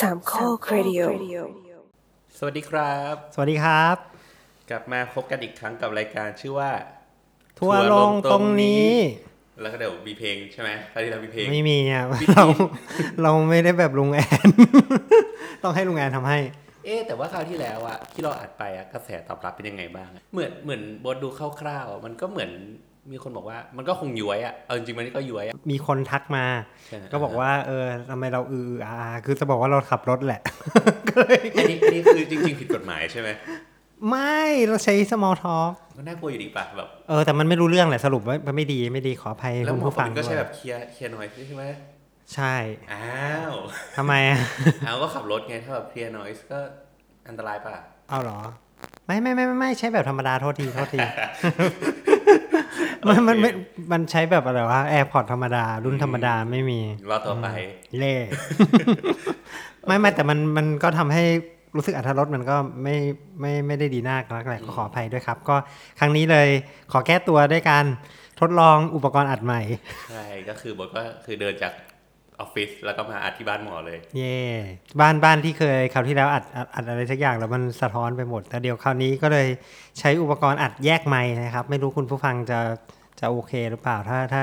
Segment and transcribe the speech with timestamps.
[0.00, 1.00] สามข้อครดิโอ
[2.38, 3.96] สวัสดีครับ สวัสดีครับ
[4.70, 6.70] กลับมาพบกันอีกครั้งกับรายการชื่อว่า
[7.58, 8.90] ทัวร์ลงตรงนี้
[9.60, 12.44] แล้วก็เดี๋ยวมีเพลงใช่ไหมคราวที่เรามีเพลงไม่มีอะเรา
[13.22, 14.48] เราไม่ได้แบบลุงแอน
[15.62, 16.38] ต้องให้ลุงแอนทำให้
[16.84, 22.50] เอ๊ะแต่ว่าคราวที่แล้วอะที่เราอัดไปอะกระแสตอบรับเป็นยังไงบ้างอะเหมือนเหมือนบทดูคร่าวๆอะมันก็เหมือน
[23.12, 26.44] มีคนบอกว่ามันก็คงย้วยอะเอาจริงๆมันก็ย้วยอะมีคนทักมา
[26.86, 30.40] ใช่ไหมก็บอกว่าเออทำไมเราอืออาอาคือจะบอกว่าเราขับรถแหละ
[31.08, 33.28] ก็เลยอันนี้อันนี้คือจริง ๆ ผิดกฎหมายใช่ไหม
[34.08, 41.64] ไม่เราใช้ small talk ก็น่ากลัวอยู่ดีป่ะแบบเออแต่มันไม่รู้เรื่องแหละสรุปว่ามันไม่ดีไม่ดีขออภัยแล้วคุณหมอผู้คฟันงก็ใช้ด้วยแบบเคลียร์เคลียร์น้อยใช่ไหม
[42.34, 42.54] ใช่
[42.92, 43.54] อ้าว
[43.96, 44.38] ทำไมอะ
[44.86, 46.58] เอาก็ขับรถไงถ้าแบบเคลียร์น้อยก็
[47.28, 47.72] อันตรายป่ะ
[48.10, 48.40] เอาเหรอ
[49.06, 51.00] ไม่ไม่ไม่ไม่ไม่ใช้แบบธรรมดาโทษทีโทษที
[53.08, 53.50] มันมันไม่
[53.92, 56.80] มันใช้แบบอะไรวะแอร์พอร์ตธรรมดา รุ่นธรรมดาไม่มี
[57.10, 57.46] รอต่อไป
[57.98, 58.14] เล่
[59.86, 61.24] ไม่ไม่แต่มันมันก็ทำให้
[61.76, 62.96] รู้สึกอัธรสมันก็ไม่
[63.40, 65.56] ไม่ไม่ได้ดีนักแล้วแหละก็ขออภัยด้วยครับ ก็
[65.98, 66.48] ครั้งนี้เลย
[66.92, 67.84] ขอแก้ตัวด้วยการ
[68.40, 69.60] ทดลองอุปกรณ์อัดใหม่
[70.10, 71.72] ใช่ ก็คือบทก็คือเดินจาก
[72.40, 74.38] ออฟฟิศแล้วก็มาอัดที่บ้านหมอเลย เย่
[75.00, 79.48] บ้านบ้านที่เคยคราวที่แล้วอัดอัดอะไรสักอย่างแล้วมันสะท้อนไปหมด แต่เดี๋ยวคราวนี้ก็เลย
[79.98, 82.60] ใช้อุปกรณ์อัดแยกไม้นะครับ ไม่รู้คุณผู้ฟังจะ
[83.20, 84.42] จะโอเคหรือเปล่าถ้าถ้า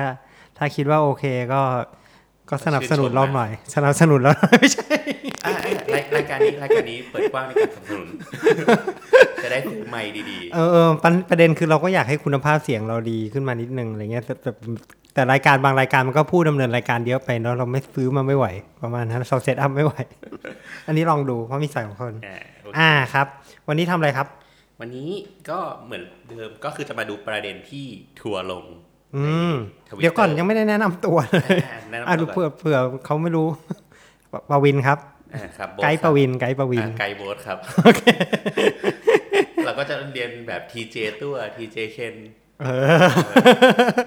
[0.57, 1.61] ถ้าคิดว่าโอเคก็
[2.49, 4.95] ก็สนับสนุนเราหน่อย สนับสนุนเราหน่อยไม่ใช่
[5.45, 8.07] อะอะรายรายการนี้รายการนี้เปิดกว้างในการสนับสนุน
[9.43, 14.51] จะได้ซื้อไมค์ดีเออเออประประเด็นคือเราก็อยากให้คุณภาพเสียงเราดีขึ้นมานิดนึงอะไรเงี้ยแต่แต่
[15.13, 18.47] แต่รายการบางรายการมันก็พูดดำเนินรายการเยอะไปเนาะเราไม่ซื้อมาไม่ไหว
[18.83, 19.95] ประมาณนั้นเราเซตอัพไม่ไหว
[20.87, 23.27] อันนี้ลองดูเพราะมีสองคนๆอ่าโอเคอ่าครับ
[23.67, 24.27] วันนี้ทำอะไรครับ
[24.79, 25.09] วันนี้
[25.49, 27.85] ก็เหมือนเดิมก็คือจะมาดูประเด็นที่
[28.21, 28.63] ทัวร์ลง
[29.17, 29.53] อืม
[29.85, 33.47] ใน Twitter เดี๋ยวก่อนยังไม่ได้แนะนำตัวเลยอ่าแนะนำอะตัวดูก่อนเผื่อเผื่อเขาไม่รู้
[34.31, 34.97] ปปวินครับ
[35.33, 37.57] อ่าครับโบ๊ทไกด์คปรับวินไกด์ปวินอ่าไกด์โบสครับ
[39.65, 42.15] เราก็จะเรียนแบบทีเจตัวทีเจเคน
[42.61, 42.67] เอ
[43.03, 43.07] อ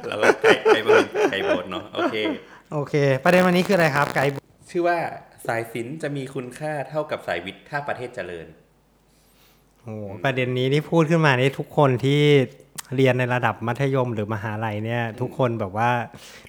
[0.09, 2.17] แล้วก็ไกด์ไกด์ปวินไกด์โบสเนาะโอเค
[2.73, 4.33] โอเค ประเด็นวันนี้คืออะไรครับไกด์
[4.71, 4.99] ชื่อว่า
[5.47, 8.47] สายศิลป์จะมีคุณค่าเท่ากับสายวิทย์ถ้าประเทศเจริญ
[9.83, 12.23] โอ้โหประเด็นนี้ที่พูดขึ้นมานี่ทุกคนที่
[12.97, 15.91] เรียนในระดับมัธยมหรือมหาลัยเนี่ย ทุกคนแบบว่า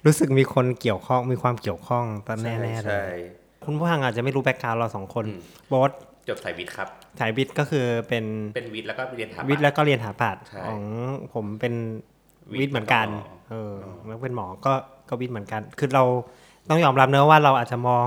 [0.06, 3.16] รู้สึกมีคนเกี่ยวข้องมีความเกี่ยวข้องตอนแน่ๆเลใช่ย
[3.64, 5.40] คุณผู้ฟังอาจจะไม่รู้แบ็กกราวเราสองคนอืม
[5.72, 5.90] บอส
[6.28, 6.88] จบสายวิทย์ครับ
[7.20, 8.24] สายวิทย์ก็คือเป็น
[8.56, 10.82] เป็นวิทย์แล้วก็เรียนถาปัตย์วิทย์แล้วก็เรียนถาปัดใช่ของ
[11.34, 11.74] ผมเป็น
[12.52, 13.72] วิวิททย์ย์เหมือนกันแล้วก็หมอเออ
[14.06, 14.72] แล้วเป็นหมอก็
[15.08, 16.04] ก็วิทย์เหมือนกัน คือเรา
[16.70, 18.06] ต้องยอมรับเนอะว่าเราอาจจะมอง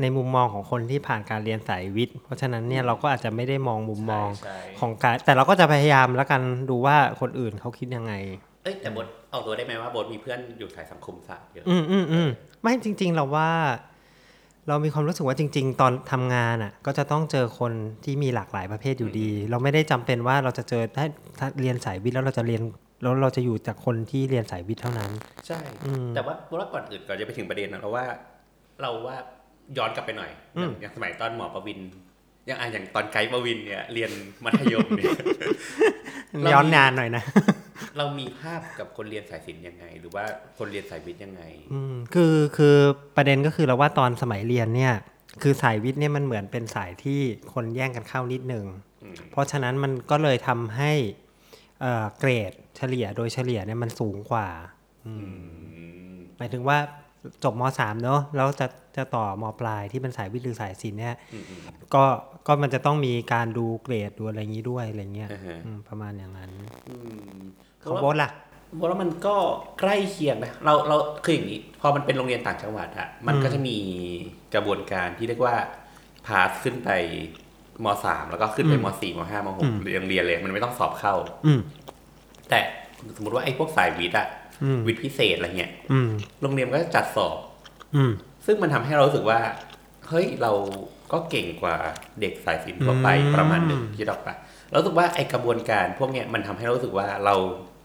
[0.00, 6.40] ในมุมมองของคนที่ผ่านการเรียนสายวิทย์ เพราะฉะนั้นเนี่ยเราก็อาจจะไม่ได้มองมุมมองใช่ของการ แต่เราก็จะพยายามแล้วกัน
[6.70, 8.12] ดูว่าคนอื่นเขาคิดยังไง
[8.64, 12.28] เอ้ยแต่บทออกตัวได้ไหมว่าบทมีเพื่อนอยู่สายสังคมศาสตร์เยอะอืมอืมอืม
[12.62, 13.50] ไม่จริง ๆ เราว่า
[14.68, 17.72] เรามีความรู้สึกว่าจริง ๆ ตอนทำงานอะ ก็จะต้องเจอคน
[18.04, 21.06] ที่มีหลากหลายประเภทอยู่ดี เราไม่ได้จำเป็นว่าเราจะเจอถ้า
[21.38, 22.62] ถ้าเรียนสายวิทย์แล้วเราจะเรียน
[23.02, 25.10] แล้วเราจะอยู่จากคนที่เรียนสายวิทย์เท่านั้น
[25.46, 28.04] ใช่อืมแต่ว่าว่าก่อนอื่นก่อนจะไปถึงประเด็นนะเราว่า
[28.82, 29.16] เราว่า
[29.78, 31.78] ย้อนกลับไปหน่อยอือย่างมอย่างสมัยตอนหมอประวิน
[32.46, 34.10] อย่างอะอย่างตอนไกด์ประวินเนี่ยเรียน
[34.44, 35.12] มัธยมเนี่ย
[36.42, 37.22] เรามีย้อนนานหน่อยนะ
[37.98, 40.24] เรามีภาพกับคนเรียนสายศิลป์ยังไง หรือว่า
[40.58, 42.76] คนเรียนสายวิทย์ยังไง อืมคือคือ
[43.16, 44.94] ประเด็นก็คือเราว่าตอนสมัยเรียนเนี่ย
[45.42, 47.20] คือสายวิทย์เนี่ยมันเหมือนเป็นสายที่
[47.52, 48.64] คนแย่งกันเข้านิดนึง
[49.02, 50.92] อืมเพราะฉะนั้นมันก็เลยทำให้
[51.80, 54.48] เอ่อเกรดเฉลี่ยโดยเฉลี่ยเนี่ยมันสูงกว่า
[55.06, 56.78] อืมหมายถึงว่า
[57.44, 61.60] จบมสามเนอะแล้วจะจะต่อมปลายที่เป็นสายวิทย์หรือสายศิลป์เนี่ยอืมอืม
[61.94, 62.04] ก็
[62.46, 66.50] ก็มันจะต้องมีการดูเกรดดูอะไรอย่างนี้ด้วยอะไรเงี้ยอ่าฮะอืมประมาณอย่างนั้น
[66.88, 66.96] อื
[67.36, 67.38] ม
[67.82, 68.30] ของโบทล่ะ
[68.78, 69.36] บอกว่ามันก็
[69.80, 73.76] ใกล้เคียงนะเราเราคืออย่างนี้พอมันเป็นโรงเรียนต่างจังหวัดอะมันก็อืมจะมี
[74.54, 75.56] กระบวนการที่เรียกว่า
[76.26, 76.90] พาสขึ้นไป
[77.84, 81.14] มสามแล้วก็ขึ้นไปมสี่มห้ามหกเรียนเรียนเลย มันไม่ต้องสอบเข้า
[81.46, 81.60] อืม
[82.50, 82.58] แต่
[83.16, 84.26] สมมติว่าไอ้พวกสายวิทย์อะ
[84.64, 86.08] อืมวิทย์พิเศษอะไรเงี้ยอืม
[86.42, 87.36] โรงเรียนก็จะจัดสอบ
[87.96, 88.12] อืม
[88.46, 89.40] ซึ่งมันทำให้เรารู้สึกว่า
[90.08, 90.52] เฮ้ยเรา
[91.12, 91.74] ก็เก่งกว่า
[92.20, 94.34] เด็กสายศิลป์ทั่วไปอืมประมาณหนึ่งที่ดอกปะ
[94.70, 97.34] เรารู้สึกว่าไอ้กระบวนการพวกเนี้ยมันทำให้เรารู้สึกว่าเรา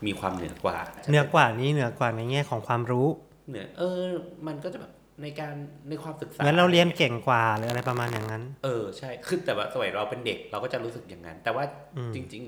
[0.05, 0.77] มีความเหนือกว่า
[1.09, 3.07] เหนือกว่านี้เหนือกว่าในแง่ของความรู้
[3.49, 4.01] เหนือเออ
[4.47, 5.53] มันก็จะแบบ ในการ
[5.89, 11.63] ในความศึกษาเหมือนเราเรียนเก่งกว่าหรืออะไรประมาณอย่างนั้น เออใช่คือแต่ว่าสมัยเราเป็นเด็กเราก็จะรู้สึกอย่างนั้น แต่ว่า
[11.97, 12.43] อืมจริง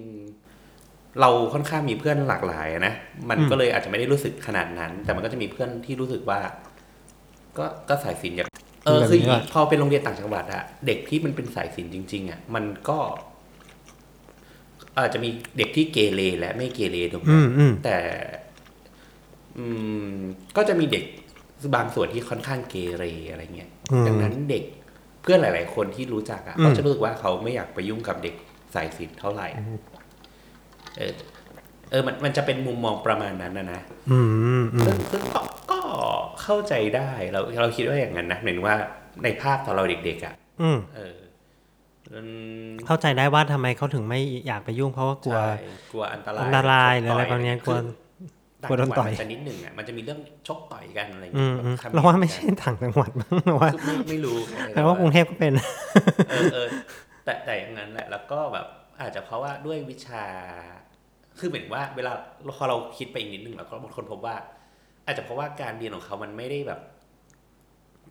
[0.57, 2.93] ๆ เราค่อนข้างมีเพื่อนหลากหลายอะนะ
[3.29, 6.39] มันอืมก็เลยอาจจะไม่ได้รู้สึกขนาดนั้น แต่มันก็จะมีเพื่อนที่รู้สึกว่า
[7.57, 8.47] ก็ก็สายศิลป์อย่าง
[8.85, 12.99] เออคืออย่างนี้พอเป็นโรงเรียนต่างจังหวัดอะเด็กที่มันเป็นสายศิลป์จริง ๆอะมันก็
[14.97, 17.97] อาจจะมีเด็กที่เกเรและไม่เกเรถูกไหมอืมอืมแต่
[19.57, 19.65] อื
[20.11, 20.15] ม
[20.57, 21.05] ก็จะมีเด็ก
[21.75, 24.63] บางส่วนที่ค่อนข้างเกเรอะไรเงี้ยอืมดังนั้นเด็ก
[25.21, 28.35] เพื่อนหลาย ๆ คนที่รู้จักอะเขาจะรู้สึกว่าเขาไม่อยากไปยุ่งกับเด็ก
[28.73, 29.47] สายศิลป์เท่าไหร่
[30.97, 31.13] เออ
[31.91, 33.81] เออมันมันจะเป็นมุมมองประมาณนั้นนะนะ
[34.11, 34.19] อื
[34.61, 35.79] มอืมซึ่งซึ่งก็ก็
[36.41, 38.77] เข้าใจได้เราเราคิดว่าอย่างนั้นนะหมายถึงว่า
[39.23, 41.17] ในภาพตอนเราเด็ก ๆ อะอืมเออ
[42.13, 42.19] อื
[42.67, 45.51] มเข้าใจได้ว่าทำไมเขาถึงไม่อยากไปยุ่งเพราะว่ากลัวใช่
[45.91, 47.87] กลัวอันตรายอันตรายหรืออะไรบางอย่างกลัวต่าง
[48.61, 54.37] กลัวโดนต่อยจังหวัดมันจะนิดหนึ่งอะมันจะมีเรื่องชกต่อยกันอะไรอย่างอืเงี้มยอืมแบบคำเราว่าไม่ใช่ต่างจังหวัดมั้งเราว่าคือไม่ไม่รู้
[54.73, 55.53] แต่ว่ากรุงเทพก็เป็น
[56.31, 56.67] เออเออ
[57.23, 58.67] แต่แต่อย่างนั้นแหละแล้วก็แบบ
[59.01, 60.25] อาจจะเพราะว่าด้วยวิชา
[61.39, 62.11] คือเหมือนว่าเวลา
[62.57, 64.35] พอเราคิดไปอีกนิดนึงแล้วก็บางคนพบว่า
[65.05, 66.79] อาจจะเพราะว่าการเรียนของเขามันไม่ได้แบบ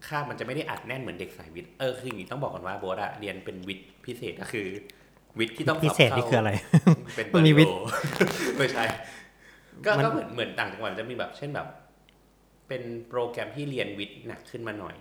[0.07, 4.67] คาบมันจะไม่ได้อัดแน่นเหมือนเด็กสายวิทย์เออคืออย่างนี้ต้องบอกก่อนว่าโบสอะเรียนเป็นวิทย์พิเศษก็คือ
[5.39, 6.51] วิทย์ที่ต้องสอบพิเศษนี่ข้าคืออะไร
[7.17, 7.91] เป็นมันมีวิทย์เบอร์โล
[8.59, 8.85] ไม่ใช่
[9.85, 11.67] ก็มันก็เหมือนเหมือนต่างจังหวัดจะมีแบบ เช่นแบบ
[12.69, 14.97] เป็นโปรแกรมที่เรียนวิทย์หนักขึ้นมาหน่อย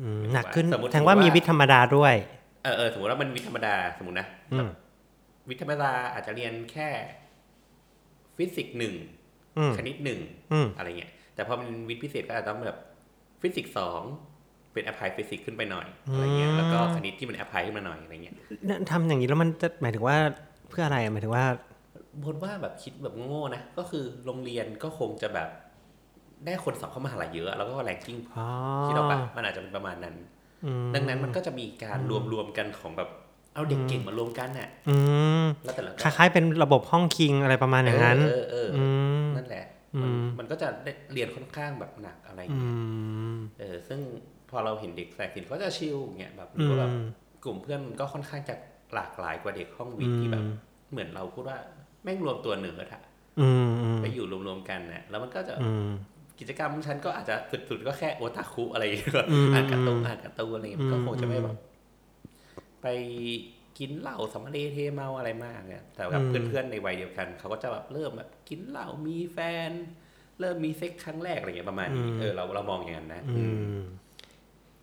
[0.00, 2.14] อืมหนักขึ้นสมมุติแทงว่าว่ามีมีวิทย์ธรรมดาด้วย
[2.62, 4.68] เออเออสมมติว่ามันวิทย์ธรรมดาสมมตินะอืม
[5.48, 6.88] วิทย์ธรรมดาอาจจะเรียนแค่
[8.36, 8.94] ฟิสิกส์หนึ่ง
[9.58, 10.20] อืมคณิตหนึ่ง
[10.52, 12.78] อืมอะไรเงี้ย แต่พอมันวิทย์พิเศษก็อาจจะต้องแบบ
[13.40, 14.02] ฟิสิกส์สอง
[14.72, 20.16] เป็น apply ฟิสิกส์ขึ้นไปหน่อยอะไรเงี้ยแล้วก็คณิตที่มัน apply ขึ้นมาหน่อยอะไรเงี้ยเนี่ยทำอย่างนี้แล้วมันจะหมายถึงว่า
[20.68, 21.46] เพื่ออะไรอะหมายถึงว่า
[22.24, 25.48] บนว่าแบบคิดแบบโง่ๆนะ ก็คือโรงเรียนก็คงจะแบบ
[26.44, 28.46] ได้คนสอบเข้ามหาลัยเยอะ แล้วก็ ranking อ๋อ
[28.86, 30.16] คิดออกปะมันอาจจะเป็นประมาณนั้น
[30.64, 33.10] อืมดังนั้นมันก็จะมีการรวมรวมๆกันของแบบ
[33.54, 34.96] เอาเด็กเก่งมารวมกันน่ะอื
[35.42, 38.88] มแล้วแต่ละคล้ายๆเป็นระบบห้องคิงอะไรประมาณอย่างนั้นเออเออเออือ
[39.24, 42.74] มนั่นแหละอืมันมมันก็จะได้เรียนค่อนข้างแบบหนักอะไรอืเงี้ย
[43.34, 44.00] มเออ ซึ่ง
[44.50, 46.96] พอเราเห็นเด็กสายศิลป์ก็จะชิลเงี้ยแบบหอืรือว่าแบบม
[47.44, 48.54] กลุ่มเพื่อนก็ค่อนข้างจะ
[48.94, 50.44] หลากหลายกว่าเด็กห้องวิทย์ที่แบบ
[50.90, 51.58] เหมือนเราพูดว่า
[52.02, 53.02] แม่งรวมตัวเหนืออะ
[53.40, 55.90] อืมอืมไปอยู่รวมๆกันน่ะแล้วมันก็จะอืม
[56.38, 61.56] กิจกรรมฉันก็อาจจะสุดๆก็แค่โอตาคุอะไรอย่างเงี้ยอืมอ่านการ์ตูนอ่านการ์ตูนอะไรเงี้ยอืมก็คงจะไม่แบบ
[62.82, 62.86] ไป
[63.78, 69.38] กินเหล้าสำเร็จเทเมาอะไรมากเนี่ยแต่แบบเพื่อนๆในวัยเดียวกัน เขาก็จะแบบเริ่มแบบกินเหล้ามีแฟ
[69.68, 69.70] น
[70.40, 73.82] เริ่มมีเซ็กครั้งแรกอะไรเงี้ยประมาณนี้เออเราเรามองอย่างนั้นนะอืม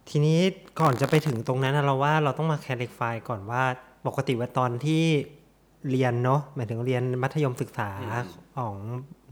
[0.10, 0.40] ทีนี้
[0.80, 3.64] ก่อนจะไปถึงตรงนั้นนะเราว่าเราต้องมาแคลิฟายก่อนว่า
[4.08, 5.06] ปกติว่าตอนที่
[5.92, 7.90] เรียนเนาะหมายถึงเรียนมัธยมศึกษา
[8.58, 8.76] ของ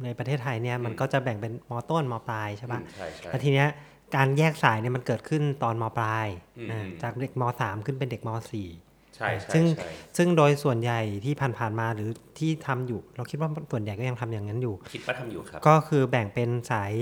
[0.04, 3.68] ในประเทศไทยเนี่ยมันก็จะแบ่งเป็นมต้นมปลายใช่ปะอืมใช่ใช่แล้วทีเนี้ย
[4.16, 6.28] การแยกสายเนี่ยมันเกิดขึ้นตอนมปลาย
[6.58, 8.70] อืมอ่าจากเด็กมสามขึ้นเป็นเด็กมสี่
[9.16, 12.10] ใช่ใช่ซึ่งใช่ซึ่งโดยส่วนใหญ่ที่ผ่านๆมาหรือ
[12.40, 16.94] ที่ทำอยู่ เราคิดว่าส่วนใหญ่ก็ยังทำอย่างนั้นอยู่ คิดว่าทำอยู่ครับ ก็คือแบ่งเป็นสาย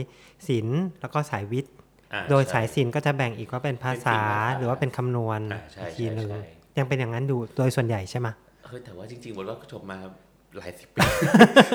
[0.48, 1.74] ศิลป์แล้วก็สายวิทย์
[2.14, 8.28] อ่าโดยใช่สายศิลป์ก็จะแบ่งอีกว่าเป็นภาษาเป็นศิลป์หรือว่าเป็นคำนวณอ่าใช่อีกทีหนึ่งใช่ใช่ยังเป็นอย่างนั้นอยู่โดยส่วนใหญ่ใช่ไหม
[8.68, 9.98] เฮ้ยแต่ว่าจริงๆบทว่าจบมา
[10.58, 11.02] หลายสิบปี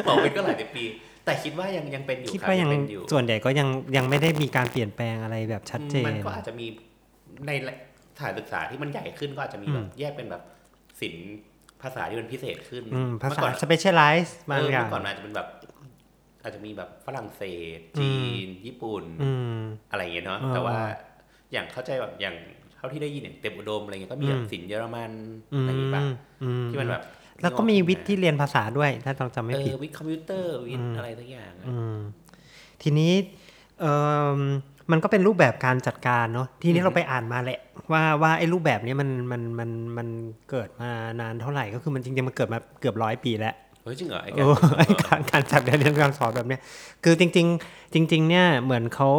[0.04, 0.84] หมอวิทย์ก็หลายสิบปี
[1.24, 6.66] แต่คิดว่ายังยังเป็นอยู่คิดรับว่ายังเป็นอยู่ส่วนใหญ่ก็ยังยังไม่ได้มีการเปลี่ยนแปลงอะไรแบบชัดเจมันนก็อาจจะมี
[7.46, 7.50] ใน
[8.16, 10.42] สถานศึกษาที่มันใหญ่ขึ้นก็อาจจะมีแบบแยกเป็นแบบ
[11.00, 11.26] ศิลป์
[11.82, 15.48] ภาษาที่มันพิเศษขึ้นอืมภาเมื่อษาก่อนสเปเชียลไลซ์บางเอออย่าเมื่งอก่อนมันอาจจะเป็นแบบ
[16.42, 17.42] อาจจะมีแบบฝรั่งเศ
[17.78, 18.14] ส จี
[18.44, 19.58] น ญี่ปุ่นอืม
[19.90, 20.78] อะไรอย่างเงี้ยเนาะอ่าแต่ว่า
[21.52, 22.36] อย่างเข้าใจแบบอย่าง
[22.80, 25.12] เท่าที่ได้ยินอย่างเต็มอุดมอะไรเงี้ยก็มีแบบศิลป์เยอรมัน
[25.54, 26.12] อือะไรอย่างงี้ป่ะม
[26.42, 27.02] อืมที่มันแบบ
[27.42, 31.96] แล้วก็มีวิทย์ที่เรียนภาษาด้วย ถ้าเราจำไม่เอผิดอวิทย์คอมพิวเตอร์วิทย์อะไรทุกอย่างอะอืม
[32.82, 33.12] ทีนี้
[33.80, 33.84] เอ
[34.36, 34.40] อ
[34.90, 37.60] มันก็เป็นรูปแบบการจัดการเนาะทีนี้เราไปอ่านมาแหละ
[37.92, 40.08] ว่าว่าไอ้รูปแบบนี้มันมันมันมัน
[40.50, 46.60] เกิดมานานเท่าไหร่ก็คือมันจริงๆมันเกิดมาเกือบร้อยปีแล้วเฮ้ยจริงเหรอไอ้เอการอไอ้การการจัดการเรียนการสอนแบบเนี้ย
[47.04, 49.10] คือจริง ๆ จริง ๆ เนี่ยเหมือนเขา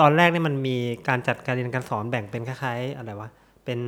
[0.00, 0.76] ตอนแรกเนี่ยมันมี
[1.08, 3.28] การจัดการเรียนการสอนแบ่งเป็นคล้ายๆอะไรวะ
[3.64, 3.78] เป็น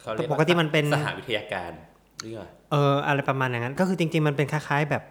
[0.00, 1.72] เขาเรียว่าปกติมันเป็นสหวิทยาการ
[2.20, 2.40] หรือไง
[2.70, 5.02] เอออะไรประมาณอย่างนั้น ก็คือจริง ๆ มันเป็นคล้ายๆแบบ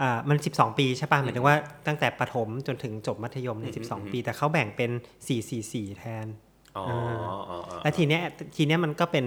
[0.00, 1.56] อ่ามัน 12 ปีใช่ป่ะหมายถึงว่า
[1.86, 4.90] ตั้งแต่ประถมจนถึงจบมัธยมเนี่ย12 ปี แต่เขาแบ่งเป็น
[5.44, 6.26] 444 แทน
[6.76, 6.96] อ๋ออ่
[7.28, 8.22] อ๋ออ๋อแล้วทีเนี้ย
[8.56, 9.26] ทีเนี้ยมันก็เป็น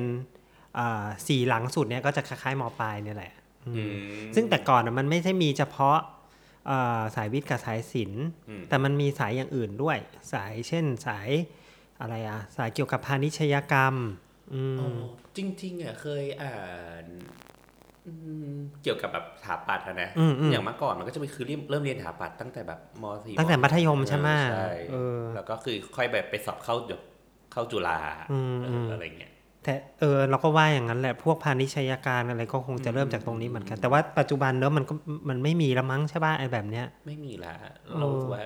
[0.78, 3.32] อ่าสี่หลังสุดเนี่ยก็จะคล้ายๆมปลายเนี่ยแหละ
[3.68, 3.94] อืม
[4.36, 6.06] ซึ่งแต่ก่อนอะมันไม่ใช่มีเฉพาะอ่า
[7.16, 9.98] สายวิทย์กับสายศิลป์อืมแต่มันมีสายอย่างอื่นด้วย
[10.34, 11.30] สายเช่นสาย
[12.02, 13.96] อะไรอะสายเกี่ยวกับพาณิชยกรรม
[14.54, 14.88] อืมอ๋อ
[15.38, 16.58] จริงๆอะเคยอ่า
[17.04, 17.06] น
[18.08, 18.14] อื
[18.56, 27.02] มเกี่ยวกับแบบสถาปัตย์อะนะอืมอืมอย่างเมื่อก่อนมันก็จะมีคือเริ่มเริ่มเรียนสถาปัตย์ตั้งแต่แบบมสี่ตั้งแต่มัธยมใช่ไหมใช่เออแล้วก็คือค่อยแบบไปสอบเข้าแบบ
[27.52, 28.00] เข้าจุฬา
[28.32, 29.32] อืมเอออืมอะไรเงี้ย
[29.68, 34.94] แต่เออเราก็ว่าอย่างนั้นแหละพวกพาณิชยการอะไรก็คงจะเริ่มจากตรงนี้เหมือนกัน แต่ว่าปัจจุบันเนอะมันก็
[35.30, 37.54] มันไม่มีแล้วมั้งใช่ป่ะไอ้แบบเนี้ยไม่มีละ
[38.00, 38.46] เรารู้สึกว่า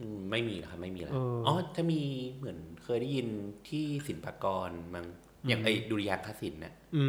[0.00, 2.00] อืมไม่มีละครับไม่มีละเอออ๋อ๋อจะมี
[2.36, 3.26] เหมือนเคยได้ยิน
[3.68, 5.06] ที่ศิลปากรมั้ง
[5.48, 7.04] อย่างไอ้ดุริยางคศิลป์น่ะอื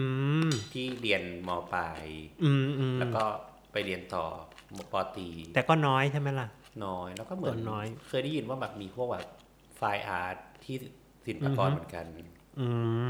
[0.48, 2.05] มที่เรียนมปลาย
[2.43, 3.24] อืมอืมแล้วก็
[3.71, 4.25] ไปเรียนต่อ
[4.77, 6.48] มปตรีแต่ก็น้อยใช่ไหมล่ะ
[6.86, 9.25] น้อยแล้วก็เหมือนส่วนน้อย เคยได้ยินว่าแบบมีพวกแบบ
[9.77, 10.75] ไฟอาร์ตที่
[11.25, 12.05] ศิลปากรเหมือนกัน
[12.60, 12.67] อื
[13.07, 13.10] ม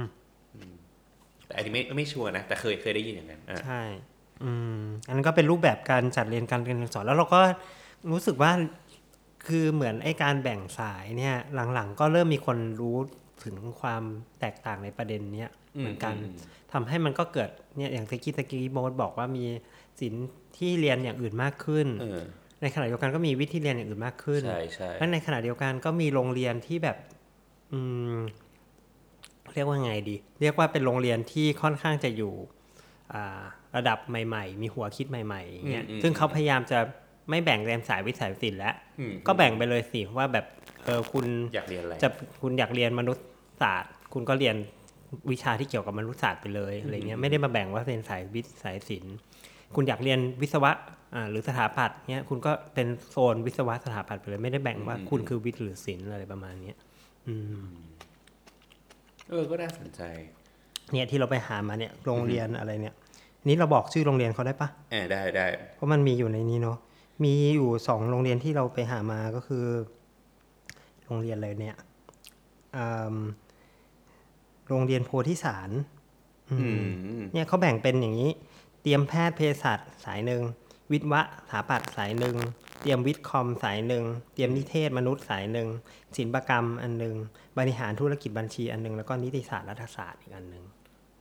[1.52, 3.82] แต่อันนี้ไม่ไม่ชัวร์นะ แต่เคยเคยได้ยินอย่างนั้นอะใช่
[4.44, 7.42] อืมอันนั้นก็เป็นรูปแบบการจัดเรียนการเรียนการสอนแล้วเราก็
[8.12, 8.52] รู้สึกว่า
[9.48, 11.36] คือเหมือนไอ้การแบ่งสายเนี่ย
[11.74, 12.98] หลังๆ ก็เริ่มมีคนรู้
[13.44, 14.04] ถึงความ
[14.40, 16.16] แตกต่างในประเด็นเนี้ยเหมือนกัน
[16.74, 19.46] ทำให้มันก็เกิดเนี่ยอย่างตะกี้ตะกี้โบสบอกว่ามี
[20.00, 20.28] ศิลป์
[20.58, 22.22] ที่เรียนอย่างอื่นมากขึ้นเออ
[22.62, 26.98] ในขณะเดียวกันก็มีวิธีเรียนอย่างอื่นมากขึ้นใช่ใช่และในขณะเดียวกันก็มีโรงเรียนที่แบบ
[27.72, 27.80] อื
[28.14, 28.16] ม
[29.54, 32.34] เรียกว่าไงดี เรียกว่าเป็นโรงเรียนที่ค่อนข้างจะอยู่
[33.14, 33.42] อ่า
[33.76, 36.80] ระดับใหม่ ๆ มีหัวคิดใหม่ๆอย่างเงี้ยอืมอืมซึ่งเขาพยายามจะ
[37.30, 40.46] ไม่แบ่งเรียนสายวิทยาศิลป์แล้วอืมก็แบ่งไปเลยสิว่าแบบ
[40.86, 42.10] เออคุณอยากเรียนอะไรจะ
[42.42, 43.22] คุณอยากเรียนมนุษย
[43.62, 44.56] ศาสตร์ คุณก็เรียน
[45.32, 49.16] วิชาที่เกี่ยวกับมนุษยศาสตร์ไปเลยอะไรเงี้ยไม่ได้มาแบ่งว่าเป็นสายวิทย์สายศิลป์
[49.76, 50.72] คุณอยากเรียนวิศวะ
[51.16, 56.78] อ่าหรือสถาปัตย์เนี้ยคุณก็เป็นโซนวิศวะสถาปัตย์ไปเลยไม่ได้แบ่งว่าคุณคือวิทย์หรือศิลป์อะไรประมาณเนี้ย
[57.28, 57.66] อืม
[59.32, 60.02] เออก็น่าสนใจ
[60.92, 62.96] เนี่ยที่เราไปหามาเนี่ยโรงเรียนอะไรเนี่ย
[63.48, 65.46] นี่เราบอกชื่อโรงเรียนเขาได้ปะเออได้ได้
[65.76, 66.78] เพราะมันมีอยู่ในนี้เนาะ
[67.24, 69.66] มีอยู่สองโรงเรียนที่เราไปหามาก็คือ
[71.06, 71.78] โรงเรียนอะไรเนี่ย
[72.76, 72.86] อื
[73.16, 73.18] ม
[74.68, 75.70] โรงเรียนโพธิสาร
[76.52, 76.82] อืม
[77.34, 78.30] เนี่ยเขาแบ่งเป็นอย่างนี้
[78.82, 80.42] เตรียมแพทย์เภสัชสายหนึ่ง
[80.92, 82.36] วิทย์วะสถาปัตย์สายหนึ่ง
[82.82, 85.68] เตรียมวิทย์คอมสายหนึ่ง เตรียมนิเทศมนุษย์สายหนึ่ง
[86.18, 87.16] ศิลปกรรมอันหนึ่ง
[87.58, 90.64] บริหารธุรกิจบัญชีอันหนึ่งแล้วก็นิติศาสตร์รัฐศาสตร์อีกอันหนึ่ง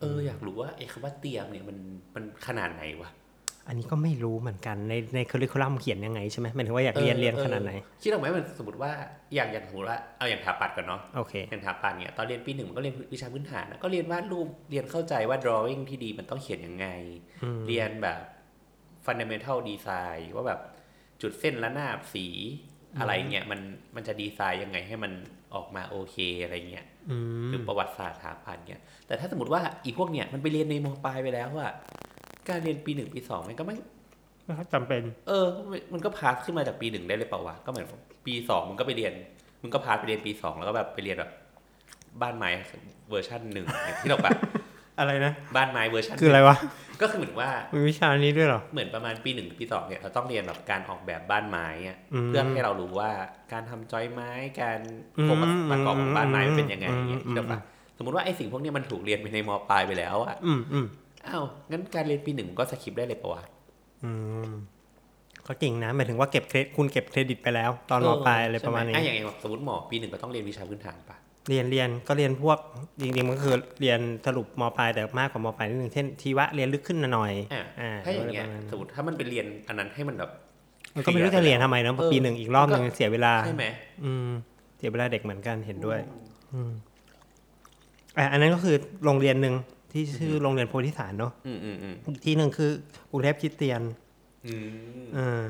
[0.01, 1.77] เอออยากรู้ว่าไอ้คำว่าเตรียมเนี่ยมัน
[2.15, 3.11] มันขนาดไหนวะ
[3.69, 8.91] อันนี้ก็ไม่รู้เหมือนกันในในคริคูลัมเขียนยังไงใช่ไหมหมายถึงว่าอยากเรียนเรียนขนาดไหนเออคิดออกไหมมันสมมติว่า
[9.35, 16.87] อย่างอย่างสมมติว่าเอาอย่างถาปัดก่อนเนาะโอเคอย่างถาปัดเนี่ยตอนเรียนปีหนึ่งมันก็เรียนวิชาพื้นฐานนะก็เรียนวาดรูปเรียนเข้าใจว่า drawing ที่ดีมันต้องเขียนยังไง
[17.67, 18.21] เรียนแบบ
[19.07, 20.61] fundamental design ว่าแบบ
[21.23, 22.27] จุดเส้นและหน้าบสี
[22.99, 23.61] อะไรเงี้ยมัน
[23.95, 25.13] มันจะดีไซน์ยังไงให้มัน
[25.55, 31.73] ออกมาโอเคอะไรเงี้ยอืมหรือประวัติศาสตร์สถาปัตย์เนี่ยแต่ถ้าสมมติว่าอีพวกเนี่ยมันไปเรียนในมปลายไปแล้วอะ
[32.49, 33.77] การเรียนปีหนึ่งปีสองมันก็ไม่
[34.75, 35.47] จำเป็น เออ
[35.93, 37.87] มันก็พาสขึ้นมาจากปีหนึ่งได้เลยเปล่าวะก็เหมือน
[38.27, 39.13] ปีสองมึงก็ไปเรียน
[39.63, 41.33] มึงก็พาสไปเรียนปีสองแล้วก็แบบไปเรียนแบบ
[42.23, 42.51] บ้านไม้
[43.11, 44.37] เวอร์ชันหนึ่งเนี่ยที่เราแบบ
[45.01, 46.57] อะไรนะ บ้านไม้เวอร์ชันคืออะไรวะ
[47.03, 53.11] ก็คือเหมือนว่า มีวิชานี้ด้วยเหรอ เหมือนประมาณปีหนึ่งปีสองเนี่ยเราต้องเรียนแบบการออกแบบบ้านไม้อะอืมเพื่อให้เรารู้ว่า
[53.53, 54.31] การทำจอยไม้
[54.61, 54.81] การ
[55.19, 55.39] อืมโครง
[55.71, 57.63] ประกอบของบ้านไม้มันเป็นยังไงอืมอย่างเงี้ยอืมที่เราแบบ
[57.99, 60.87] สมมติว่าไอ้สิ่งพวกเนี้ยมันถูกเรียนไปในมปลายไปแล้วอะอืมอืม
[61.27, 63.43] อ้าวงั้นการเรียนปีหนึ่งก็ skip ได้เลยปะวะ
[64.05, 64.11] อื
[64.49, 64.53] ม
[65.47, 71.17] ก็จริงนะหมายถึงว่าเก็บเครดิตคุณเก็บเครดิตไปแล้ว ตอนมปลายอะไรประมาณนี้ใช่ไหอะอย่างอย่างสมมติหมอปีหนึ่งก็ต้องเรียนวิชาพื้นฐานปะ
[71.49, 72.59] เรียนเรียนก็เรียนพวก
[73.01, 80.31] จริงๆมันก็คือเรียนสรุปมปลายแต่มากกว่ามปลายนิดนึงเช่นชีวะเรียนลึกขึ้นมาหน่อยอะอ่าถ้าอย่างเงี้ยประมณนั้นสมมติถ้ามันไปเรียนอันนั้นให้มันแบบ
[80.97, 83.65] มันก็ไม่รู้จะเรียนทำไมเนอะเออปีหนึ่งอีกรอบหนึ่งเสียเวลาใช่ไหม
[84.05, 84.29] อืม
[84.77, 85.99] เสียเวลาเด็กเหมือนกันเห็นด้วย
[86.53, 86.71] อืม
[88.19, 89.55] อะอันนั้นก็คือโรงเรียนหนึ่ง
[89.93, 92.71] ที่ชื่อโรงเรียนโพธิสารเนาะอืมอืมอืมอีกที่หนึ่งคือ
[93.11, 93.83] กรุงเทพคริสเตียน
[94.47, 94.55] อื
[95.05, 95.47] มอ่า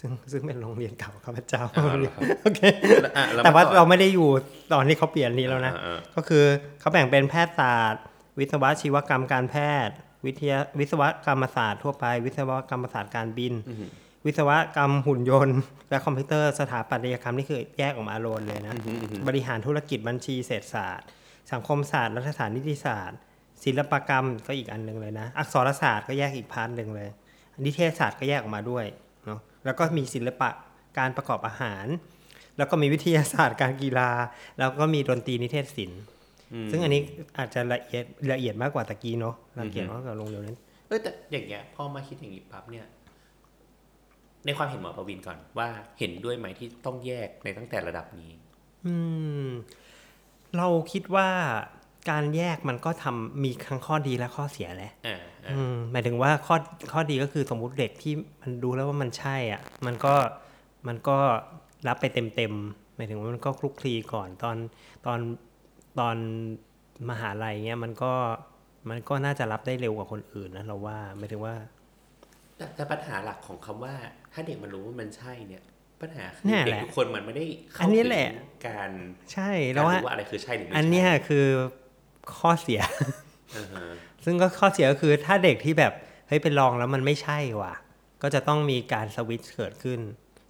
[0.00, 2.60] ซึ่งซึ่งเป็นโรงเรียนเก่าข้าพเจ้าอ่าเหรอครับโอเค
[3.02, 4.28] แล้วอะล้แต่ว่ามื่อก่อนเราไม่ได้อยู่
[4.72, 6.44] ตอนที่เขาเปลี่ยนนี้แล้วนะอ่าอ่าก็คือ
[6.80, 8.02] เขาแบ่งเป็นแพทยศาสตร์
[8.38, 9.94] วิศวะชีวกรรมการแพทย์
[10.26, 13.88] วิทยาวิศวกรรมศาสตร์ทั่วไป วิศวกรรมศาสตร์การบินอืม
[14.26, 21.06] วิศวกรรมหุ่นยนต์ และคอมพิวเตอร์สถาปัตยกรรมนี่คือแยกออกมาโลนเลยนะอืมอืมอืมบริหารธุรกิจบัญชีเศรษฐศาสตร์
[21.52, 23.18] สังคมศาสตร์รัฐศาสตร์นิติศาสตร์
[23.64, 27.08] ศิลปกรรมก็อีกอันหนึ่งเลยนะ อักษรศาสตร์ก็แยกอีก part หนึ่งเลย
[27.64, 29.09] นิเทศศาสตร์ก็แยกออกมาด้วยเนาะ
[29.64, 30.50] แล้วก็มีศิลปะ
[30.98, 31.86] การประกอบอาหาร
[32.58, 34.10] แล้วก็มีวิทยาศาสตร์การกีฬา
[34.58, 36.02] แล้วก็มีดนตรีนิเทศศิลป์
[36.52, 37.00] อืมซึ่งอันนี้
[37.38, 42.86] อาจจะละเอียดละเอียดมากกว่าตะกี้เนาะละเอียดมากกว่าโรงเรียนนั้นเออแต่อย่างเงี้ยพอมาคิดอย่างงี้ปั๊บเนี่ย
[44.46, 48.30] ในความเห็นหมอประวินก่อนว่าเห็นด้วยไหมที่ต้องแยกในตั้งแต่ระดับนี้
[48.86, 48.94] อื
[49.46, 49.48] ม
[50.56, 51.28] เราคิดว่า
[52.10, 56.56] การแยกมันก็ทำมีทั้งข้อดีและข้อเสียแหละอ่าอ่าอืมหมายถึงว่าข้อ
[56.92, 60.14] ข้อดีก็คือสมมุติเด็กที่มันดูแล้วว่ามันใช่อะ มันก็
[60.88, 61.16] มันก็
[61.88, 64.56] รับไปเต็มเต็มๆหมายถึงว่ามันก็คลุกคลีก่อนตอน
[65.06, 65.18] ตอน
[65.98, 66.16] ตอน
[67.10, 68.12] มหาลัยเงี้ยมันก็
[68.90, 71.54] มันก็น่าจะรับได้เร็วกว่าคนอื่นนะเราว่าหมายถึงว่า
[72.56, 73.94] แต่แต่ปัญหาหลักของคำว่า
[74.32, 75.62] ถ้าเด็กมันรู้ว่ามันใช่เนี่ย
[76.00, 78.28] ปัญหาคือเนี่ยเด็กแหละทุกคนมันไม่ได้เข้าอันนี้ถึงแหละ
[78.68, 78.90] การ
[79.32, 81.46] ใช่กาแล้วรว่ารู้ว่าอะไรคือใช่หรือไม่อันใช่เนี้ยคือ
[82.38, 82.80] ข้อเสีย
[83.56, 83.84] อ่าฮะ
[84.24, 85.92] ซึ่งก็ข้อเสียก็คือถ้าเด็กที่แบบ
[86.28, 87.74] เฮ้ยไปลองแล้วมันไม่ใช่ว่ะ
[88.22, 90.00] ก็จะต้องมีการสวิตช์เกิดขึ้น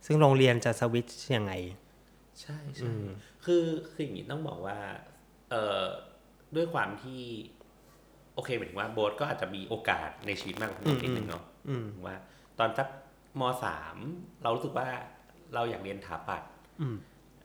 [0.06, 1.52] ซึ่งโรงเรียนจะสวิตช์ยังไง
[2.40, 2.92] ใช่ใช่
[3.44, 4.78] คือคืออย่างนี้ต้องบอกว่า
[5.50, 5.82] เอ่อ
[6.56, 7.20] ด้วยความที่
[8.34, 12.16] โอเคหมายถึงว่าโบ๊ทก็อาจจะมีโอกาสในชีวิตมากกว่าคนอื่นนิดนึงเนาะอืมว่า
[12.58, 12.88] ตอนสัก
[13.40, 13.96] มสาม
[14.42, 14.88] เรารู้สึกว่า
[15.54, 16.42] เราอยากเรียนถาปัด
[16.80, 16.96] อืม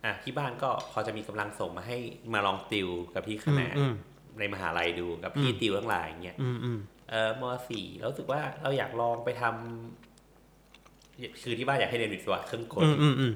[0.03, 1.97] อะที่บ้านก็พอจะมีกำลังส่งมาให้
[2.33, 3.95] มาลองติวกับที่คณะอืม
[4.39, 13.33] ในมหาลัยดูกับพี่ติวทั้งหลายเงี้ยอืมอืมเออมสี่เรารู้สึกว่าเราอยากลองไปทำคือที่บ้านอยากให้เรียนวิศวะเครื่องกลอืมอืมอืม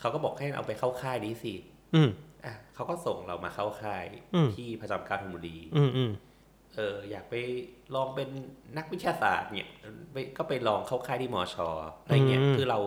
[0.00, 1.54] เขาก็บอกให้เอาไปเข้าค่ายนี้สิ
[1.94, 2.10] อืม
[2.44, 4.04] อะเขาก็ส่งเรามาเข้าค่าย
[4.34, 6.10] อืมที่ประจำการธนบุรีอืมอืม
[6.76, 7.34] เออ อยากไป
[7.94, 8.28] ลองเป็น
[8.76, 9.68] นักวิทยาศาสตร์เนี่ย
[10.12, 11.68] ไปก็ไปลองเข้าค่ายที่มอชอ
[12.02, 12.78] อะไรเงี้ยคือเรา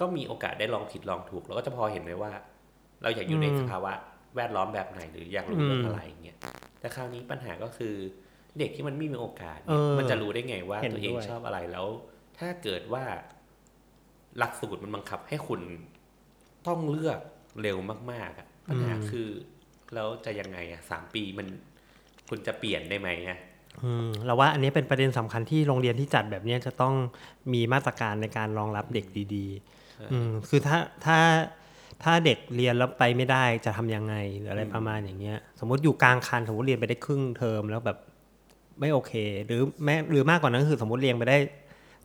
[0.00, 2.32] ก็มีโอกาสได้ลองผิดลองถูก เราก็จะพอเห็นเลยว่า
[3.02, 3.92] เราอยากอยู่ในสภาวะ
[4.36, 6.38] แวดล้อมแบบไหนหรืออยากรู้เรื่องอะไรเงี้ย
[6.80, 7.94] แต่คราวนี้ปัญหาก็คือ
[8.58, 11.86] เด็กที่มันไม่มีโอกาสเนี่ยมันจะรู้ได้ไงว่าตัวเองชอบอะไรแล้ว
[12.38, 13.04] ถ้าเกิดว่า
[14.38, 15.60] หลักสูตรมันบังคับให้คุณ
[16.66, 17.18] ต้องเลือก
[17.62, 17.76] เร็ว
[18.12, 19.28] มากๆอะปัญหาคือ
[19.94, 21.46] แล้วจะยังไงอะสามปีมัน
[22.28, 23.38] คุณจะเปลี่ยนได้ไหมอะ
[23.82, 26.94] อืมเราว่าอันนี้เป็นประเด็นสำคัญที่โรงเรียนที่จัดแบบเนี้ยจะต้อง
[27.52, 31.18] มีมาตรการในการรองรับเด็กดีๆอืมคือถ้าถ้า
[32.02, 37.98] ถ้าเด็กเรียนแล้วไปไม่ได้จะทำยังไงหรืออะไรประมาณอย่างเงี้ย สมมติอยู่กลางคันสมมติเรียนไปได้ครึ่งเทอมแล้วแบบ
[38.80, 39.12] ไม่โอเค
[39.46, 41.38] หรือแม้หรือมากกว่านั้นก็คือสมมติเรียนไปได้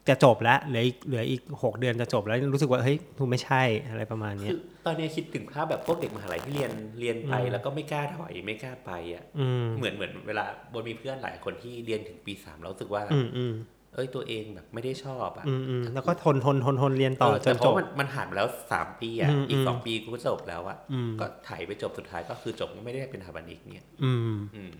[0.09, 13.53] จะจบแล้วเหลืออีกเหลืออีกหกเดือนจะจบแล้วรู้สึกว่าเฮ้ยทูไม่ใช่อะไรประมาณเนี้คืยอตอนนี้คิดถึงภาพแบบพวกเด็กมหาลัยที่เรียนเรียนไปอืมแล้วก็ไม่กล้าถอยไม่กล้าไปอะอืมเหมือนเหมือนเวลาบนมีเพื่อนหลายคนที่เรียนถึงปีสามแล้วรู้สึกว่าอืมอืม
[13.93, 24.71] เอ้ยตัวเองแบบไม่ได้ชอบอะอืมอืมแล้วก็ทนทนทนทนเรียนต่อเออจแต่นเพจราะบมันมันผ่านมาแล้วสามปีอะอืมอีกอืมสองปีกูก็จบแล้วอะอืมก็ถ่ายไปจบสุดท้ายก็คือจบไม่ได้เป็นสถาบันอีกเนี่ย อืมอืม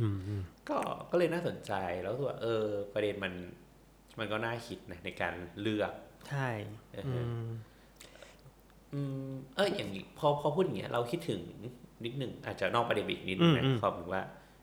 [0.00, 0.78] อืมอืมก็
[1.10, 1.72] ก็เลยน่าสนใจ
[2.02, 3.32] แล้วรู้สึกว่าเออ ประเด็นมัน
[4.18, 5.92] มันก็น่าคิดนะในการเลือก
[6.30, 6.48] ใช่
[6.92, 7.48] เอออืม
[8.94, 11.40] อืมเอออย่างนี้พอพอพูดอย่างเงี้ยเราคิดถึง
[12.04, 14.22] นิดหนึ่งอาจจะนอกประเด็นไปอีกนิดนึงนะความถึงว่า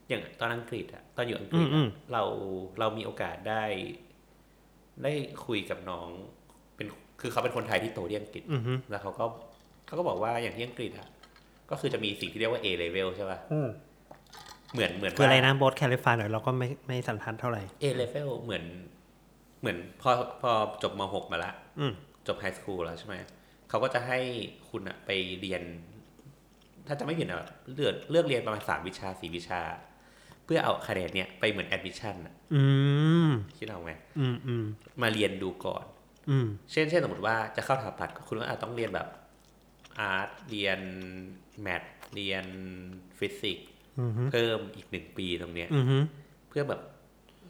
[0.10, 2.24] อย่างตอนอังกฤษอะตอนอยู่อังกฤษอะเรา
[2.80, 3.64] เรามีโอกาสได้
[5.04, 5.14] ได้
[5.46, 6.10] คุยกับน้อง
[6.76, 6.88] เป็น
[7.22, 9.26] คือเขาเป็นคนไทยที่โตที่อังกฤษอืมฮึแล้วเขาก็
[9.86, 11.08] เขาก็บอกว่าอย่างที่อังกฤษอะ
[11.72, 13.70] ก็คือจะมีสิ่งที่เรียกว่า A level ใช่ป่ะอืม
[14.74, 18.64] เหมือนเหมือนคืออะไรว่านะบอส clarify หน่อยเราก็ไม่ไม่สันทัดเท่าไหร่ A level เหมือน
[19.60, 20.12] เหมือนพอ
[20.42, 20.52] พอ
[20.84, 21.94] จบม .6 มาละอืม
[22.28, 23.16] จบ high school แล้วใช่ไหม
[23.70, 24.20] เขาก็จะให้
[24.70, 25.10] คุณอะไป
[25.42, 25.62] เรียน
[26.88, 29.62] ถ้าจะไม่ผิดอะเลือกเลือกเรียนประมาณสามวิชาสี่วิชา
[30.46, 32.64] เพื่อเอาคะแนนเนี้ยไปเหมือนแอดมิชชั่นอะอื
[33.28, 34.66] มคิดเอาไหมอืมอืม
[35.02, 35.86] มาเรียนดูก่อน
[36.30, 39.08] อืมเช่นเช่นสมมติว่าจะเข้าสถาปัตย์คุณก็อาจต้องเรียนแบบ
[40.00, 40.80] อาร์ตเรียน
[41.62, 42.46] แมทเรียน
[43.18, 43.68] ฟิสิกส์
[44.00, 45.98] อืมฮึเพิ่มอีกหนึ่งปีตรงเนี้ยอืมฮึ
[46.50, 46.82] เพื่อแบบ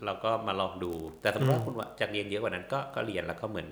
[0.06, 3.68] เราก็มาลองดู แต่สมมติว่าคุณว่าจะเรียนเยอะกว่านั้นก็ก็เรียนแล้วก็เหมือน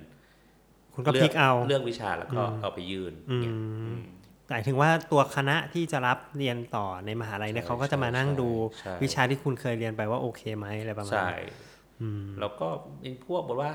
[0.93, 3.53] คุณก็พลิกเอาเลือกวิชาแล้วก็เอาไปยื่นอืมเนี่ย
[3.88, 4.01] อืม
[4.52, 11.44] หมายถึงว่าตัวคณะที่จะรับเรียนต่อในมหาลัยเนี่ยใช่เขาก็จะมานั่งดูใช่วิชาที่คุณเคยเรียนไปว่าโอเคไหมอะไรประมาณใช่นั้น
[12.02, 12.68] อืมแล้วก็
[13.00, 13.72] เป็นพวกบอกว่า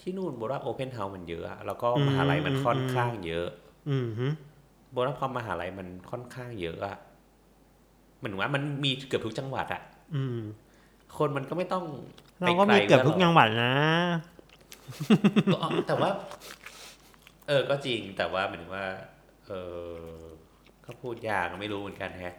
[0.00, 3.48] ที่นู่นบอกว่า open house มันเยอะอะแล้วก็อืมมหาลัยมันอืมค่อนข้างเยอะ
[3.90, 4.26] อืมฮึ
[4.92, 6.98] บอกว่าพอมหาลัยมันค่อนข้างเยอะอะ
[8.18, 9.82] เหมือนว่ามันมีเกือบทุกจังหวัดอะ
[10.14, 10.38] อืม
[11.18, 11.84] คนมันก็ไม่ต้อง
[12.42, 13.74] เราก็มีเกือบทุกจังหวัดนะ
[15.52, 16.10] ก็แต่ว่า
[17.48, 18.84] เออก็จริงแต่ว่าเหมือนว่า
[19.50, 19.54] เอ
[20.02, 20.20] อ
[20.84, 22.34] ก็พูดยากไม่รู้เหมือนกันแฮะ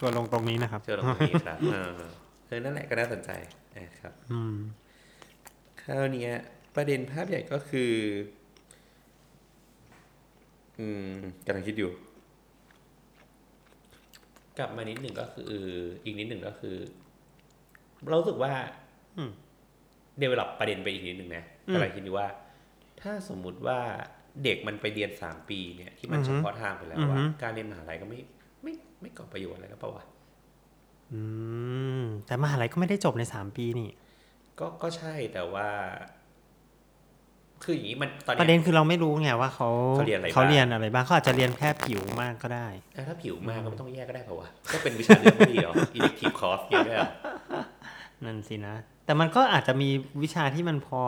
[0.00, 1.92] ทัวร์ลงตรงนี้นะครับเจอตรงนี้ครับเออ
[2.46, 3.30] เออนั่นแหละก็น่าสนใจ
[3.76, 4.56] นะครับ อืม
[5.82, 6.32] คราวเนี้ย
[6.76, 7.92] ประเด็นภาพใหญ่ก็คือ
[10.78, 11.12] อืม
[11.46, 11.90] กำลังคิดอยู่
[14.58, 15.54] กลับมานิดหนึ่งก็คือ
[16.04, 16.76] อีกนิดหนึ่งก็คือ
[18.08, 18.52] เรารู้สึกว่า
[19.16, 19.30] อืม
[20.18, 22.28] เดเวลลอปประเด็นไปอีกนิดหนึ่งนะอืมกำลังคิดอยู่ว่า
[23.00, 23.80] ถ้าสมมุติว่า
[24.44, 28.18] เด็กมันไปเรียนสามปีเนี่ยที่มันอือเฉฮึพาะทางไปแล้วอือฮึว่าการเรียนมหาลัยก็ไม่
[28.62, 30.04] ไม่ไม่ก่อประโยชน์อะไรก็เปล่าวะ
[31.12, 31.20] อื
[32.00, 33.90] มแต่มหาลัยก็ไม่ได้จบในสามปีนี่
[34.58, 35.68] ก็ก็ใช่แต่ว่า
[37.64, 47.10] คืออย่างนี้มันตอนประเนี้ยเด็นคือเราไม่รู้ไงว่าเขาเขาเรียนอะไรบ้างเขาเรียนอะไรบ้างเขาอาจจะเรียนแค่ผิวมากก็ได้แต่ถ้าผิวมากก็ไม่ต้องแยกก็ได้เปล่าวะก็เป็นวิชาเลือกไม่ดีเหรอ elective course เนี่ยด้วยเหรอ
[48.24, 49.88] นั่นสินะแต่มันก็อาจจะมี
[50.22, 51.02] วิชาที่มันพอ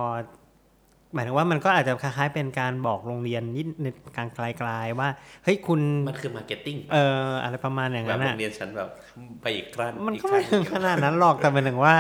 [1.15, 5.09] หมายถึงว่ามันก็อาจจะคล้ายๆเป็นการบอกโรงเรียนนิดในกลางไกลๆว่า
[5.45, 8.89] เฮ้ยคุณมันคือ marketing เอ่ออะไรประมาณอย่างแบบนั้นโรอะงเรียนฉันแบบ
[9.43, 11.95] ไปอีกขั้นมันอีก็ขั้ไม่ถึงขนาดนั้นหรอกแต่หมายถึงว่า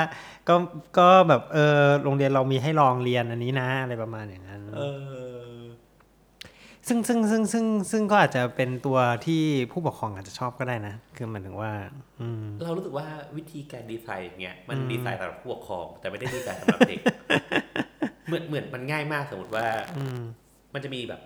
[0.49, 0.55] ก็
[0.99, 5.51] ก็แบบเออโรงเรียนเรามีให้ลองเรียนอันนี้นะ อะไรประมาณอย่างนั้น เออ
[6.89, 11.71] ซึ่งซึ่งซึ่งซึ่งซึ่งก็อาจจะเป็นตัวที่ผู้ปกครองอาจจะชอบก็ได้นะ คือหมายถึงว่า
[12.21, 17.01] อืมเรารู้สึกว่าวิธีการดีไซน์อย่างเงี้ยมันอืมดีไซน์สำหรับผู้ปกครอง แต่ไม่ได้ดีไซน์สำหรับเด็ก
[18.33, 19.67] เหมือนเหมือนมันง่ายมากสมมติว่า
[19.97, 20.21] อืม
[20.75, 21.21] มันจะมีแบบ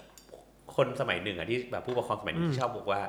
[0.77, 3.01] คนสมัยหนึ่งอะที่แบบผู้ปกครองสมัยหนึ่งอืมที่ชอบบอกว่า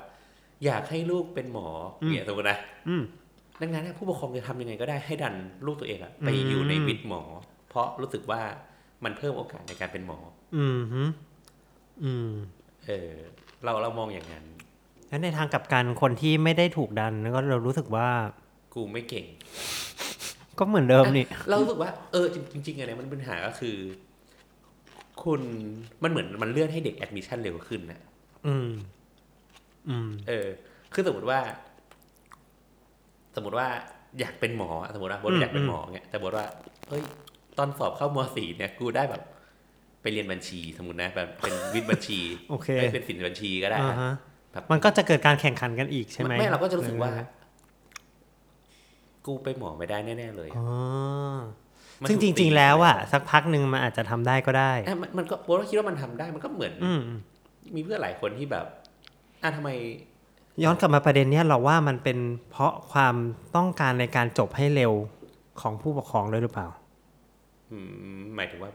[0.65, 1.67] อยากให้ลูกเป็นหมอ
[2.01, 3.03] อมเนี่ยสมมตินะอืม
[3.61, 7.21] ดังนั้นเนี่ยผู้ปกครองจะทำยังไงก็ได้ให้ดันลูกตัวเองอะไปอืมอยู่ในวิทย์หมอ
[7.69, 8.41] เพราะรู้สึกว่า
[9.03, 10.19] มันเพิ่มโอกาสในการเป็นหมอ
[10.57, 11.01] อืมฮึ
[12.03, 12.31] อืม
[12.85, 13.11] เออ
[13.63, 14.45] เราเรามองอย่างนั้น
[15.09, 18.07] แล้วในทางกลับกันคนที่ไม่ได้ถูกดันก็เรารู้สึกว่า
[18.73, 19.25] กูไม่เก่ง
[20.59, 23.75] ก็เหมือนเดิมนี่ เรารู้สึกว่าเออจริงๆอะไรมันปัญหาก็คือ
[25.23, 25.41] คุณ
[26.03, 28.01] มันเหมือนมันเลื่อนให้เด็กแอดมิชชั่นเร็วขึ้นนะ
[28.47, 28.69] อืม
[29.89, 30.47] อืม เออ
[30.93, 31.39] คือสมมติว่า
[33.35, 33.67] สมมติว่า
[34.19, 36.45] อยากเป็นหมออะสมมติว่าบทอืมอยากเป็นหมอเงี้ยแต่บทว่า
[36.89, 37.03] เฮ้ย
[37.57, 39.21] ตอนสอบเข้ามสี่เนี่ย กูได้แบบ
[40.01, 44.13] ไปเรียนบัญชี สมมตินะแบบเป็นวิทย์บัญชีโอเคเอ้ยเป็นศิลป์บัญชีก็ได้อ่าอะฮะ
[44.51, 47.25] แบบมันก็จะเกิดการแข่งขันกันอีกใช่ไหมไม่เราก็จะรู้สึกว่าเออ
[49.27, 50.67] กูไปหมอไม่ได้แน่ ๆ เลยอ๋อ
[52.01, 57.01] มันซึ่งจถูกตีริง ๆ แล้วอะสักพักหนึ่งมันอาจจะทำได้ก็ได้อะมันมันก็โบทว่าคิดว่ามันทำได้มันก็เหมือนอืม
[57.75, 58.65] มีเพื่อนหลายคนที่แบบ
[59.43, 59.69] อะทำไม
[60.63, 62.17] ย้อนกลับมาประเด็นเนี้ยเราว่ามันเป็น
[62.51, 63.15] เพราะความ
[63.55, 64.93] ต้องการในการจบให้เร็ว
[65.61, 66.67] ของผู้ปกครองด้วยหรือเปล่า
[67.71, 67.77] อื
[68.17, 68.71] มหมายถึงว่า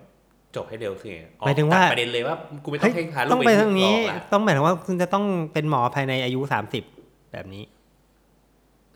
[0.57, 6.85] จบให้เร็วคือไงอ๋อหมายถึงว่าตัดประเด็นเลยว่ากูไม่ต้องให้พาลูต้องกไปไปทางนี้หลอกละต้องหมายถึงว่าคุณจะต้องเป็นหมอภายในอายุสามสิบ
[7.33, 7.63] แบบนี้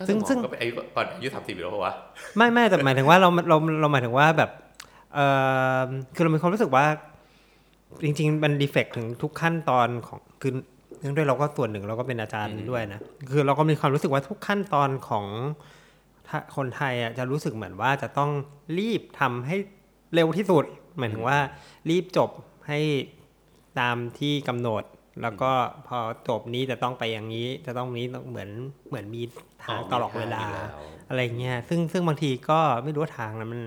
[0.08, 1.94] ซึ่งซึ่ซึ่งงก็เป็นอายุก่อนอายุสามสิบอยู่แล้วเหรอวะ
[2.36, 4.50] ไม่ไม่แต่หมายถึงว่าเราเราเราหมายถึงว่าแบบ
[5.14, 5.18] เอ
[5.80, 6.86] อคือเรามีความรู้สึกว่า
[8.04, 10.52] จริง ๆ มันดีเฟกถึงทุกขั้นตอนของคือ
[11.00, 13.00] เนื่องด้วยเราก็ส่วนหนึ่งเราก็เป็นอาจารย์ด้วยนะ
[13.32, 15.26] คือเราก็มีความรู้สึกว่าทุกขั้นตอนของ
[16.28, 18.30] ถ้าคนไทยอะจะรู้สึกเหมือนว่าจะต้อง
[18.78, 19.56] รีบทำให้
[20.14, 20.64] เร็วที่สุด
[20.98, 21.38] หมายถึงว่า
[21.90, 22.30] รีบจบ
[22.68, 22.80] ให้
[23.80, 24.82] ตามที่กำหนด
[25.22, 25.50] แล้วก็
[25.88, 25.98] พอ
[26.28, 28.50] จบนี้จะต้องไปอย่างนี้ จะต้องนี้ต้องเหมือน
[28.88, 29.22] เหมือนมี
[29.64, 30.40] ทางตลอดเวลา
[31.08, 33.62] อะไรเงี้ยซึ่งซึ่งบางทีก็ไม่รู้ว่าทางนั้นมัน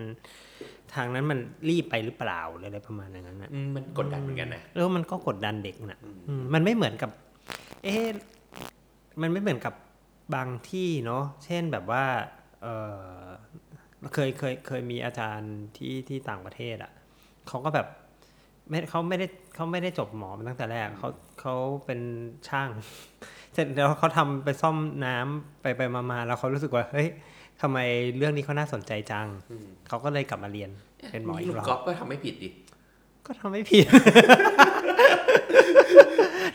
[0.96, 7.12] ทางนั้นมันรีบไปหรือเปล่าหรืออะไรประมาณอย่างนั้นนะอืมมันกดดันเหมือนกันนะแล้วมันก็กดดันเด็กนะอืมมันไม่เหมือนกับ
[7.84, 8.06] เอ๊ะ
[9.22, 9.74] มันไม่เหมือนกับ
[10.36, 12.04] บางที่เนาะเช่นแบบว่า
[12.62, 13.04] เออ
[14.14, 16.92] เคยเคยเคยมีอาจารย์ที่ที่ต่างประเทศอะ่ะ
[17.48, 17.88] เขาก็แบบ
[18.70, 21.56] ไม่เขาไม่ได้เขาไม่ได้จบหมอมาตั้งแต่แรกเขาเขา
[21.86, 22.00] เป็น
[22.48, 22.70] ช่าง
[23.54, 27.08] เสร็จแล้วเขาทำไปซ่อมน้ำไปไปมามาแล้วเขารู้สึกว่าเฮ้ย
[27.62, 27.78] ทำไม
[28.18, 30.70] เรื่องนี้เขาน่าสนใจจังอืมเขาก็เลยกลับมาเรียน
[31.12, 32.50] เป็นหมออีลูกกรอบก๊อฟก็ทำไม่ผิดดิ
[33.26, 33.86] ก็ทำไม่ผิด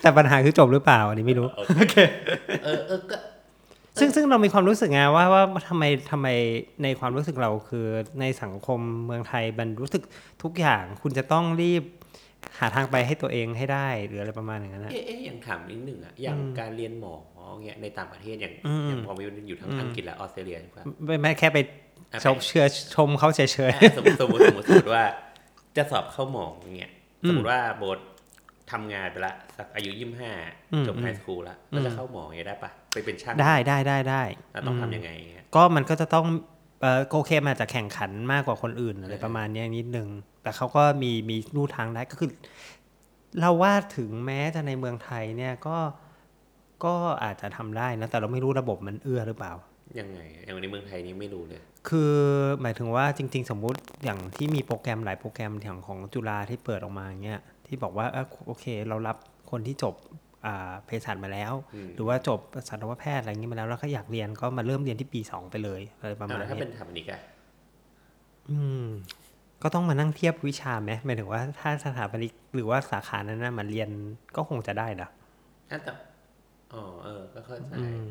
[0.00, 1.96] แต่ปัญหาคือจบหรือเปล่า อันนี้ไม่รู้โอเค
[2.64, 3.16] เออเออก็
[4.00, 6.28] ซึ่งซึ่งเรามีความรู้สึกไงว่าว่าทำไมทำไม
[6.82, 7.86] ในความรู้สึกเราคือ
[8.20, 10.02] ในสังคมเมืองไทยมันรู้สึก
[10.42, 11.82] ทุกอย่าง คุณจะต้องรีบ
[12.58, 17.14] หาทางไปให้ตัวเองให้ได้หรืออะไรประมาณอย่างนั้นนะเอ๊ะเอ๊ะอย่างถามนิดหนึ่งอะอย่างการเรียนหมอ
[17.64, 21.58] เงี้ยในต่างประเทศอย่างอืมอย่างพอวิวอยู่ทั้งอังกฤษและออสเตรเลียใช่ปะไม่ไม่แค่ไป
[22.12, 25.04] อะชมเชื่อชมเขาเฉยอะสมมติสมมติสมมติสมมติว่า
[25.76, 26.90] จะสอบเข้าหมออย่างเงี้ย
[27.24, 27.98] อืมสมมติว่าโบท
[28.72, 30.32] ทำงานไปละสักอายุยี่สิบห้า
[30.72, 36.26] อืมจบไฮสคูลละแล้วจะเข้าหมออย่างเงี้ยได้ปะไปเป็นช่างๆได้ได้ได้ได้แล้วต้องทำยังไงเงี้ยก็มันก็จะต้อง
[36.84, 40.08] เออโอเคมันอาจจะแข่งขันมากกว่าคนอื่นอะไรประมาณเนี้ยนิดนึง
[40.42, 42.30] แต่เขาก็มีมีลู่ทางได้ก็คือ
[43.40, 45.78] เราว่าถึงแม้จะในเมืองไทยเนี่ยก็
[46.84, 46.94] ก็
[47.24, 49.52] อาจจะทำได้นะ แต่เราไม่รู้ระบบมันเอื้อหรือเปล่า
[49.98, 52.14] ยังไงอย่างในเมืองไทยนี่ไม่รู้เลย คือ
[52.60, 59.16] หมายถึงว่าจริง ๆ สมมุติอย่างที่มีโปรแกรมหลายโปรแกรมอย่างของจุฬาที่เปิดออกมาเงี้ยที่บอกว่าเออโอเค เรารับ
[59.50, 60.23] คนที่จบอ่า
[60.84, 67.20] เภสัชมาแล้วอืมหรือว่าจบสัตวแพทย์อะไรเงี้ยมาแล้วแล้วก็อยากเรียนก็มาเริ่มเรียนที่ปีสองไปเลยอะไรประมาเอาณแล้วถ้านี้เป็นสถาปนิกอะ
[68.50, 68.86] อืม
[69.62, 73.88] ก็ต้องมานั่งเทียบวิชาไหมหมายถึงว่าถ้าสถาปนิกหรือว่าสาขานั้นนะมันเรียน
[74.36, 75.08] ก็คงจะได้นะ
[75.70, 75.92] อะแต่
[76.72, 78.06] อ๋อเออ ก็เข้าใจอืม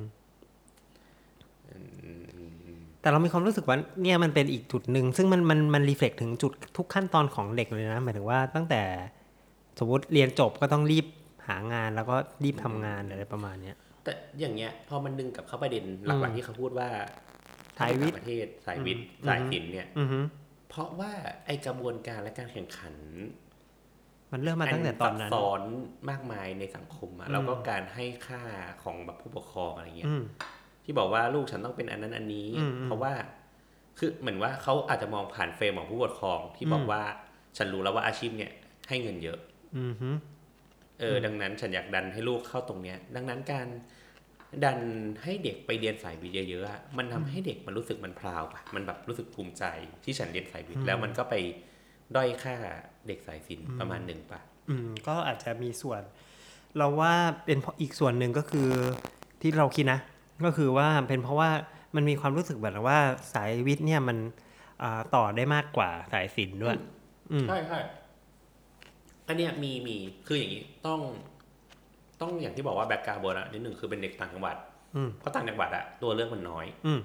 [1.70, 8.82] อืมอืมอืมอืมแต่เรามีความรู้สึกว่าเนี่ยมันเป็นอีกจุดหนึ่งซึ่งมันมันมันรีเฟล็กถึงจุดทุกขั้นตอนของเด็กเลยนะหมายถึงว่าตั้งแต่
[9.80, 11.06] สมมติเรียนจบก็ต้องรีบ
[11.48, 16.90] หางานแล้วก็รีบทำงานอะไรประมาณเนี้ยแต่อย่างเงี้ยพอมันดึงกลับเข้าประเด็นหลักๆที่เขาพูดว่า
[17.80, 20.20] สายวิทย์ต่งประเทศสายวิทย์อืมสายศิลป์เนี่ยอือฮึ
[20.70, 21.12] เพราะว่า
[21.46, 22.94] ไอกระบวนการและการแข่งขัน
[24.32, 25.62] มันเริ่มมาตั้งแต่ตอนนั้นซับซ้อน
[26.10, 28.44] มากมายในสังคมอะอืมแล้วก็การให้ค่า
[28.84, 30.24] ของแบบผู้ปกครองอะไรเงี้ยอืม
[30.84, 33.14] ที่บอกว่าลูกฉันต้องเป็นอันนั้นอันนี้อืมอืมเพราะว่า
[33.98, 37.02] คือเหมือนว่าเขาอาจจะมองผ่านเฟรมของผู้ปกครองที่บอกอืมว่า
[37.58, 38.52] ฉันรู้แล้วว่าอาชีพเนี่ย
[38.90, 39.40] ให้เงินเยอะ
[39.78, 40.10] อือฮึ
[41.00, 43.68] เออดังนั้นฉันอยากดันให้ลูกเข้าตรงเนี้ย ดังนั้นการ
[44.66, 44.80] ดัน
[45.24, 49.64] ให้เด็กไปเรียนสายวิทย์เยอะๆอะมันทำให้เด็กมันรู้สึกมันพราวปะมันแบบรู้สึกภูมิใจ
[50.04, 51.36] ที่ฉันเรียนสายวิทย์แล้วมันก็ไป
[52.16, 52.56] ด้อยค่า
[53.08, 56.02] เด็กสายศิลป์ประมาณหนึ่งปะอืมก็อาจจะมีส่วน
[56.78, 57.14] เราว่า
[57.46, 58.70] เป็นเพราะอีกส่วนหนึ่งก็คือ
[59.42, 60.00] ที่เราคิดนะ
[60.46, 61.50] ก็คือว่าเป็นเพราะว่า
[61.96, 63.00] มันมีความรู้สึกแบบว่า
[63.34, 64.18] สายวิทย์เนี่ยมัน
[64.84, 66.78] อ่าต่อได้มากกว่าสายศิลป์ด้วย
[67.32, 67.80] อืมใช่ใช่
[69.28, 69.96] อันเนี้ยมีมี
[70.28, 71.00] คืออย่างนี้ต้อง
[72.22, 74.58] ต้องอย่างที่บอกว่าแบ็กกราวด์อะนิดหนึ่งคือเป็นเด็กต่างจังหวัด
[74.96, 77.00] อืมเพราะต่างจังหวัดอะตัวเลือกมันน้อย อืม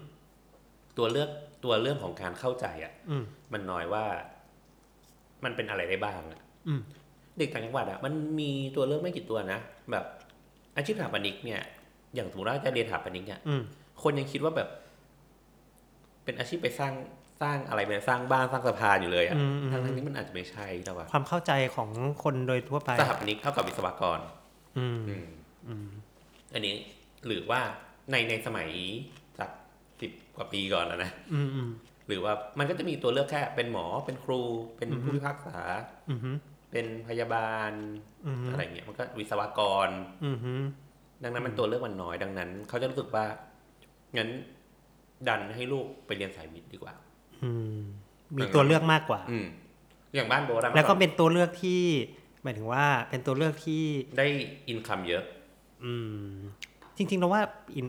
[0.99, 1.31] ตัวเลือก
[1.65, 4.05] ตัวเรื่องของการเข้าใจอะอืมมันน้อยว่า
[5.45, 6.81] มันเป็นอะไรได้บ้างอะอืม
[7.39, 9.59] เด็กต่างจังหวัดอะมันมีตัวเลือกไม่กี่ตัวนะ
[9.91, 10.05] แบบ
[10.77, 11.61] อาชีพสถาปนิกเนี่ย
[12.15, 13.63] อย่างสมมติว่าจะเรียนถาปนิกเนี่ยอืม
[14.03, 14.69] คนยังคิดว่าแบบ
[16.25, 16.93] เป็นอาชีพไปสร้าง
[17.43, 21.91] สร้างอะไรไปสร้างบ้านสร้างสะพานอยู่เลยอะอืมอืมทั้งๆที่มันอาจจะไม่ใช่แต่ว่าความเข้าใจของ
[22.25, 24.19] คนโดยทั่วไปสถาปนิกเท่ากับวิศวกร
[24.79, 25.29] อืมอืม
[25.69, 25.89] อืม
[26.55, 26.75] อันนี้
[27.27, 27.61] หรือว่า
[28.11, 28.69] ในในสมัย
[29.39, 29.51] จาก
[30.01, 31.71] สิบกว่าปีก่อนแล้วนะอืมอืม
[32.09, 34.41] หรือว่ามันก็จะมีตัวเลือกแค่ เป็นหมอเป็นครู
[34.77, 35.59] เป็นผู้พิพากษา
[36.11, 36.19] อืม
[36.73, 37.73] เป็นพยาบาล
[38.27, 39.89] อืมอะไรเงี้ยมันก็วิศวกร
[40.25, 40.39] อืม
[41.23, 43.25] ดังนั้นมันตัวเลือกมันน้อยดังนั้น เขาจะรู้สึกว่า
[44.17, 44.29] งั้น
[45.29, 47.08] ดันให้ลูกไปเรียนสายวิทย์ดีกว่าอื
[47.73, 47.79] ม
[48.37, 49.47] มีตัวเลือกมากกว่าอืม
[50.15, 51.83] อย่างบ้านโบราณแล้วก็เป็นตัวเลือกที่
[52.43, 53.83] หมายถึงว่าเป็นตัวเลือกที่
[54.19, 54.27] ได้
[54.69, 55.23] อินคัมเยอะ
[55.85, 56.29] อืม
[56.97, 57.43] จริงๆเราว่า
[57.77, 57.87] อิน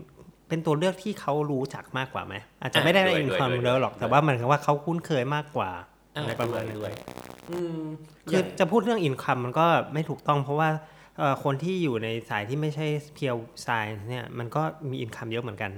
[0.48, 5.70] เป็นตัวเลือกที่เขารู้จักมากกว่าไหมอาจจะไม่ได้ด้วยอินด้วยความด้วยเยอะหรอกด้วยแต่ว่ามันคือว่าเขาคุ้นเคยมากกว่า
[6.16, 6.92] อ่าอะไรประมาณด้วยนั้นด้วย
[7.50, 7.80] อืม
[8.30, 10.68] คือจะพูดเรื่อง income มันก็ไม่ถูกต้องเพราะว่า
[11.18, 15.72] เอ่อคนที่อยู่ในสายที่ไม่ใช่ pure science เนี่ยมันก็มี income เยอะเหมือนกัน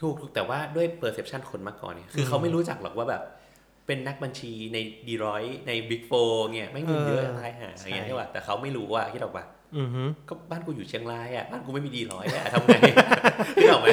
[0.00, 3.22] ถูกถูกแต่ว่าด้วยเ e อร์เซพชันคนมาก่อนเนี่ยคือเขาไม่รู้จักหรอกว่าแบบ
[3.86, 4.78] เป็นนักบัญชีใน
[5.08, 6.12] ดีร้อยใน Big Four
[6.54, 9.44] เนี่ยไม่เงินเยอะเออตายหาอย่างเงี้ยใช่ใช่ป่ะแต่เขาไม่รู้ว่าคิดออกป่ะ
[9.78, 12.76] อือฮึก็บ้านกูอยู่เชียงรายอะบ้านกูไม่มี Deloitte อะทำไง
[13.60, 13.88] คิดออกไหม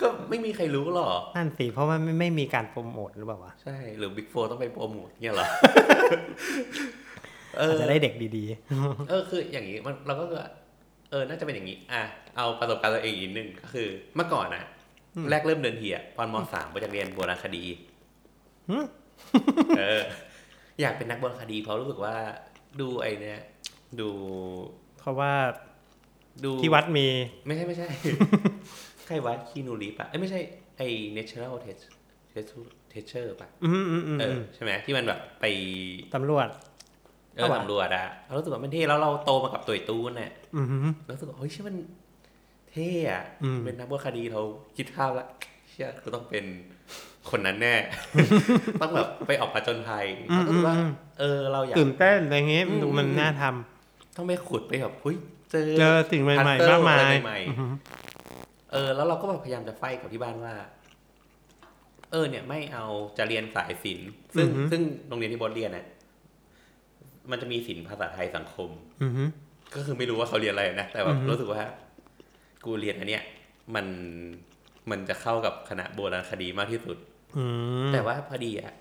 [0.00, 5.48] ก็ไม่มีใครรู้หรอกนั่นสิเพราะว่าไม่ไม่มีการโปรโมทหรือเปล่าวะใช่หรือ Big Four ต้องไปโปรโมทเนี่ยเหรอ
[7.58, 8.44] เอออาจจะได้เด็กดี
[9.08, 10.24] เออคืออย่างนี้มันเราก็
[11.10, 12.02] เออน่าจะเป็นอย่างนี้ อะ
[12.36, 14.64] เอาประสบการณ์ตัวเองอีกนิดนึงก็คือเมื่อก่อนนะ
[15.30, 17.64] แรกเริ่มเดิมทีอะตอนมสามอยากเรียนโบราณคดี
[18.70, 18.78] หึ
[19.78, 20.02] เออ
[20.80, 22.14] อยากเป็นนักโบราณคดีเพราะรู้สึกว่า
[22.80, 23.40] ดูไอเนี้ย
[24.00, 25.32] ดูๆเพราะว่า
[26.44, 27.06] ดูที่วัดมี
[27.46, 27.86] ไม่ใช่ไม่ใช่
[29.06, 30.40] ใครวัดคีนูรีปะเอ้ยไม่ใช่
[30.76, 30.82] ไอ
[31.16, 31.82] natural test
[32.92, 35.44] teacher ปะอืมอืมอืมเออใช่ไหมที่มันแบบไป
[36.14, 36.48] ตำรวจ
[37.36, 40.76] เออเอาวะสำรวจอะเรารู้สึกว่ามันเท่แล้วเราโตมากับตัวตูนเนี่ยอืมฮึ
[41.10, 41.76] รู้สึกว่าเฮ้ยชื่อมัน
[42.72, 44.40] เท่อะอืมเป็นนักบวคดีเรา
[44.76, 45.26] คิดภาพละ
[45.70, 46.44] เชื่อกูต้องเป็น
[47.30, 47.76] คนนั้นแน่
[48.80, 50.76] ต้องแบบไปออกผจญภัยเราก็รู้สึกว่า
[51.20, 53.42] เออเราอยากตื่นเต้นอะไรเงี้ยอืมดูมันอืมน่าท
[54.16, 55.16] ต้องไปขุดไปแบบเฮ้ย
[55.50, 57.66] เจอำเจอสิ่งใหม่ฮันๆเตอร์มากมายอะไรใหม่ๆอือฮึ
[58.72, 60.54] เออ แล้วเราก็แบบพยายามจะไฟกับที่บ้านว่า
[62.10, 62.86] เออ เนี่ยไม่เอา
[63.18, 65.86] จะเรียนสายศิลป์ซึ่งซึ่งโรงเรียนที่บอสเรียนเนี่ย
[67.30, 68.70] มันจะมีศิลป์ภาษาไทยสังคม
[69.02, 69.24] อือฮึ
[69.74, 71.62] ก็คือไม่รู้ว่าเขาเรียนอะไรนะแต่แบบอือฮึรู้สึกว่า
[72.64, 73.22] กูเรียนอันเนี้ย
[73.74, 73.86] มัน
[74.90, 76.96] มันจะเข้ากับคณะโบราณคดีมากที่สุด
[77.36, 77.44] อื
[77.88, 78.74] มแต่ว่าพอดีอะ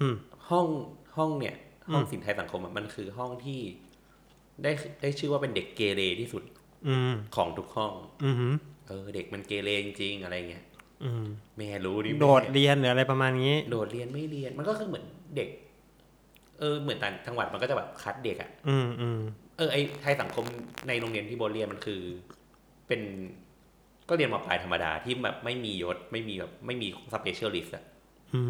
[0.00, 0.14] อืม
[0.50, 0.66] ห้อง
[1.16, 1.56] ห้องเนี่ย
[1.92, 3.60] ห้องอืมศิลป์ไทยสังคมอะมันคือห้องที่
[4.62, 6.42] ได้ได้ชื่อว่าเป็นเด็กเกเรที่สุด
[6.88, 7.92] อืมของทุกห้อง
[8.24, 8.48] อืมฮึ
[8.88, 10.64] เออ เด็กมันเกเรจริงๆอะไรเงี้ย
[11.04, 11.24] อืม
[11.56, 15.04] แม่รู้ดิโดดแม่เรียนหรืออะไรประมาณนี้ โดดเรียนไม่เรียน มันก็คือเหมือน
[15.36, 15.48] เด็ก
[16.58, 19.20] เออเหมือนต่างจังหวัดมันก็จะแบบคัดเด็กอะอืมอืม
[19.56, 20.44] เออไอไทยสังคม
[20.88, 22.02] ในโรงเรียนที่โบทเรียนมันคือ
[22.92, 23.08] เป็น
[24.08, 27.84] ก็เรียนมปลายธรรมดาที่แบบไม่มียศไม่มีแบบไม่มีspecialist อะ
[28.34, 28.40] อื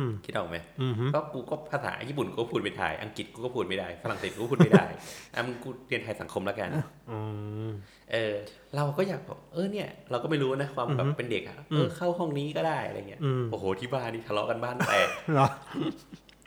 [0.00, 4.86] มคิดออกไหมอืมฮึก็กูก็ภาษาญี่ปุ่นกูก็พูดไม่ได้ อังกฤษกูก็พูดไม่ได้ ฝรั่งเศสกูก็พูดไม่ได้
[5.34, 6.70] อะมึงกูเรียนไทยสังคมแล้วกัน
[7.10, 7.18] อื
[7.66, 7.68] ม
[8.12, 8.34] เออ
[8.76, 15.46] เราก็อยากบอกเออเนี่ย เราก็ไม่รู้นะความแบอืบอฮึเป็นเด็กอะอืเอมอเข้าห้องนี้ก็ได้อะไรเงี้ยอืมโอ้โหที่บ้านนี่ทะเลาะกันบ้านแตกเหรอ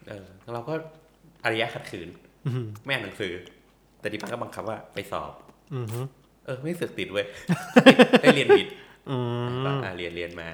[0.07, 0.73] เออเราก็
[1.43, 2.09] อารยะขัดขืน
[2.47, 3.33] อืมไม่อ่านหนังสือ
[3.99, 5.33] แต่ที่บ้านก็บังคับว่าไปสอบ
[5.73, 5.99] อืมฮึ
[6.47, 7.25] เออไม่เสือกติดเว้ย
[8.21, 8.73] ได้เรียนวิทย์
[9.09, 9.17] อื
[9.65, 10.49] ก็มอะเรียนเรียนมา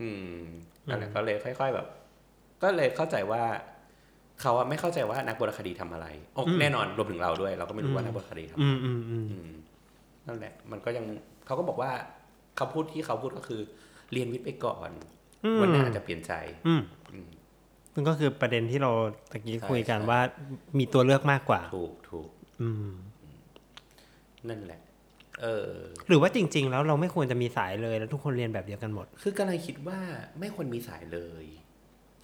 [0.00, 0.38] อืม
[0.86, 1.86] นั่นแหละก็เลยค่อย ๆแบบ
[2.62, 3.42] ก็เลยเข้าใจว่า
[4.40, 9.58] เขาอะไม่เข้าใจว่านักโบราณคดีทำอะไรโอ้แน่นอนรวมถึงเราด้วย เราก็ไม่รู้ว่านักโบราณคดีทำอืมอืมอืมอืม
[10.26, 11.04] นั่นแหละ มันก็ยัง
[11.46, 11.90] เขาก็บอกว่า
[12.58, 13.60] คำพูดที่เขาพูดก็คือ
[14.12, 14.90] เรียนวิทย์ไปก่อน
[15.44, 16.32] อืมวันหน้าจะเปลี่ยนใจ
[16.66, 17.28] อืมอืม
[17.94, 18.90] ซึ่งก็คือประเด็นที่เรา
[19.30, 20.20] ตะกี้ใช่คุยกันใช่ว่า
[20.78, 22.28] มีตัวเลือกมากกว่า ถูกถูก
[22.62, 22.90] อืม
[24.48, 24.80] นั่นแหละ
[25.42, 25.70] เออ
[26.08, 29.98] หรือว่าจริง ๆ แล้วเราไม่ควรจะมีสายเลยแล้วทุกคนเรียนแบบเดียวกันหมด คือกำลังคิดว่า
[30.40, 31.44] ไม่ควรมีสายเลย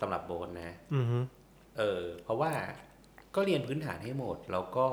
[0.01, 1.19] สำหรับโบนนะ อือฮึ
[1.79, 2.53] เออ เพราะว่า
[3.35, 4.87] ก็เรียนพื้นฐานให้หมด แล้วก็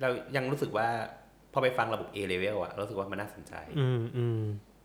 [0.00, 0.88] เรายังรู้สึกว่า
[1.52, 4.42] พอไปฟังระบบ A level อะรู้สึกว่ามันน่าสนใจ อืมอืม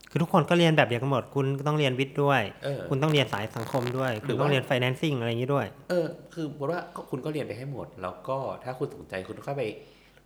[0.10, 9.64] คือทุกคนก็เรียนแบบเดียวกันหมด คุณก็ต้องเรียนวิทย์ด้วย เออ คุณต้องเรียนสายสังคมด้วยหคุรืณอต้องว่าเรียน financing อะไรอย่างนี้ด้วย เออ คือบอกว่าก็คุณก็เรียนไปให้หมด แล้วก็ถ้าคุณสนใจคุณก็ไป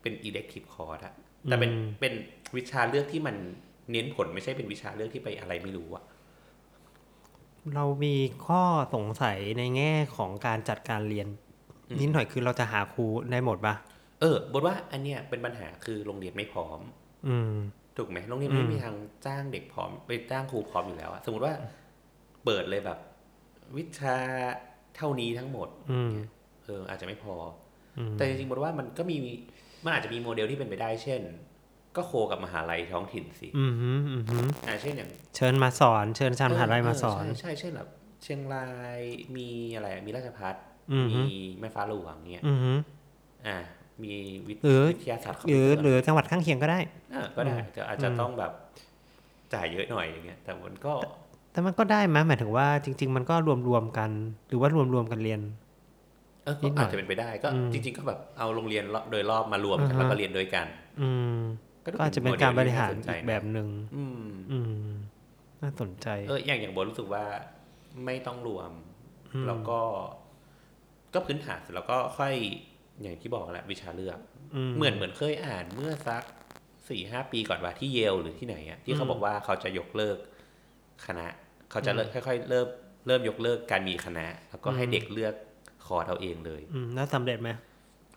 [0.01, 1.13] เป็น elective course อะ
[1.47, 2.13] แต่เป็นอืมเป็น
[2.55, 3.35] วิชาเลือกที่มัน
[3.91, 6.03] เน้นผลไม่ใช่เป็นวิชาเลือกที่ไปอะไรไม่รู้อะ
[7.75, 11.27] เรามีข้อสงสัยในแง่ของการจัดการเรียน
[11.99, 13.73] นิดหน่อยคือเราจะหาครูได้หมดปะ
[14.19, 16.79] เออบทว่าอันเนี้ยเป็นปัญหาคือโรงเรียนไม่พร้อม
[17.27, 17.51] อืม
[17.97, 21.55] ถูกไหมโรงเรียนอืมไม่มีทางจ้างเด็กพร้อม ไปจ้างครูพร้อมอยู่แล้วอะสมมติว่า
[22.45, 22.99] เปิดเลยแบบ
[23.75, 24.17] วิชา
[24.95, 26.13] เท่านี้ทั้งหมด อืม
[26.63, 27.35] เอออาจจะไม่พอ
[27.97, 29.17] อืมแต่จริงๆบทว่ามันก็มี
[29.83, 31.21] มันอาจจะมีโมเดลที่เป็นไปได้เช่น
[31.95, 37.89] ก็โคกับมหาลัยท้องถิ่นสิอืมฮึอืมฮึอ่าเช่นอย่าง เชิญมาสอนเชิญชาวมหาลัยมาสอน ใช่ใช่เช่นแบบ
[38.23, 38.65] เชียงรา
[38.97, 39.01] ย
[39.35, 40.55] มีอะไรมีราชพัฒ
[40.93, 42.71] อือฮึมีแม่ฟ้าหลวงเนี่ยอืมฮึ
[43.47, 43.57] อ่า
[44.03, 44.13] มี
[44.47, 46.79] วิทหรือวิทยาศาสตร์คอมหพิรืวอเตอร์หรือจังหวัดข้างเคียงก็ได้
[47.13, 48.51] อ่าก็ได้แต่อาจจะอืมต้องแบบ
[49.53, 50.93] จ่ายเยอะหน่อยอย่างเงี้ย แต่มันก็
[51.51, 53.35] แต่มันก็ได้ไหมหมายถึงว่าจริง ๆ มันก็
[53.67, 54.09] รวมๆกัน
[54.47, 55.62] หรือว่ารวมๆกันเรียนเออนิ
[56.45, 60.67] ก็ดหน่อยอาจจะเป็นไปได้ก็อืมจริง ๆ ก็แบบเอาโรงเรียนโดยรอบมารวมกันอ่าฮะแล้วก็เรียนด้วยกัน
[61.01, 61.37] อืม
[61.91, 64.91] ดูก็อาจจะเป็นการบริหารโมเดลที่น่สนใจอีกนะแบบหนึ่งอืมอืม
[65.61, 67.23] น่าสนใจ เอออย่างอย่างโบทรู้สึกว่า
[68.05, 68.71] ไม่ต้องรวม
[69.33, 69.79] อืมแล้วก็
[71.13, 72.33] ก็พื้นฐานเสร็จแล้วก็ค่อย
[73.01, 74.19] อย่างที่บอกแหละวิชาเลือก
[74.75, 76.23] เหมือนเหมือนเคยอ่านเมื่อสัก
[76.89, 80.17] สี่ห้าปีก่อนว่าที่เยลหรือที่ไหนอะที่เขาบอกว่าเขาจะยกเลิก
[81.05, 81.27] คณะ
[81.71, 82.67] เขาจะเลิกค่อย ๆ เริ่ม
[83.07, 85.33] เริ่มยกเลิกการมีคณะ แล้วก็ให้เด็กเลือก
[85.85, 87.49] คอร์สเอาเองเลยอืมแล้วสำเร็จไหม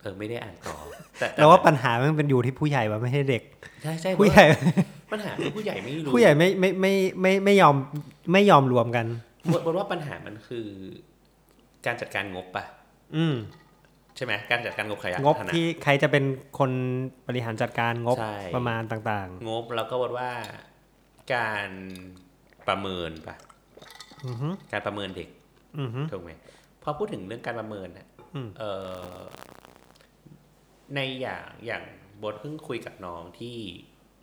[0.01, 0.75] เออไม่ได้อ่านต่อ
[1.19, 3.43] แต่แต่เราว่าปัญหามันเป็นอยู่ที่ผู้ใหญ่ว่าไม่ใช่เด็ก
[3.83, 4.45] ใช่ใช่ผู้ใหญ่
[5.11, 7.75] ปัญหาคือผู้ใหญ่ไม่รู้ผู้ใหญ่ไม่ไม่ไม่ไม่ไม่ยอม
[8.33, 9.05] ไม่ยอมรวมกัน
[9.53, 10.67] บทบทว่าปัญหามันคือ
[11.85, 12.63] การจัดการงบปะ
[13.15, 13.35] อืม
[14.15, 16.23] ใช่ไหมการจัดการงบขยะงบฐานะที่ใครจะเป็น
[16.59, 16.71] คน
[17.27, 20.29] บริหารจัดการงบใช่ประมาณต่างงบแล้วก็บทว่า
[21.35, 21.69] การ
[22.67, 25.29] ประเมินปะๆอือฮึการประเมินเด็ก
[25.79, 26.31] อือฮึถูกไหม
[26.89, 28.63] พอพูดถึงเรื่องการประเมินน่ะอืมเอ
[29.11, 29.17] อ
[30.95, 31.83] ในอย่างอย่าง
[32.23, 33.57] บทเพิ่งคุยกับน้องที่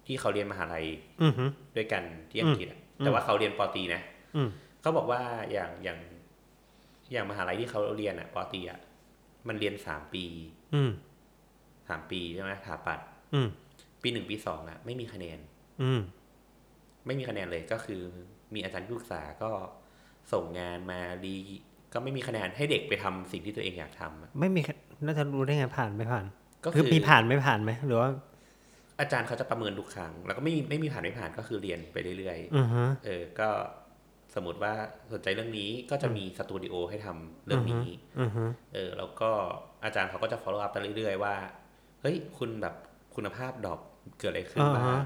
[0.07, 0.87] ที่เขาเรียนมหาลัย
[1.23, 1.45] อือฮึ
[1.77, 4.03] ด้วยกันที่อังกฤษอะแต่ว่าเขาเรียนปอตรีนะ
[4.37, 4.49] อืม
[4.81, 5.21] เขาบอกว่า
[5.53, 5.99] อย่างอย่าง
[7.13, 8.81] อย่างมหาลัยที่เขาเรียนอะปอตรีอะ
[9.49, 10.25] มันเรียนสามปี
[10.75, 10.91] อืม
[11.89, 13.01] สามปีใช่ไหมถาปัด
[13.35, 13.49] อืม
[14.03, 15.39] ปีหนึ่งปีสองอะไม่มีคะแนน
[15.83, 16.01] อืม
[17.07, 18.03] ไม่มีคะแนนเลยก็คือ
[18.55, 19.51] มีอาจารย์ที่ปรึกษาก็
[20.33, 21.37] ส่งงานมาดี
[21.95, 24.61] ก็ไม่มีคะแนนให้เด็กไปทำสิ่งที่ตัวเองอยากทำอะไม่มี
[25.05, 26.25] น่าจะรู้ได้ไงผ่านไม่ผ่าน
[26.65, 28.09] ก็คือคือมีผ่านไม่ผ่านไหมหรือว่า
[29.01, 33.49] อาจารย์เขาจะประเมินทุกครั้ง แล้วก็ไม่มีไม่มีผ่านไม่ผ่านก็คือเรียนไปเรื่อยอือฮะๆเออ ก็
[34.35, 34.73] สมมติว่า
[35.13, 37.87] สนใจเรื่องนี้ก็จะมีสตูดิโอให้ทำเรื่องนี้
[38.21, 39.31] อือฮะเออ แล้วก็
[39.85, 41.35] อาจารย์เขาก็จะ follow up ไปเรื่อยๆ ว่า
[42.03, 42.75] เฮ้ย คุณแบบ
[43.15, 43.81] คุณภาพดรอป
[44.19, 44.99] เกิดอะไรขึ้นบ้าง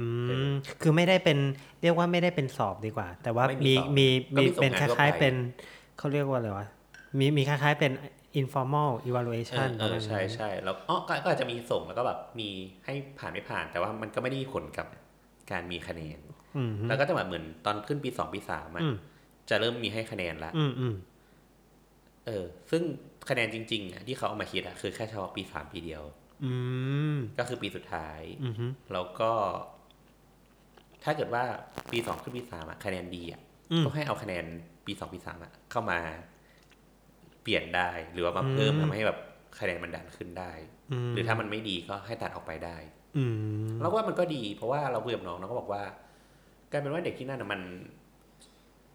[0.00, 1.38] อืเอมอคือไม่ได้เป็น
[1.82, 5.34] เรียกว่าไม่ได้เป็นสอบดีกว่า แต่ว่าไม่มีมีสอบมีก็มีส่งมีเป็นงานคทั่วล้ายไปๆเป็น
[5.98, 6.66] เขาเรียกว่าอะไรวะ
[7.18, 7.92] มีมีคล้ายๆเป็น
[8.40, 12.48] informal เอ evaluation อเออใช่ใช่แล้วอ๋อก็ก็อาจจะมีส่งแล้วก็แบบมี
[12.84, 14.86] ให้ผ่านไม่ผ่าน แต่ว่ามันก็ไม่ได้มีผลกับ
[15.50, 16.18] การมีคะแนน
[16.56, 18.94] อืมแล้วก็จะแบบเหมือนตอนขึ้นปีสองปีสามอะอืม
[19.50, 20.94] จะเริ่มมีให้คะแนนละอืมอืม
[22.26, 22.82] เออ ซึ่ง
[23.28, 26.02] คะแนนจริงๆอะที่เขาเอามาคิดอะคือแค่เฉพาะปีสามปีเดียว
[26.44, 26.52] อื
[27.14, 29.32] มก็คือปีสุดท้ายอืมฮึแล้วก็
[31.04, 31.44] ถ้าเกิดว่า
[31.92, 33.45] ปีสองขึ้นปีสามอะคะแนนดีอะอืม
[33.84, 34.44] ก็ให้เอาคะแนน
[34.86, 35.98] ปีสองปีสามอะเข้ามา
[37.42, 39.18] เปลี่ยนได้ หรือว่ามาเพิ่มอืมทำให้แบบ
[39.58, 40.52] คะแนนมันดันขึ้นได้
[41.08, 42.76] มหรือถ้ามันไม่ดีก็ให้ตัดออกไปได้
[43.16, 43.24] อื
[43.66, 45.82] มแล้วว่ามันก็ดี เพราะว่าเราคุยกับน้องน้องก็บอกว่า
[46.70, 47.60] กลายเป็นว่าเด็กที่นั่นอะมัน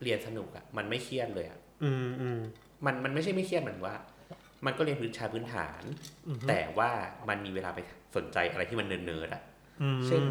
[0.04, 2.40] เรียนสนุกอะมันไม่เครียดเลยอะอืมอืม
[2.86, 3.96] มันมันไม่ใช่ไม่เครียดเหมือนว่า
[4.66, 5.84] มันก็เรียนพื้นชาพื้นฐาน
[6.28, 6.90] อือฮึแต่ว่า
[7.30, 7.80] มันมีเวลาไป
[8.16, 9.44] สนใจอะไรที่มันเนิร์ดๆอะ
[9.82, 10.22] อืมเช่น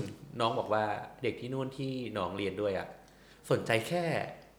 [0.40, 0.84] น้องบอกว่า
[1.22, 2.88] เด็กที่นู่นที่น้องเรียนด้วยอะ
[3.50, 4.02] สนใจแค่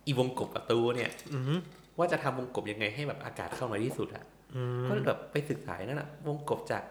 [0.05, 1.55] อีวงกบประตูเนี่ยอืมฮึ
[1.97, 4.23] ว่าจะทำวงกบยังไงให้แบบอากาศเข้ามาที่สุดอะ
[4.55, 6.83] อืมก็เลยแบบไปศึกษานั่นอะวงกบจาก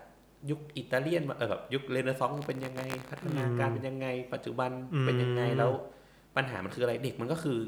[0.50, 4.70] ยุคอิตาเลียนมาเออแบบยุคเรเนซองส์เป็นยังไง พัฒนาการเป็นยังไง ปัจจุบัน
[5.06, 5.70] เป็นยังไงแล้ว
[6.36, 7.58] ปัญหามันคืออะไรเด็กมันก็คือ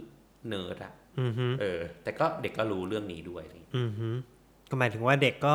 [0.49, 4.09] เนิร์ดอะอืมฮึเออ แต่ก็เด็กก็รู้เรื่องนี้ด้วยอะไรอย่างเงี้ยอืมฮึ
[4.71, 5.55] ก็หมายถึงว่าเด็กก็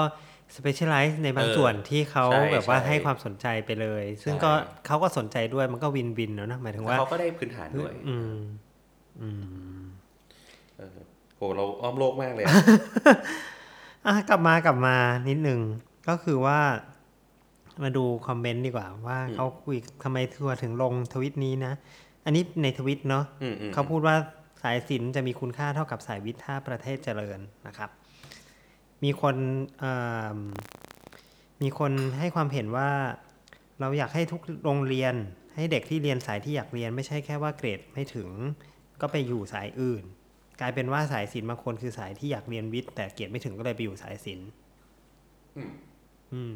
[0.56, 4.52] specialize ในบางเออส่วนที่เขาใช่แบบว่าใช่ให้ความสนใจไปเลย ซึ่งใช่ก็
[4.86, 8.36] เขาก็สนใจด้วยมันก็ win-win แล้วนะหมายถึงแต่ว่าเขาก็ได้พื้นฐานด้วย อืม
[9.22, 9.30] อื
[9.80, 9.84] ม
[10.78, 10.98] เออ
[11.38, 12.54] โหเราอ้อมโลกมากเลยอะ
[14.06, 14.96] อะกลับมากลับมา
[15.30, 15.60] นิดหนึ่ง
[16.10, 16.60] ก็คือว่า
[17.84, 21.74] มาดูคอมเมนต์ดีกว่า ว่าอืมเขาคุยทำไมทัวถึงลงทวิตนี้นะ
[22.26, 24.16] อันนี้ในทวิตเนาะอืมอืมเขาพูดว่า
[24.62, 27.90] สายศิลป์จะมีคุณค่าเท่ากับสายวิทย์ถ้าประเทศเจริญนะครับ
[29.04, 29.36] มีคน
[29.80, 29.96] เอิ่
[30.36, 30.40] ม
[31.62, 32.90] มีคนให้ความเห็นว่า
[33.80, 35.14] เราอยากให้ทุกโรงเรียน
[35.56, 38.30] ให้เด็กที่เรียนสายที่อยากเรียน ไม่ใช่แค่ว่าเกรดไม่ถึง
[39.02, 40.04] ก็ไปอยู่สายอื่น
[40.60, 44.48] กลายเป็นว่าสายศิลป์บางคนคือสายที่อยากเรียนวิทย์แต่เกรดไม่ถึงก็เลยไปอยู่สายศิลป์
[45.56, 45.72] อืม
[46.34, 46.54] อืม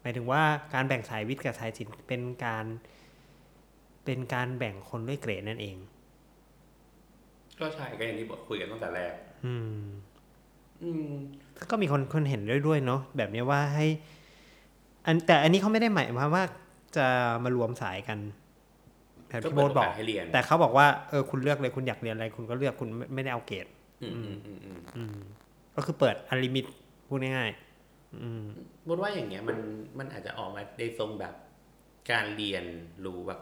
[0.00, 0.42] หมายถึงว่า
[0.74, 2.64] การแบ่งสายวิทย์กับสายศิลป์เป็นการ
[4.04, 5.76] เป็นการแบ่งคนด้วยเกรดนั่นเอง
[7.58, 9.12] ก็ใช่ก็อย่างที่บอกคุยกันตั้งแต่แรก
[9.44, 10.11] อืมอืม
[11.70, 13.86] ก็มีคนคนเห็นด้วยด้วยเนาะแบบเนี้ยว่าให้
[15.06, 16.44] อันแต่อันนี้เขาไม่ได้หมายความว่า
[16.96, 17.06] จะ
[17.44, 18.18] มารวมสายกัน
[19.28, 23.66] แบบก็ที่เปิโบ๊ดทโอบอกกาสให้เรียนแต่เขาบอกว่าเออคุณเลือกเลยคุณอยากเรียนอะไร คุณก็เลือกคุณไม่ไม่ได้เอาเกรด
[24.02, 25.16] อืมอืมอืมอืมอืม
[25.76, 26.64] ก็คือเปิด unlimit
[27.08, 28.44] พูดง่ายๆอืม
[28.88, 29.58] บทว่าอย่างเงี้ย มัน
[29.98, 31.34] มันอาจจะออกมาในทรงแบบ
[32.10, 32.64] การเรียน
[33.04, 33.40] รู้แบบ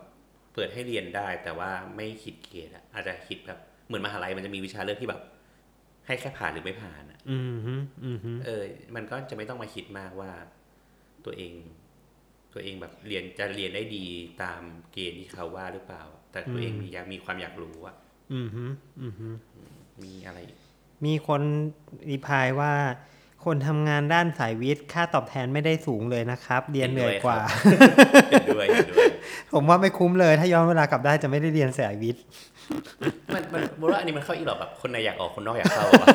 [0.55, 5.21] เปิดให้เรียนได้ แต่ว่าไม่คิดเกรดอะอาจจะคิดแบบเหมือนมหาลัยมันจะมีวิชาเลือกที่แบบ
[6.11, 10.33] ให้แค่ผ่านหรือไม่ผ่านอะอืมฮึอืมฮึเออ มันก็จะไม่ต้องมาคิดมากว่า
[11.25, 11.53] ตัวเอง
[12.53, 14.07] ตัวเองแบบเรียนจะเรียนได้ดี
[14.43, 14.61] ตาม
[14.93, 16.03] เกณฑ์ที่เขาว่าหรือเปล่า
[16.33, 17.97] แต่ตัวเองมีอยากมีความอยากรู้อะ
[18.33, 18.65] อืมฮึ
[19.03, 19.29] อืมฮึ
[20.03, 20.59] มีอะไรอีก
[21.05, 21.43] มีคน
[22.11, 22.73] รีพลายว่า
[23.45, 27.39] คนทำงานด้านสายวิทย์ ค่าตอบแทนไม่ได้สูงเลยนะครับ เรียนเหนื่อยกว่า
[28.31, 29.07] เห็นด้วยเห็นด้วย
[29.55, 32.25] ผมว่าไม่คุ้มเลย ถ้าย้อนเวลากลับได้จะไม่ได้เรียนสายวิทย์
[33.35, 36.07] มันมันบอกว่าอันนี้มันเข้าอีหรอกแบบคนในอยากออกคนนอกอยากเข้าอะ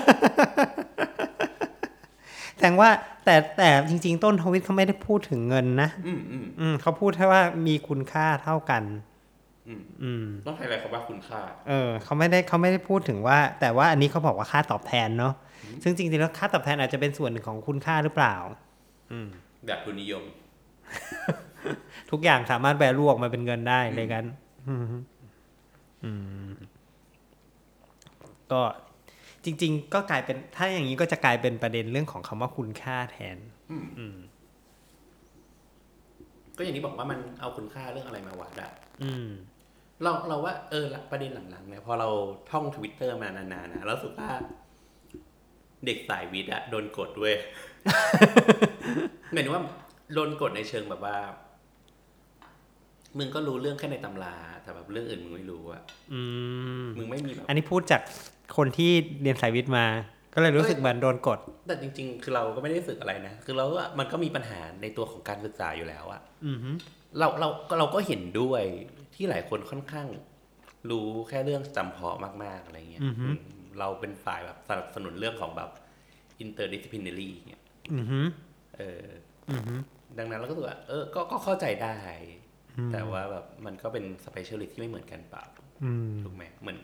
[2.55, 2.89] แสดงว่า
[3.25, 8.83] แต่แต่จริง ๆ ต้นทวิตเขาไม่ได้พูดถึงเงินนะอืมอืมอืมเขาพูดแค่ว่ามีคุณค่าเท่ากัน
[9.67, 15.33] อืมอืมต้องใช้อะไรคำว่าคุณค่า เออเขาไม่ได้เขาไม่ได้พูดถึงว่า แต่ว่าอันนี้เขาบอกว่าค่าตอบแทนเนาะ
[15.83, 18.35] ซึ่งจริงๆแล้วค่าตอบแทนอาจจะเป็นส่วนหนึ่งของคุณค่าหรือเปล่า
[19.11, 19.27] อืม
[19.65, 20.23] แบบทุนนิยม
[22.11, 24.23] ทุกอย่างสามารถแปลรูปออกมาเป็นเงินได้เลยกัน
[24.67, 25.03] อืมอืม
[28.51, 28.61] ก็
[29.45, 33.37] จริง ๆ ก็กลายเป็นถ้าอย่างนี้ก็จะกลายเป็นประเด็นเรื่องของคำว่าคุณค่าแทน
[33.71, 34.17] อืม
[36.57, 38.71] ก็อย่างที่บอกว่ามันเอาคุณค่าเรื่องอะไรมาวัดอะ
[39.03, 39.29] อืม
[40.03, 42.09] เราเราว่าเออประเด็นหลังๆเนี่ยพอเรา
[42.51, 44.31] ท่องทวิตเตอร์มานานๆนะแล้วรู้สึกว่า
[45.85, 47.33] เด็กสายวิทย์อะโดนกดด้วย
[49.31, 49.63] หมายถึงว่า
[50.13, 51.17] โดนกดในเชิงแบบว่า
[53.17, 55.81] มึงก็รู้เรื่องแค่ในตำรา แต่แบบเรื่องอื่นมึงไม่รู้อะ
[56.13, 56.21] อื
[56.83, 58.01] มมึงไม่มีแบบอันนี้พูดจาก
[58.57, 58.91] คนที่
[59.21, 59.85] เรียนสายวิทย์มา
[60.33, 66.69] ก็เลยรู้สึกเหมือนโดนกด แต่จริง ๆ คือเราก็ไม่ได้รู้สึกอะไรนะ คือเราก็มันก็มีปัญหาในตัวของการศึกษาอยู่แล้วอะอืมฮึ
[67.19, 67.47] เราเรา
[67.79, 68.63] เราก็เห็นด้วย
[69.15, 70.07] ที่หลายคนค่อนข้าง
[70.89, 73.39] รู้แค่เรื่องจำเพาะมาก ๆ อะไรเงี้ยอืม
[73.79, 75.69] เราเป็นฝ่ายแบบสนับสนุนเรื่องของแบบ
[76.43, 77.63] interdisciplinary เงี้ย
[77.93, 78.19] อืมฮึ
[78.77, 79.05] เออ
[79.49, 79.75] อืมฮึ
[80.17, 81.95] ดังนั้นเราก็รู้สึกว่าเออก็ก็เข้าใจได้
[82.93, 85.43] แต่ว่าแบบมันก็เป็น specialist ที่ไม่เหมือนกันเปล่า
[85.83, 86.77] อืมถูกไหมเหมือน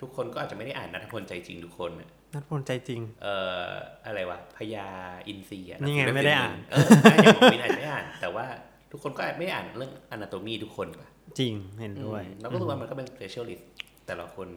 [0.00, 3.36] ทุกคนก็อาจจะไม่ได้อ่านนัทพลใจจริงทุกคนน่ะนัดพลใจจริง เอ่
[3.66, 3.70] อ
[4.06, 4.88] อะไรวะพญา
[5.28, 8.46] อินทรีย์อะนี่ไงไม่ได้อ่าน เออใช่อย่างของวินอาจจะไม่อ่าน แต่ว่า
[8.92, 13.64] ทุกคนก็ไม่ได้อ่านเรื่อง anatomy ทุกคนป่ะจริงเห็นด้วยอืมเราก็รู้สึกว่ามันก็เป็น specialist
[14.06, 14.48] แต่ละคน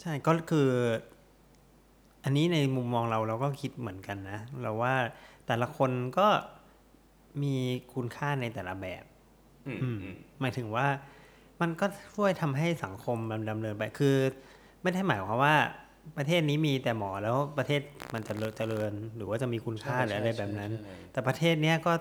[0.00, 0.68] ใช่ก็คือ
[2.24, 4.94] อันนี้ในมุมมองเราเราก็คิดเหมือนกันนะ เราว่า
[5.46, 6.28] แต่ละคนก็
[7.42, 7.54] มี
[7.94, 9.13] คุณค่าในแต่ละแบบอืมอืมอืม
[10.40, 10.86] หมายถึงว่า
[11.60, 14.16] มันก็ช่วยทำให้สังคมมันดำเนินไป คือ
[14.82, 15.54] ไม่ได้หมายความว่า
[16.18, 17.80] ประเทศนี้มีแต่หมอแล้วประเทศ
[18.14, 21.92] มันจะเจริญ หรือว่าจะมีคุณค่าหรืออะไรแบบนั้นใช่แต่ประเทศเนี้ยก็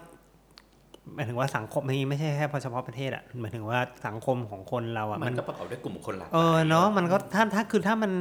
[1.14, 8.11] หมายถึงว่าสังคมนี้ไม่ใช่แค่เฉพาะประเทศอะหมายถึงว่าสังคมของคนเราอะมัมันนก็ประกอบด้วยกลุ่มคนหลากหเอลายอเนาะมันก็ถ้าถ้าคือถ้ามัน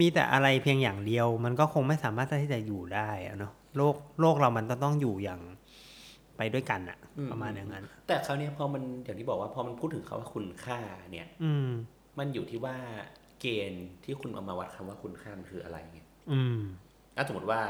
[0.00, 5.40] มีแต่อะไรเพียงอย่างเดียว มันก็คงไม่สามารถที่จะอยู่ได้อะเนาะโลกโลกเรามันจะต้องอยู่อย่าง
[6.36, 6.98] ไปด้วยกันอะ
[7.30, 10.78] ประมาณอย่างนั้น แต่คราวเนี้ยพอมันอย่างที่บอกว่าพอมันพูดถึงคำว่าคุณค่า
[11.12, 11.68] เนี่ย อืม
[12.18, 12.76] มันอยู่ที่ว่า
[13.40, 16.00] เกณฑ์ที่คุณเอามาวัดคำว่าคุณค่ามันคืออะไรไง
[16.32, 16.58] อืม
[17.16, 17.60] ถ้าสมมติว่า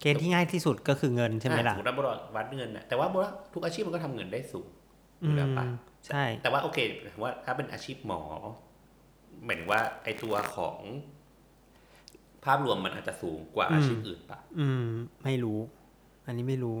[0.00, 4.68] เกณฑ์ที่ง่ายที่สุดก็คือเงินใช่ไหมอะล่ะสมมติว่าบอกว่าวัดเงินนะแต่ว่าบอกว่าทุกอาชีพมันก็ทำเงินได้สูง
[5.20, 5.64] ออืยู่มแล้วปะ
[6.06, 6.78] ใช่ แต่ว่าโอเค
[7.14, 8.20] ถือว่าถ้าเป็นอาชีพหมอ
[9.44, 10.78] หมายถึงว่า ไอตัวของ
[12.44, 14.86] ภาพรวมมันอาจจะสูงกว่าอาชีพอื่นปะอืม
[15.24, 15.58] ไม่รู้
[16.26, 16.78] อันนี้ไม่รู้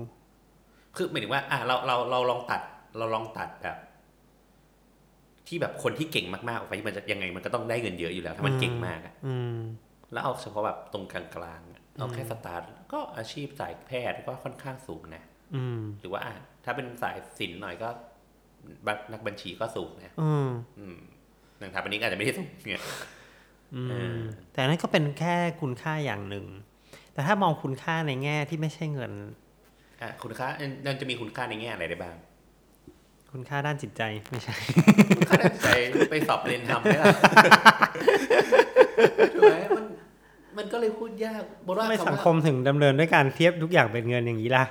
[0.96, 2.60] คือหมายถึงว่าอะเราเราเราลองตัด
[2.98, 3.76] เราลองตัดแบบ
[5.46, 9.58] ที่แบบคนที่เก่งมากๆออกไปมันจะยังไงมันก็ต้องได้เงินเยอะอยู่แล้ว ถ้ามันเก่งมากอะอืม
[10.12, 11.22] แล้วเอาเฉพาะแบบตรงกลา
[11.58, 15.22] งๆอะเอาแค่สตาร์ทก็อาชีพสายแพทย์ก็ค่อนข้างสูงนะ
[15.54, 16.34] อืมหรือว่าอะ
[16.64, 17.88] ถ้าเป็นสายศิลป์หน่อยก็
[18.86, 20.98] บันักบัญชีก็สูงนะอืมอืม
[21.60, 22.82] นักทาปนิกอาจจะไม่ได้สูงเนี่ย
[23.74, 24.20] อืเอมอ
[24.52, 26.46] แต่นั่นก็เป็นแค่คุณค่าอย่างหนึ่ง
[27.12, 29.12] แต่ถ้ามองคุณค่าในแง่ที่ไม่ใช่เงิน
[30.04, 30.46] อะคุณค่า
[30.86, 32.16] มันจะมีคุณค่าในแง่อะไรได้บ้าง
[33.32, 34.54] คุณค่าด้านจิตใจไม่ใช่
[35.16, 35.68] คุณค่าด้านใจ
[36.10, 37.06] ไปสอบเรียนทำไหมล่ะ
[39.34, 39.84] ถูกไหมมัน
[40.58, 44.64] มันก็เลยพูดยากบอกว่าไม่คำสังว่าคมถึงดำเนินด้วยการเทียบทุกอย่างเป็นเงินอย่างนี้ล่ะ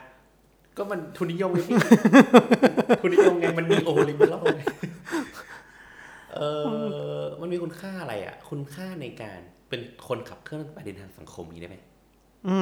[0.77, 1.75] ก็มันทุนนิยมไงพี่
[3.01, 4.61] ทุนนิยมไงมันมีโอลิมปิกไง
[6.36, 6.41] เอ
[7.21, 11.77] อมันมีคุณค่าอะไรอะ คุณค่าในการเป็นคนขับเคลื่อนประเด็นทางสังคมนี้ได้ไหม
[12.47, 12.57] อื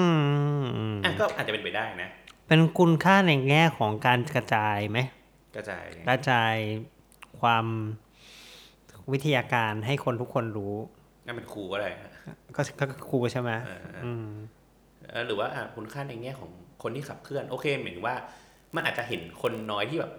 [0.91, 2.09] มอะก็อาจจะเป็นไปได้นะ
[2.51, 4.99] เป็นคุณค่าในแง่ของการกระจายไหม
[5.55, 6.55] กระจายกระจาย
[7.39, 7.65] ความ
[9.11, 10.75] วิทยาการให้คนทุกคนรู้
[11.25, 12.11] นั่นเป็นครูก็ได้นะ
[12.55, 14.27] ก็ก็ครูใช่ไหมเอออืม
[15.09, 16.51] เออหรือว่าอะคุณค่าในแง่ของ
[16.83, 18.15] คนที่ขับเคลื่อน โอเคหมายถึงว่า
[18.75, 20.11] มันอาจจะเห็นคนน้อยที่แบบ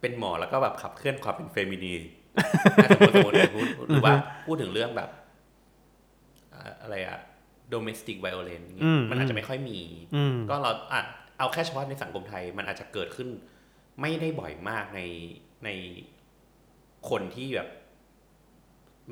[0.00, 2.02] เป็นหมอแล้วก็แบบขับเคลื่อนความเป็นเฟมินีน
[2.82, 4.14] อะสมมติสมมติพูดหรือว่า
[4.46, 5.10] พูดถึงเรื่องแบบ
[6.54, 7.18] อะอะไรอะ
[7.72, 9.78] domestic violence อย่างเงี้ยมันอาจจะไม่ค่อยมี
[10.14, 11.02] อืมก็เราอะ
[11.40, 13.28] เอาแค่เฉพาะในสังคมไทย มันอาจจะเกิดขึ้น
[14.00, 15.00] ไม่ได้บ่อยมากใน
[15.64, 15.68] ใน
[17.10, 17.68] คนที่แบบ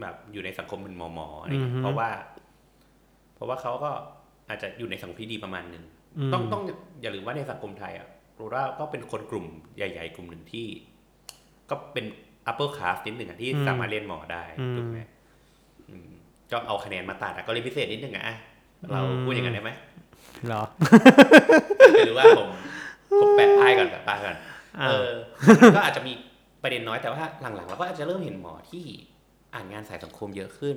[0.00, 2.08] แบบอยู่ในสังคมเป็นหมอหมออะไรเงี้ยเพราะว่า
[3.34, 3.90] เพราะว่าเขาก็
[4.48, 5.84] อาจจะอยู่ในสังคมที่ดีประมาณหนึ่ง
[6.32, 6.62] ต้องต้อง
[7.02, 10.66] อย่าลืมว่าในสังคมไทยอะโรราก็เป็นคนกลุ่มใหญ่ ๆ กลุ่มหนึ่งที่
[11.70, 12.04] ก็เป็น
[12.50, 14.44] upper class นิดหนึ่งอะที่สามารถเรียนหมอได้
[14.76, 14.98] ถูกไหม
[16.52, 18.36] ก็เอาคะแนนมาตัดก็เลยพิเศษนิดหนึ่งอะ
[18.92, 19.70] เราพูดอย่างนั้นได้ไหม
[20.48, 20.62] หรอ
[22.06, 22.48] หรือว่าผม
[23.20, 24.36] ผมแปะป้ายก่อนแปะป้ายก่อน
[24.88, 25.12] เออ
[25.76, 26.12] ก็อาจจะมี
[26.62, 28.84] ประเด็นน้อยแต่ว่าหลังๆเราก็อาจจะเริ่มเห็นหมอที่
[29.54, 30.76] อ่านงานสายสังคมเยอะขึ้น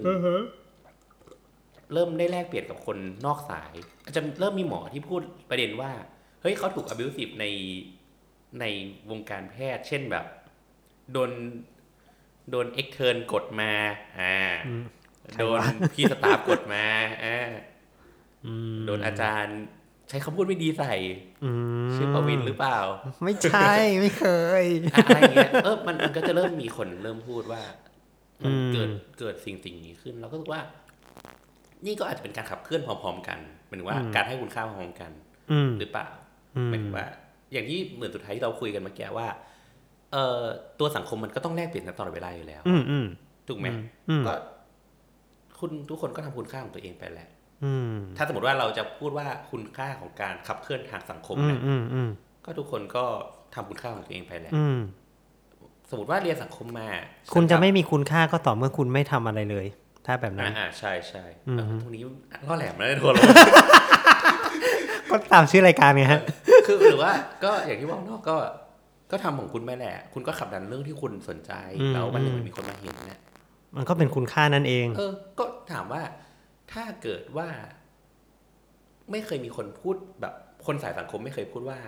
[1.94, 5.92] เริ่มได้แลกเปลี่ยนกับคนนอกสายอาจจะเริ่มมีหมอที่พูดประเด็นว่า
[6.42, 7.46] เฮ้ยเขาถูก abusive ใน
[8.60, 8.66] ใน
[9.10, 10.26] วงการแพทย์ เช่นแบบ
[11.12, 11.32] โดน
[12.52, 13.72] โดนเอ็กเทิร์นกดมา
[14.20, 14.36] อ่า
[15.40, 15.60] โดน
[15.94, 16.84] พี่สตาฟกดมา
[17.24, 17.38] อ่า
[18.86, 19.60] โดนอาจารย์
[20.10, 20.94] ใช้คำพูดไม่ดีใส่
[21.96, 22.78] ชื่อปวินหรือเปล่า
[23.24, 24.26] ไม่ใช่ไม่เค
[24.62, 24.64] ย
[24.94, 27.62] อะไรเงี้ยเออมันมันก็จะเริ่มมีคนเริ่มพูดว่า
[28.44, 28.90] มันเกิด
[29.20, 30.62] เกิดสิ่งสิ่งนี้ขึ้นเราก็รู้ว่า
[31.86, 35.12] นี่ก็อาจจะเป็นการขับเคลื่อนพร้อมๆกันหมายถึงว่าการให้คุณค่าพร้อมกัน
[35.80, 36.08] หรือเปล่า
[36.70, 37.08] หมายถึงว่า
[37.54, 39.28] อย่างที่เหมือนสุดท้ายที่เราคุยกันเมื่อกี้ว่า
[40.12, 40.44] เอ่อ
[40.80, 42.62] ตัวสังคมมันก็ต้องแลกเปลี่ยนกันตลอดเวลาอยู่แล้ว
[43.48, 43.68] ถูกไหม
[44.28, 44.34] ก็
[45.60, 47.30] คุณทุกคนก็ทำคุณค่าของตัวเองไปแหละ
[48.18, 51.60] ถ้าสมมติว่าเราจะพูดว่าคุณค่าของการขับเคลื่อนทางสังคมเนี่ย
[52.46, 53.06] ก็ทุกคนก็
[53.54, 54.54] ทำคุณค่าของตัวเองไปแหละ
[55.90, 56.90] สมมติว่าเรียนสังคมมา
[57.34, 59.66] คุณจะไม่มีคุณค่าก็ต่อเมื่อคุณไม่ทำอะไรเลย
[60.06, 61.24] ถ้าแบบนั้นอ่าใช่ใช่
[61.82, 62.02] ตรงนี้
[62.50, 63.24] ก็แหลมแล้วทัวร์ลง
[65.10, 66.22] ก็ตามชื่อรายการไงฮะ
[66.68, 68.36] คือหรือว่า ก็อย่างที่บอกเนาะก็
[69.12, 71.52] ก็ทำของคุณไปแหละ คุณก็ขับดันเรื่องที่คุณสนใจ
[71.94, 73.20] แล้ววันหนึ่งมันมีคนมาเห็นเนี่ย
[73.76, 76.02] มันก็เป็นคุณค่านั่นเอง เออ ก็ถามว่า
[76.74, 77.50] ถ้าเกิดว่า
[79.12, 80.34] ไม่เคยมีคนพูดแบบ
[80.66, 81.80] คนสายสังคมไม่เคยพูดว่า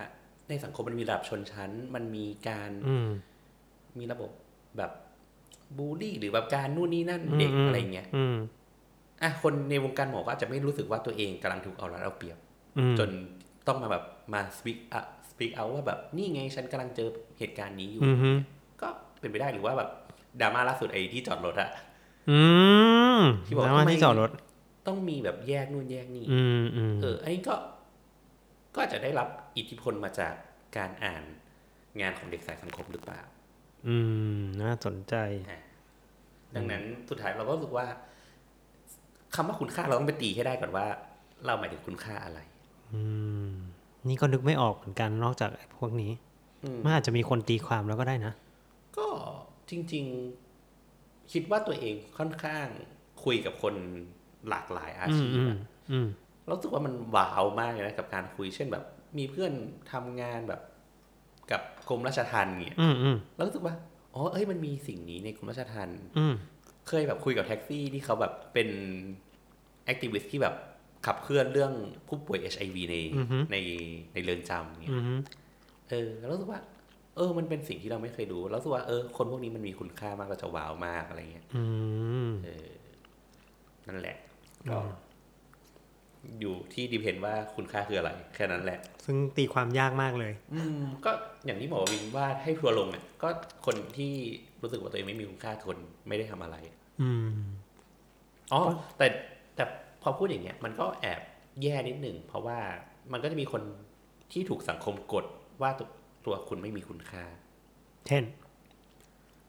[0.49, 2.71] ในสังคมมันมีระดับชนชั้น มันมีการ
[3.97, 4.31] มีระบบ
[4.77, 4.91] แบบ
[5.77, 8.07] บูลลี่หรือแบบการนู่นนี่นั่นเด็กอะไรเงี้ย
[9.21, 12.37] อะคนในวงการหมอก็อาจจะไม่รู้สึกว่าตัวเองกำลังถูกเอารัดเอาเปรียบ
[12.99, 13.09] จน
[13.67, 14.03] ต้องมาแบบ
[14.33, 17.09] มาสปีกอะสปีกเอาว่าแบบนี่ไงฉันกำลังเจอ
[17.39, 18.01] เหตุการณ์นี้อยู่
[18.81, 18.87] ก็
[19.19, 19.89] เป็นไปได้หรือว่าแบบ
[20.39, 21.69] ดราม่าล่าสุดไอ้ที่จอดรถอะ
[23.45, 24.31] ที่บอกว่าที่จอดรถ
[24.87, 26.25] ต้องมีแบบแยกนู่นแยกนี่
[27.01, 27.55] เออ อันนี้ก็
[28.73, 29.27] ก็อาจจะได้รับ
[29.57, 30.33] อิทธิพลมาจาก
[30.77, 31.23] การอ่าน
[32.01, 33.21] งานของเด็กสายสังคมหรือเปล่า
[33.87, 33.95] อื
[34.37, 35.15] ม น่าสนใจ
[36.55, 37.87] ดังนั้นสุดท้ายเราก็รู้สึกว่า
[39.35, 40.87] คำว่าคุณค่าเราต้องไปตีให้ได้ก่อนว่า
[41.45, 42.39] เราหมายถึงคุณค่าอะไร
[42.93, 43.01] อื
[43.47, 43.51] ม
[44.09, 46.11] นี่ก็นึกไม่ออกเหมือนกันนอกจากพวกนี้
[46.83, 48.33] มันอาจจะมีคนตีความแล้วก็ได้นะ
[48.97, 49.07] ก็
[49.69, 50.05] จริง
[50.69, 52.67] ๆ คิดว่าตัวเองค่อนข้าง
[53.23, 53.75] คุยกับคน
[54.49, 55.37] หลากหลายอาชีพ
[56.45, 58.83] เราสึกว่ามันว้าวมากเลยนะกับการคุยเช่นแบบ
[59.17, 59.51] มีเพื่อน
[59.91, 60.61] ทำงานแบบ
[61.51, 62.77] กับกรมราชทัณฑ์เนี่ย
[63.35, 63.75] เราสึกว่า
[64.13, 66.01] อ๋อเอ้ยมันมีสิ่งนี้ในกรมราชทัณฑ์
[66.87, 68.69] เคยแบบคุยกับแท็กซี่ที่เขาแบบเป็น
[69.85, 70.55] แอคทิวิสต์ที่แบบ
[71.05, 71.73] ขับเคลื่อนเรื่อง
[72.07, 72.95] ผู้ป่วยเอชไอวีใน
[73.51, 73.57] ใน
[74.13, 74.95] ในเรือนจำเนี่ย
[75.89, 76.59] เออแล้วรู้สึกว่า
[77.15, 81.45] เออ มันเป็นสิ่งที่เราไม่เคยดูแล้วรู้สึกว่าเออคนพวกนี้มันมีคุณค่ามากเราจะว้าวมากอะไรเงี้ย
[82.45, 82.69] เออ
[83.87, 84.17] นั่นแหละ
[84.71, 84.77] ก็
[86.39, 91.11] อยู่ที่ดีเพนว่าคุณค่าคืออะไร แค่นั้นแหละ ซึ่งตีความยากมากเลย อืมก็
[91.45, 93.29] อย่างที่หมอวินว่าให้ทัวลงเนี่ยก็
[93.65, 94.13] คนที่
[94.61, 96.55] รู้สึกว่าตัวเองไม่มีคุณค่าคนไม่ได้ทำอะไร
[97.01, 97.35] อืม
[98.53, 98.61] อ๋อ
[98.97, 99.07] แต่
[99.55, 99.63] แต่
[100.01, 101.21] พอพูดอย่างเงี้ย มันก็แอบ
[101.61, 102.59] แย่นิดหนึ่งเพราะว่า
[103.11, 103.61] มันก็จะมีคน
[104.31, 105.25] ที่ถูกสังคมกด
[105.61, 105.87] ว่าตัว
[106.25, 107.23] ตัวคุณไม่มีคุณค่า
[108.07, 108.23] เช่น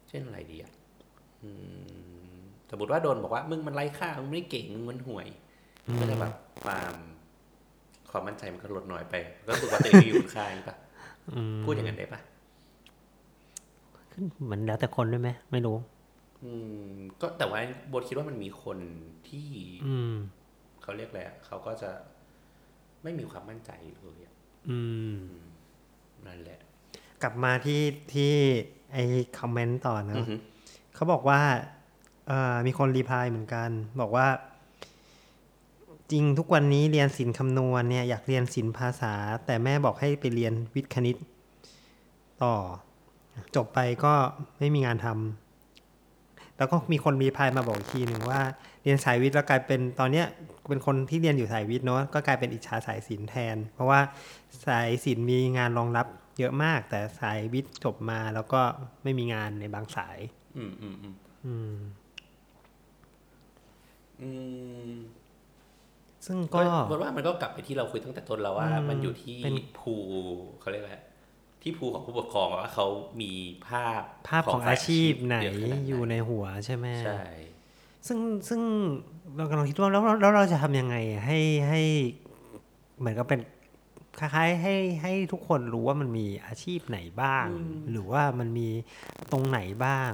[0.08, 0.72] เช่นอะไรดีอะ
[2.70, 5.26] สมมติว่าโดนบอกว่ามึงมันไร้ค่ามึงไม่เก่งมึงมันห่วย
[6.00, 6.34] ก็จะแบบ
[6.64, 6.94] ความ
[8.10, 9.14] ความมั่นใจมันก็ลดน้อยไป
[9.46, 10.76] ก็รู้สึกว่าตัวเองมีคุณค่าหรือเปล่า
[11.64, 12.20] พูดอย่างนั้นได้ปะ
[14.44, 15.76] เหมือนแล้วแต่คนด้วยไหมไม่รู้
[16.44, 16.52] อื
[16.86, 17.60] ม ก็แต่ว่า
[17.92, 18.78] บทคิดว่ามันมีคน
[19.28, 19.48] ที่
[19.86, 20.14] อืม
[20.82, 21.90] เขาเรียกอะไรเขาก็จะ
[23.02, 24.18] ไม่มีความมั่นใจเลย
[24.70, 24.80] อื
[25.14, 25.16] ม
[26.26, 26.60] นั่นแหละ
[27.22, 27.82] กลับมาที่
[28.14, 28.32] ที่
[28.92, 28.98] ไอ
[29.38, 30.16] คอมเมนต์ต่อนะ
[30.94, 31.40] เขาบอกว่า
[32.66, 33.70] มีคนรีพายเหมือนกัน
[34.00, 34.28] บอกว่า
[36.10, 39.14] จริงทุกวันนี้เรียนศิลป์คำนวณเนี่ยอยากเรียนศิลป์ภาษา
[39.46, 41.16] แต่แม่บอกให้ไปเรียนวิทย์คณิต
[42.42, 42.54] ต่อ
[43.56, 44.14] จบไปก็
[44.58, 48.40] ไม่มีงานทำแล้วก็มีคนรีพายมาบอกทีหนึ่งว่า
[48.82, 50.26] เรียนสายวิทย์แล้วกลายเป็นตอนเนี้ย
[50.68, 54.00] เป็นคนที่เรียนอยู่สายวิทย์เนาะก็กลายเป็นอิจฉาสายศิลป์แทน เพราะว่า
[54.66, 56.06] สายศิลป์มีงานรองรับ
[56.38, 58.60] เยอะมาก แต่สายวิทย์จบมาแล้วก็
[59.02, 60.18] ไม่มีงานในบางสาย
[60.56, 61.14] อืมอืมอืม
[61.46, 61.74] อืม
[64.22, 64.30] อื
[64.88, 64.92] ม
[66.26, 69.38] ซึ่งก็เพราะว่ามันก็กลับไปที่เราคุยตั้งแต่ต้นแล้วว่า มันอยู่ที่
[69.78, 69.94] ภู
[70.60, 70.96] เขาเรียกอะไร
[71.62, 72.86] ที่ภูของผู้ปกครองว่าเขา
[73.20, 73.32] มี
[73.68, 77.22] ภาพภาพของอาชีพไหนเยะขนาดอยู่ในหัวใช่ไหมใช่
[78.06, 78.60] ซึ่งซึ่ง
[79.36, 81.38] เรากำลังคิดว่าแล้วแล้วแล้วเราจะทำยังไงให้
[81.68, 81.80] ให้
[82.98, 83.40] เหมือนกับเป็น
[84.18, 87.46] คล้ายๆให้ให้ทุกคนรู้ว่ามันมีอาชีพไหนบ้าง
[87.90, 88.68] หรือว่ามันมี
[89.32, 90.10] ตรงไหนบ้าง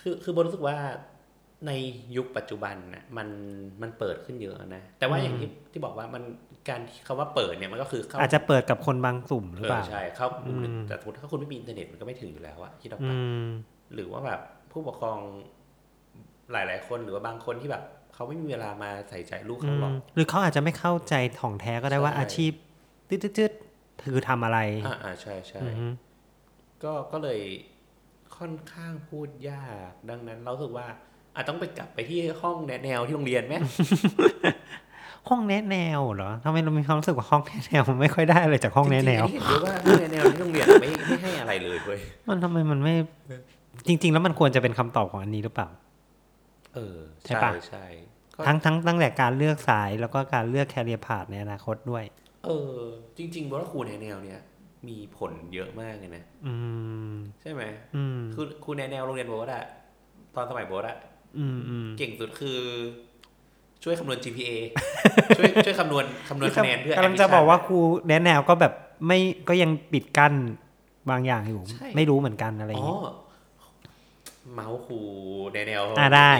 [0.00, 0.76] คือคือโบรู้สึกว่า
[1.66, 1.72] ใน
[2.16, 3.28] ยุคปัจจุบันน่ะมัน
[3.82, 6.22] มันเปิดขึ้นเยอะนะ แต่ว่าอย่างที่ที่บอกว่ามัน
[6.68, 13.46] การที่คำว่าเปิดเนี่ยมันก็คือเข้าอาจจะเปิดกับคนบางกลุ่มหรือเอเปอล่าใช่เข้ากลุ่มหนึ่งอืมแต่สมมติถ้าคุณไม่มีอินเทอร์เน็ตมันก็ไม่ถึงอยู่แล้วอะคิดออกอืปะม
[13.94, 14.40] หรือว่าแบบ
[14.72, 15.18] ผู้ปกครอง
[16.52, 17.82] หลาย ๆ คนหรือว่าบางคนที่แบบ
[18.14, 22.52] เขาไม่มีเวลามาใส่ใจลูกอืเขาหรอกมหรือเขาอาจจะไม่เข้าใจของแท้ก็ได้ว่าใช่อาชีพ
[23.08, 25.86] ตืดๆๆคือทำอะไรอ่าอ่าใช่ใช่อือฮึ
[26.84, 27.40] ก็ก็เลย
[28.36, 30.86] ค่อนข้างพูดยาก ดังนั้นเราสึกว่า
[31.40, 33.54] อาจต้องไปกลับไปที่ห้องแนะแนวที่โรงเรียนไหม
[35.28, 42.94] ห้องแนะแนวเหรอทำไมเรามีความรู้สึกว่าห้องแนะแนวมันไม่ค่อยได้อะไรจากห้องแนะแนวจริงๆอัเห็นด้วยว่าห้องแนะแนวที่โรงเรียนไม่ไม่ให้อะไรเลยเว้ยมันทำไมมันไม่
[43.86, 45.68] จริง ๆ แล้วมันควรจะเป็นคำตอบของอันนี้หรือเปล่า
[46.74, 47.84] เออ ใช่ใช่ปะใช่
[48.34, 52.04] ก็ทั้งทั้งตั้งแต่การเลือกสายแล้วก็การเลือกแคเรียพาธในอนาคตด้วย
[52.44, 52.74] เออ
[53.18, 54.40] จริงๆว่าครูแนวแนวเนี่ย
[54.88, 56.54] มีผลเยอะมากเลยนะ อื
[57.12, 57.62] ม ใช่ไหม
[57.96, 59.64] อืมคือครูแนวแนวโรงเรียนโบสอะ
[60.36, 61.08] ตอนสมัยโบสอะอืมอืม
[61.98, 62.60] เก่งสุดคือ
[63.82, 64.50] ช่วยคำนวณ GPA
[65.38, 67.78] ช่วยช่วยคำนวณคำนวณคะแนนเพื่อกำลังจะ admission บอกว่าครู
[68.08, 68.72] แนะแนวก็แบบ
[69.06, 69.18] ไม่
[69.48, 70.34] ก็ยังปิดกั้น
[71.10, 72.98] บางอย่างอยู่ใช่ไม่รู้เหมือนกันอะไรอย่างงี้อ๋องี้
[74.54, 75.00] เมาท์ครู
[75.52, 76.32] แนะแนวอ่าได้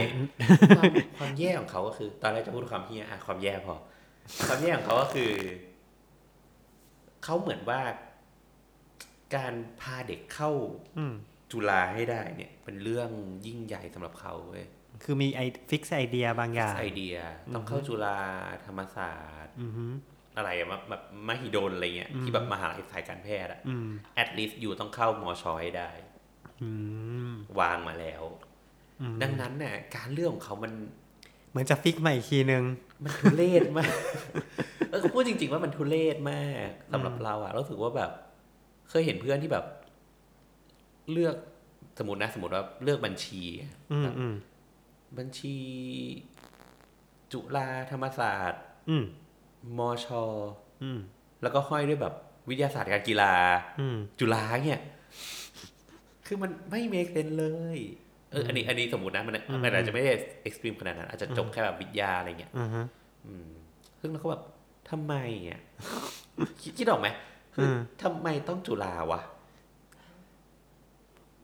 [0.78, 3.74] ความความแย่ของเขาก็คือ ตอนแรกจะพูดความเหี้ยอะความแย่พอ
[4.48, 5.30] ความแย่ของเขาก็คือ
[7.24, 7.80] เขาเหมือนว่า
[9.36, 10.50] การพาเด็กเข้า
[10.98, 11.14] อืม
[11.50, 13.10] จุฬาให้ได้เนี่ย เป็นเรื่อง
[13.46, 14.66] ยิ่งใหญ่สำหรับเขาเว้ย
[15.02, 15.40] คือมีไอ
[15.70, 17.16] fix idea บางอย่างไอเดีย
[17.54, 18.18] ต้องเข้าจุฬา
[18.66, 19.86] ธรรมศาสตร์อืมฮึ
[20.36, 23.88] อะไรอะแบบแบบมหิดลอะไรเงี้ยที่แบบมหาลัยสายการแพทย์อะอืม
[24.22, 25.90] at least อยู่ต้องเข้ามอชอยได้
[26.62, 26.70] อื
[27.30, 28.22] มวางมาแล้ว
[29.00, 30.72] อืมดังนั้นเนี่ยการเลือกของเขามัน
[31.50, 32.64] เหมือนจะฟิกมาอีกทีนึง
[33.04, 33.94] มันทุเรศมาก
[34.90, 38.10] เออพูดจริง ๆ ว่ามันทุเรศมากสำหรับเราอะเราถือว่าแบบ
[38.88, 39.64] เคยเห็นเพื่อนที่แบบ
[41.12, 41.34] เลือก
[41.98, 43.42] สมมตินะสมมติว่าเลือกบัญชี
[43.92, 44.34] อืมอืม
[45.18, 45.58] บัญชี
[47.32, 49.04] จุฬาธรรมศาสตร์ อืม
[49.78, 50.06] มช
[50.82, 51.00] อืม
[51.42, 52.14] แล้วก็ห้อยด้วยแบบ
[52.48, 53.34] วิทยาศาสตร์การกีฬา
[53.80, 54.80] อืมจุฬาเนี่ย
[56.26, 57.46] คือมันไม่เมคเซนเล
[57.76, 57.78] ย
[58.30, 59.34] เอออันนี้ อันนี้สมมตินะมัน
[59.64, 62.80] มันอาจจะไม่ได้เอ็กซ์ตรีมขนาดนั้น อาจจะจบแค่แบบวิทยาอะไรเงี้ยอืมฮึ
[63.26, 63.50] อืม
[64.00, 64.42] ซึ่งเราก็แบบ
[64.90, 65.14] ทำไม
[65.50, 65.60] อะ
[66.62, 67.08] คิดคิดออกไหม
[67.54, 69.20] คืออทำไมต้องจุฬาวะ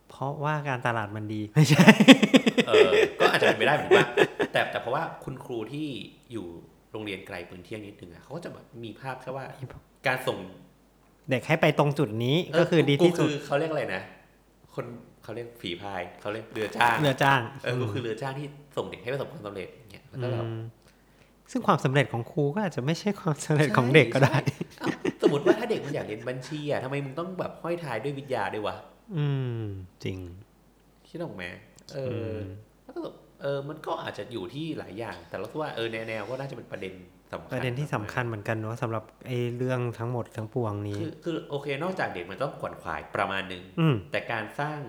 [0.08, 1.88] เพราะว่าการตลาดมันดี ไม่ใช่
[2.66, 2.90] เออ
[3.20, 4.06] ก็อาจจะเป็นไปได้เหมือนว่า
[4.52, 5.88] แต่แต่เพราะว่าคุณครูที่
[6.32, 6.46] อยู่
[6.92, 9.44] โรงเรียนไกลปืนเที่ยงนิดนึงอะเขาก็จะแบบมีภาพแค่ว่า
[10.06, 10.38] การส่ง
[11.30, 14.02] เด็กให้ไปตรงจุดนี้ก็คือดีที่สุดกูคือเขาเรียกอะไรนะ
[14.74, 14.84] คน
[15.22, 18.46] เขาเรียกฝีพายเขาเรียกเรือจ้างเรือจ้างเออกูคือเรือจ้างที่
[18.76, 20.60] ส่งเด็กให้ประสบความสำเร็จอย่างเงี้ยแล้วก็แบบอืม
[21.50, 24.36] ซึ่งความสำเร็จของครูก็อาจจะไม่ใช่ความสำเร็จของเด็กก็ได้
[24.76, 24.88] ใช่เอ้า
[25.22, 28.76] สมมติว่าถ้าเด็กมันอยากเรียนบัญชีอะทำไมมึงต้องแบบห้อยทายด้วยวิทยาด้วยวะ
[29.16, 29.26] อื
[29.58, 29.62] ม
[30.04, 30.18] จริง
[31.08, 31.44] คิดออกไหม
[31.94, 32.36] เอออ
[32.84, 36.94] แล้วก็แบบเออมันก็อาจจะอยู่ที่หลายอย่าง แต่เราคิดว่าเออแนวๆก็น่าจะเป็นประเด็น
[37.32, 44.80] สำคัญประเด็นที่สำคัญเหมือนกันเนาะสำหรับไอ้เรื่องทั้งหมดทั้งปวงนี้คือคือโอเค นอกจากเด็กมันต้องขวนขวายประมาณหนึ่งอืมแต่การสร้าง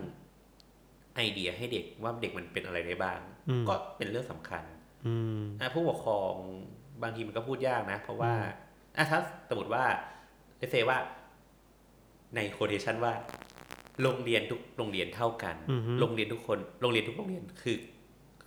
[1.15, 3.19] ไอเดียให้เด็กว่าเด็กมันเป็นอะไรได้บ้าง
[3.49, 4.63] อืมก็เป็นเรื่องสำคัญ
[5.05, 6.33] อืมอะผู้ปกครอง
[7.03, 8.33] บางทีมันก็พูดยากนะ เพราะว่า
[8.97, 9.19] อะถ้า
[9.49, 9.83] สมมติว่า
[10.57, 10.97] เลเซว่า
[12.35, 13.13] ในโคเ t ชันว่า
[14.03, 17.77] โรงเรียนทุกโรงเรียนเท่ากันอือฮึโรงเรียนทุกคน โรงเรียนทุกโรงเรียนคือ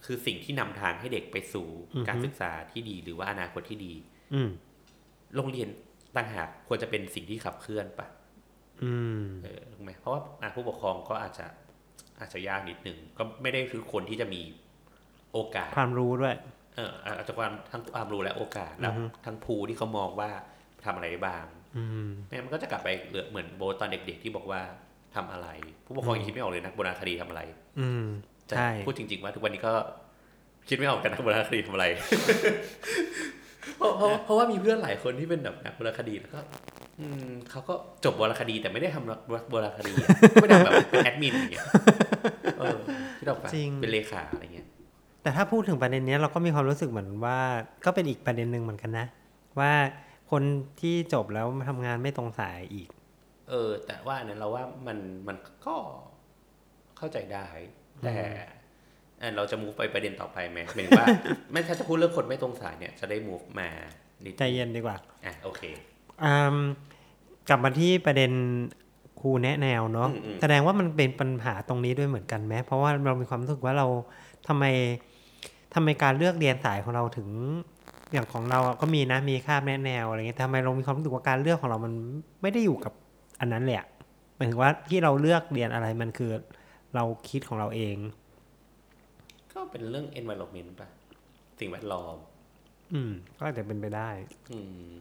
[0.05, 3.95] คือสิ่งที่นำทางให้เด็กไปสู่อือฮึการศึกษาที่ดีหรือว่าอนาคตที่ดี
[4.35, 4.51] อืม
[5.37, 5.69] โรงเรียน
[6.17, 8.09] ต่างหากควรจะเป็นสิ่งที่ขับเคลื่อนปะ
[8.85, 11.47] อืมเออถูกไหมเพราะว่าอะผู้ปกครองก็อาจจะ
[12.21, 14.43] อาจจะยากนิดหนึ่งก็ไม่ได้คือคนที่จะมี
[15.33, 16.35] โอกาส ความรู้ด้วย
[16.77, 20.31] เอออาจจะความทั้งความรู้และโอกาสแล้วอือฮึทั้งภูที่เขามองว่า
[20.85, 21.45] ทำอะไรได้บ้าง
[21.77, 24.61] อืมแม่งั้นมันก็จะกลับไปเหลือเหมือนโบทตอนเด็ก ๆ ที่บอกว่า
[25.17, 25.49] ทำอะไร
[25.87, 27.43] ผู้ปกครองยังคิดไม่ออกเลยนะโบราณคดีทำอะไร
[27.81, 28.05] อืม
[28.47, 29.73] แต่ใช่พูดจริง ๆ ว่าทุกวันนี้ก็
[30.69, 31.87] คิดไม่ออกกันนะโบราณคดีทำอะไร
[33.77, 36.41] เพราะเพราะเพราะว่ามีเพื่อนหลายคนที่เป็นแบบนักโบราณคดีแล้วก็
[37.01, 41.67] อืมเขาก็จบโบราณคดีแต่ไม่ได้ทำโบราณคดีอะไม่ได้แบบเป็นแอดมินอย่างเงี้ย
[42.59, 42.79] เออ
[43.19, 44.67] ที่เราไปจริงเป็นเลขาอะไรเงี้ย
[45.23, 47.39] แต่ถ้าพูดถึงประเด็นเนี้ยเราก็มีความรู้สึกเหมือนว่า
[47.85, 49.07] ก็เป็นอีกประเด็นหนึ่งเหมือนกันนะ
[49.61, 49.73] ว่า
[50.31, 50.43] คน
[50.81, 52.89] ที่จบแล้วมาทำงานไม่ตรงสายอีก
[53.51, 54.99] เออ แต่ว่าอันนั้นเราว่ามัน
[55.29, 55.37] มัน
[55.67, 55.77] ก็
[56.97, 57.47] เข้าใจได้
[58.05, 58.17] แต่
[59.21, 61.09] อันเราจะ move ไปประเด็นต่อไปไหมหมายถึงว่า
[61.53, 63.69] ไม่ถ้าจะพูดเรื่องคนไม่ตรงสายเนี่ยจะได้ move มา
[64.25, 65.63] นิดใจเย็นดีกว่าอะโอเค
[66.25, 66.57] อืม
[67.49, 68.33] กลับมาที่ประเด็น
[69.21, 73.87] ครูแนะแนวเนาะอืมอืมแสดงว่ามันเป็นปัญหาตรงนี้ด้วยเหมือนกันไหมเพราะว่าเรามีความรู้สึกว่าเรา
[74.49, 74.65] ทำไม
[75.75, 77.29] ทำไมการเลือกเรียนสายของเราถึง
[78.13, 81.93] อย่างของเราอะก็มีนะมีคาบแนะแนวอะไรเงี้ยแต่ทำไมเรามีความรู้สึกว่าการเลือกของเรามัน
[82.43, 82.93] ไม่ได้อยู่กับ
[83.41, 83.87] อันนั้นแหลยอะ
[84.37, 86.33] หมายถึงว่าที่เราเลือกเรียนอะไรมันคือ
[86.95, 87.97] เราคิดของเราเอง
[89.53, 90.89] ก็เป็นเรื่อง environment ป่ะ
[91.61, 92.17] สิ่งแวดล้อม
[92.93, 94.11] อืม ก็อาจจะเป็นไปได้
[94.53, 94.93] อืม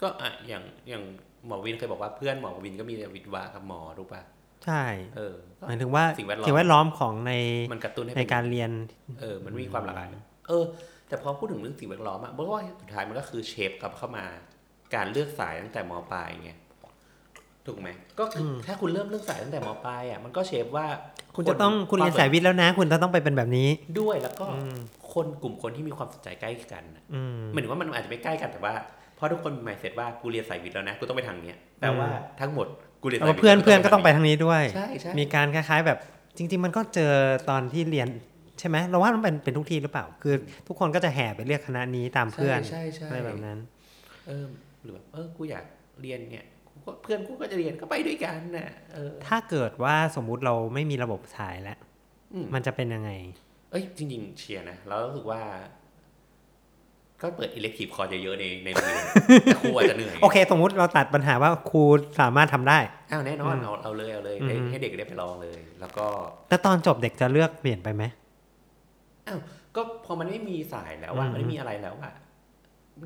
[0.00, 1.02] ก็อะอย่างอย่าง
[1.46, 4.22] หมอวินเคยบอกว่าเพื่อนหมอวินก็มีวิทย์วะกับหมอถูกป่ะ
[4.64, 4.84] ใช่
[5.16, 7.32] เออก็หมายถึงว่าสิ่งแวดล้อมสิ่งแวดล้อมของใน
[7.72, 8.70] มันกระตุ้นให้ในเป็นการเรียน
[9.20, 10.08] เออ มันมีความหลากหลาย
[10.48, 10.64] เออ
[11.08, 14.24] แต่พอพูดถึงเรื่องสิ่งแวดล้อมอะเพราะว่าสุดท้ายมันก็คือเชฟกลับเข้ามา
[14.94, 16.52] การเลือกสายตั้งแต่มปลายไง
[17.68, 17.88] ถูกไหม
[18.18, 20.86] ก็คืออถ้าคุณเริ่มเลือกสายตั้งแต่มปลายอะมันก็เชฟว่า
[21.36, 23.68] คุณจะต้องคุณเรียนสายวิทย์แล้วนะ คุณจะต้องไปเป็นแบบนี้
[24.00, 24.46] ด้วยแล้วก็
[25.14, 28.74] คนกลุ่มคนที่มีความสนใจใกล้กันอะอืมหมายถึงว่ามันอาจจะไม่ใกล้กันแต่ว่า
[29.16, 32.08] เพราะทุกคนมีหมายเสร็จว่ากูเรียนสายวิทย์แล้วนะกูต้องไปทางเนี้ยแต่ว่า
[32.40, 32.66] ทั้งหมด
[33.02, 35.98] กูเรียนสายเอาวิทย์เพื่อนเพื่อนก็ต้องไปทางทางนี้ด้วยใช่ใช่มีการคล้าย ๆ แบบ
[36.36, 37.12] จริง ๆ มันก็เจอ
[37.50, 38.08] ตอนที่เรียน
[38.58, 40.34] ใช่ไหมเราว่ามันเป็นเป็นทุกที่หรือเปล่า คือ
[40.66, 43.58] ทุกคนก็จะแห่ไปเรียกคณะนี้ตามเพื่อนใช่ใช่อะไรแบบนั้น
[44.26, 44.46] เออ
[44.82, 45.64] หรือแบบเออกูอยาก
[46.02, 46.57] เรียนเนี่ยกูก็
[47.02, 51.78] เพื่อนกูก็จะเรียนก็ไปด้วยกันน่ะเออถ้าเกิดว่าสมมุติเราไม่มีระบบสายแล้ว
[52.32, 53.10] อืมมันจะเป็นยังไง
[53.70, 55.42] เอ้ยจริง ๆ เชียร์นะแล้วรู้สึกว่า
[57.22, 59.04] ก็เปิดอิเล็กทีฟคอร์สเยอะๆในในโรงเรียน
[59.44, 61.82] แต่ครูอาจจะเหนื่อยโอเค สมมุติเราตัดปัญหาว่าครู
[62.20, 62.78] สามารถทำได้
[63.10, 66.06] อ้าวแน่นอนเอาเอาเลยเอาเลยให้อืมให้เด็กได้ไปลองเลย แล้วก็
[66.48, 68.04] แล้วตอนจบเด็กจะเลือกเปลี่ยนไปไหม
[69.26, 69.38] อ้าว
[69.76, 72.12] ก็พอมันไม่มีสายแล้วว่าอืมมันไม่มีอะไรแล้วอะ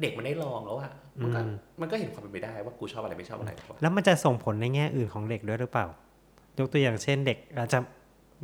[0.00, 5.86] เด็กมันได้ลองแล้วอะมันก็อืมมันก็เห็นความเป็นไปได้ว่ากูชอบอะไรไม่ชอบอะไรถูกปะแล้วมันจะส่งผลในแง่อื่นของเด็กด้วยหรือเปล่า
[6.58, 7.78] ยกตัวอย่างเช่นเด็กอาจจะ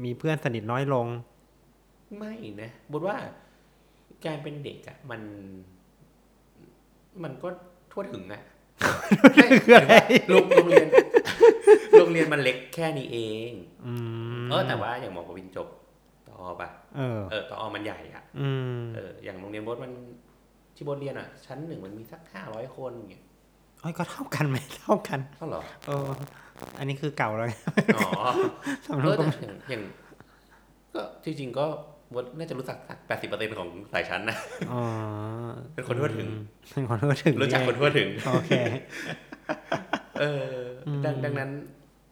[0.05, 1.07] มีเพื่อนสนิทน้อยลง
[2.19, 2.33] ไม่
[2.63, 3.17] นะบทว่า
[4.25, 5.21] การเป็นเด็กอะมัน
[7.23, 7.49] มันก็
[7.93, 8.43] ทั่วถึงอะ
[9.65, 9.95] คืออะไร
[10.29, 10.89] โรงโรงเรียน
[11.99, 13.19] โรงเรียนมันเล็กแค่นี้เอ
[13.51, 13.53] ง
[13.87, 13.95] อื
[14.45, 15.69] มเออแต่ว่าอย่างหมอกวินจบ
[16.29, 19.93] ตอปะเออเออตอมันใหญ่อะอืมเอออย่างโรงเรียนบดมัน
[20.79, 23.25] ที่บดเรียนอะชั้นหนึ่งมันมีสักห้าร้อยคนอย่างเงี้ย
[23.81, 26.09] โอ้ยก็เท่ากันไหมเท่ากันเท่าเหรอเออ
[26.79, 27.49] อันนี้คือเก่าแล้ว
[27.97, 28.11] อ๋อ
[28.87, 29.83] สำหเอรับอก็แต่อย่างอย่าง
[30.95, 31.67] ก็จริงๆก็
[32.15, 34.37] บดน่าจะรู้จักสักแปดสิบเปอร์เซ็นของสายชั้นนะ
[34.73, 34.81] อ๋อ
[35.75, 36.29] เป็นคนทั่วถึง
[36.73, 38.53] เป็นคนทั่วถึง รู้จักคนทั่วถึง โอเค
[40.21, 40.53] เออ
[40.89, 41.51] อดังดังนั้น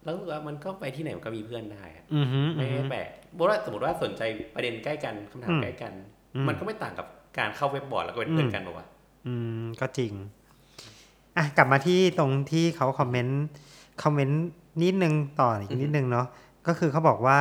[0.04, 4.22] แล้วรู้สึกว่ามันก็ไปที่ไหนมันก็มีเพื่อนได้อะอือฮึอืไม่อฮึแปลกเพราะว่าสมมติว่าสนใจ
[4.54, 5.92] ประเด็นใกล้กันคำถามอืมใกล้กัน
[6.34, 7.06] อืมมันก็ไม่ต่างกับ
[7.38, 8.86] การเข้าเว็บบอร์ดแล้วก็เป็นเพื่อนกันบอกว่า
[9.26, 10.12] อืม ก็จริง
[11.36, 13.42] อะ กลับมาที่ตรงที่เขาคอมเมนต์
[14.02, 14.42] คอมเมนต์
[14.82, 16.26] นิดนึงต่ออีกนิดนึงเนาะ
[16.66, 17.40] ก็คือเขาบอกว่า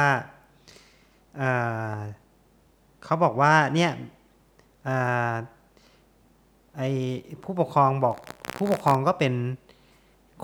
[1.37, 1.51] เอ่
[1.93, 1.95] อ
[3.03, 3.91] เขาบอกว่าเนี่ย
[4.83, 4.97] เอ่
[5.31, 5.33] อ
[6.77, 6.81] ไอ
[7.43, 8.17] ผู้ปกครองบอก
[8.55, 9.33] ผู้ปกครองก็เป็น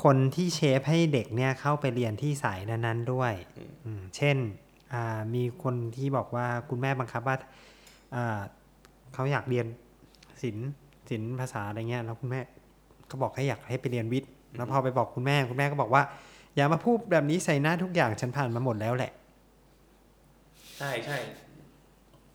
[0.04, 3.34] คนที่เชฟให้เด็กเนี่ยเข้าไปเรียนที่สายนั้นๆด้วย
[3.86, 4.38] อืมเช่น
[4.93, 7.36] อ่ามีคนที่บอกว่าคุณแม่บังคับว่า
[8.16, 8.39] อ่า
[9.14, 9.66] เขาอยากเรียน
[10.41, 10.70] ศิลป์
[11.09, 12.41] ศิลป์ภาษาอะไรเงี้ยแล้วคุณแม่
[13.09, 16.03] ก็บอกให้อยากให้ไปเรียนวิทย์แล้วพอไปบอกคุณแม่คุณแม่ก็บอกว่า
[16.55, 19.12] อย่ามาพูดแบบนี้ใส่หน้าทุกอย่างฉันผ่านมาหมดแล้วแหละ
[20.78, 21.18] ใช่ใช่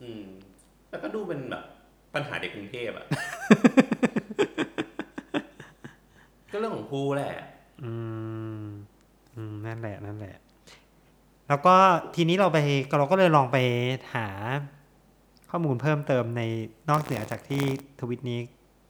[0.03, 0.25] อืม
[0.91, 1.65] แล้วก็ดูเป็นแบบ
[2.15, 3.07] ปัญหาเด็กกรุงเทพอะ
[6.51, 7.33] ก็เรื่องของครูแหละ
[7.85, 7.93] อื
[8.61, 8.65] ม
[9.37, 10.37] อืม นั่นแหละ นั่นแหละ
[11.49, 11.75] แล้วก็
[12.15, 12.59] ทีนี้เราไป
[12.99, 13.59] เราก็เลยลองไป
[14.15, 14.27] หา
[15.57, 16.43] ข้อมูลเพิ่มเติมใน
[16.91, 17.65] นอกเหนือจากที่
[18.01, 18.41] ทวิตนี้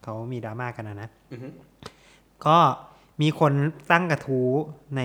[0.04, 1.48] เขามีดราม่ากันนะนะอือฮึ
[2.46, 2.58] ก็
[3.22, 3.52] มีคน
[3.92, 4.48] ตั้งกระทู้
[4.96, 5.02] ใน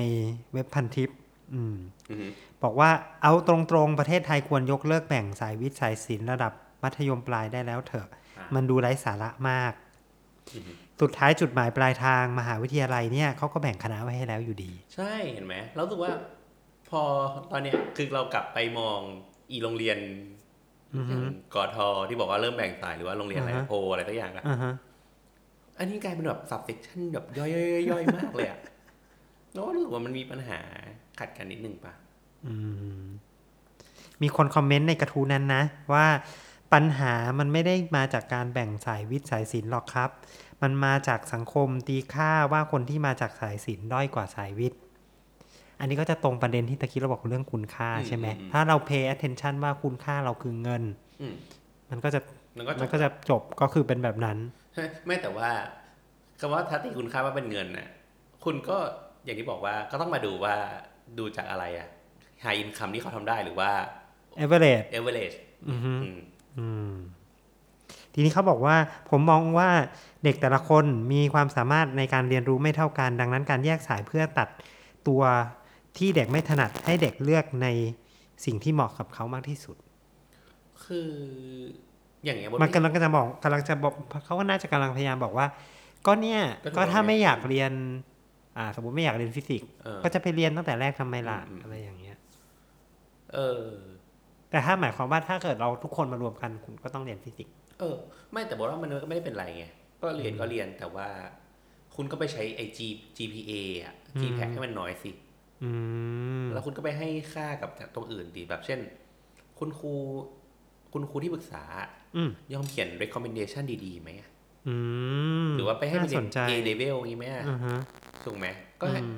[0.53, 1.09] เว็บพันทิป
[1.53, 1.76] อืม
[2.09, 2.28] อือฮึ
[2.64, 2.89] บอกว่า
[3.24, 3.55] เอาตร
[3.86, 6.51] งๆ ประเทศไทยควรยกเลิกแบ่งสายวิทย์สายศิลป์ระดับ
[6.84, 8.07] มัธยมปลายได้แล้วเถอะ
[8.38, 9.74] อะมันดูไร้สาระมาก
[10.55, 16.14] อือฮึสุดท้ายจุดหมายปลายทางมหาวิทยาลัยเนี่ยเขาก็แบ่งคณะไว้ให้แล้วอยู่ดี ใช่เห็นไหมเรารู้สึกว่า
[16.89, 17.01] พอ
[17.51, 18.99] ตอนเนี้ยคือเรากลับไปมอง
[19.51, 20.40] อีโรงเรียนอือฮึอย่าง
[21.53, 24.73] กอทอที่บอกว่าเริ่มแบ่งสายหรือว่าโรงเรียนอะไรอ่าฮะโพอะไรสักอย่างอะอ่าฮะ
[25.79, 28.59] อันนี้กลายเป็นแบบ subsection แบบย่อยๆย่อยๆมากเลยอะ
[29.53, 30.59] แล้วรู้สึกว่ามันมีปัญหา
[31.19, 31.93] ขัดกันนิดนึงปะ
[32.45, 32.53] อื
[33.01, 33.03] ม
[34.21, 35.63] มีคนคอมเมนต์ในกระทู้นั้นนะ
[35.93, 36.07] ว่า
[36.73, 40.09] ปัญหามันไม่ได้มาจากการแบ่งสายวิทย์สายศิลป์หรอกครับ
[40.61, 44.81] มันมาจากสังคมตีค่าว่าคนที่มาจากสายศิลป์ด้อยกว่าสายวิทย์
[45.82, 50.84] อันนี้ก็จะตรงประเด็นที่ตะกี้เราบอกเรื่องคุณค่าใช่ไหม ถ้าเรา pay attention ว่าคุณค่าเราคือเงิน
[51.21, 51.34] อืม
[51.89, 52.19] มันก็จะ
[52.57, 54.38] มันก็จมันบก็จะจบก็คือเป็นแบบนั้น
[55.05, 55.49] ไม่แต่ว่า
[56.39, 57.88] คำว่าทัศน์คุณค่าว่าเป็นเงินน่ะ
[58.45, 58.77] คุณก็
[59.25, 60.55] อย่างที่บอกว่าก็ต้องมาดูว่า
[61.19, 61.88] ดูจากอะไรอะ
[62.43, 63.71] high income ที่เขาทำได้หรือว่า
[64.43, 65.36] average average
[65.69, 66.19] อือฮึอืม
[66.57, 66.93] อืม
[68.13, 68.75] ทีนี้เขาบอกว่า
[69.09, 69.69] ผมมองว่า
[70.23, 74.47] เด็กแต่ละคนมีความสามารถในการเรียนรู้ไม่เท่ากัน ดังนั้นการแยกสายเพื่อตัด
[75.07, 75.21] ตัว
[75.97, 77.67] ที่เด็กไม่ถนัดให้เด็กเลือกใน
[78.45, 79.77] สิ่งที่เหมาะกับเขามากที่สุด
[80.85, 81.09] คือ
[82.23, 83.93] อย่างเงี้ยมันกำลังจะบอกกำลังจะบอก
[84.25, 85.47] เขาก็น่าจะกำลังพยายามบอกว่า
[86.07, 87.71] ก็เนี่ยก็ถูกก็ถ้าแล้วไงไม่อยากเรียน
[88.57, 92.17] อ่า สมมติไม่อยากเรียนฟิสิกส์เออก็จะไปเรียนตั้งแต่แรกทำไมล่ะอืมอะไรอย่างเงี้ย
[93.33, 93.65] เออ
[94.49, 97.95] แต่ถ้าหมายความว่าถ้าเกิดเราทุกคนมารวมกันคุณก็ต้องเรียนฟิสิกส์เออ
[98.31, 99.65] ไม่แต่บอกว่ามันก็ไม่ได้เป็นไรไง
[100.01, 101.07] ก็เรียนก็เรียนแต่ว่า
[101.95, 102.79] คุณก็ไปใช้ไอ G
[103.17, 103.51] GPA
[103.83, 105.30] อะ GPA ให้มันน้อยสิอืม
[106.53, 108.80] แล้วคุณก็ไปให้ค่ากับตรงอื่นดีแบบเช่น
[109.59, 109.93] คุณครู
[110.93, 111.64] คุณครูที่ปรึกษา
[112.16, 114.30] อืมยอมเขียน recommendation ดีๆไหมอะ
[114.68, 114.76] อื
[115.47, 117.78] มหรือว่าไปให้มันน่เรียสนนใจ A level อย่างงี้ไหมอะอือฮะ
[118.26, 118.47] ถูกไหม
[118.82, 119.18] ก็ให้อืม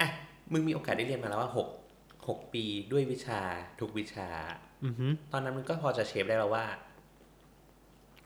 [0.00, 0.08] อะ
[0.52, 1.68] มึงมีโอกาสได้เรียนมาแล้วว่าหก
[2.28, 3.40] หกปีด้วยวิชา
[3.80, 4.28] ทุกวิชา
[4.84, 6.66] อือฮึตอนนั้นมันก็พอจะเชฟได้แล้วว่า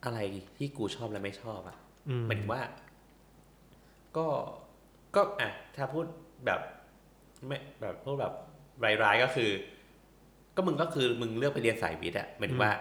[0.04, 0.18] อะไร
[0.56, 1.76] ที่กูชอบและไม่ชอบอะ
[2.08, 2.62] อืมหมายถึงว่า
[4.16, 4.26] ก็
[5.16, 6.06] ก็อะถ้าพูด
[6.46, 6.60] แบบ
[7.46, 8.32] ไม่แบบพูดแบบ
[8.84, 9.50] ร้ายๆก็คือ
[10.56, 12.72] ก็มึงก็คือมึงเลือกไปเรียนสายวิทย์อะหมายถึงว่า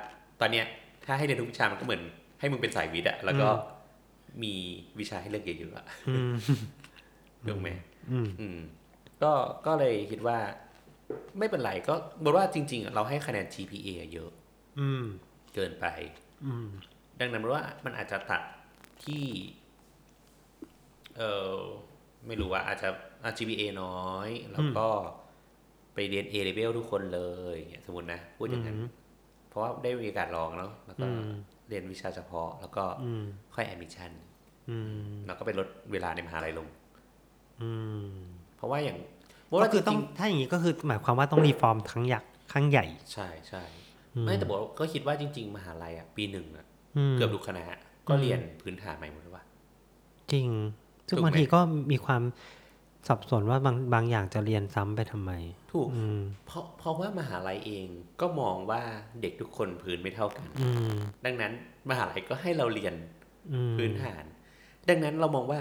[0.42, 0.66] ตอนเนี้ย
[1.06, 2.02] ถ้าให้เรียนทุกวิชามันก็เหมือน
[2.40, 3.48] ให้มึงเป็นสายวิทย์อะแล้วก็
[4.44, 4.54] มี
[5.00, 6.34] วิชาให้เลือกเยอะๆอะอืม
[7.50, 7.70] ถูกไหม
[8.12, 8.58] อืมอืม
[9.24, 9.32] ก็
[9.66, 10.38] ก็เลยคิดว่า
[11.40, 11.94] ไม่เป็นไรก็
[12.24, 14.30] บอกว่าจริง ๆ เราให้คะแนน GPA เยอะ
[14.80, 15.04] อืม
[15.56, 15.86] เกินไป
[16.46, 16.68] อืม
[17.20, 18.42] ดังนั้นว่ามันอาจจะตัด
[19.04, 19.26] ที่
[21.18, 21.56] เออ
[22.28, 22.90] ไม่รู้ว่าอาจจะ
[23.24, 24.88] อะ GPA น้อย แล้วก็
[25.94, 28.90] ไปเรียน A level ทุกคนเลยอย่างเงี้ยสมมตินะ พูดอย่างนั้นอืม
[29.50, 31.22] เพราะว่าได้มีโอกาสลองเนาะแล้วก็อืม
[31.70, 33.24] เรียนวิชาเฉพาะ แล้วก็อืม
[33.56, 34.12] ค่อย admission
[34.70, 36.68] อืมแล้วก็ไปลดเวลาในมหาลัยลง
[37.62, 37.72] อื
[38.04, 38.06] ม
[38.56, 38.98] เพราะว่าอย่าง
[39.62, 43.64] ก็คือจต้องริงถ้าอย่างนี้ก็คือหมายความว่าต้องรีฟอร์มครั้งใหญ่ครั้งใหญ่ๆใช่ใช่
[44.16, 46.66] อืมไม่แต่บอกว่าก็คิดว่าจริง ๆ มหาลัยอะปีหนึ่งอะ
[47.16, 47.64] มเกือบทุกคณะ
[48.08, 49.44] ก็เรียนพื้นฐานใหม่หมดเลยว่ะ
[50.32, 50.48] จริง
[51.08, 51.60] ซึ่งถูกไหมบางทีก็
[51.92, 52.22] มีความ
[53.08, 55.32] สับสนว่าบางบางอย่างจะเรียนซ้ำไปทำไม
[55.74, 57.88] ถูกอืมเพราะเพราะว่ามหาลัยเอง
[58.22, 58.82] ก็มองว่า
[59.22, 60.96] เด็กทุกคนพื้นไม่เท่ากันอืม
[61.26, 61.52] ดังนั้น
[61.90, 62.94] มหาลัยก็ให้เราเรียน
[63.54, 64.24] อืมพื้นฐาน
[64.90, 65.60] ดังนั้นเรามองว่า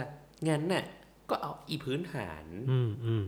[0.49, 0.84] งั้นน่ะ
[1.30, 3.24] ก็เอาอีพื้นฐานอืมอืม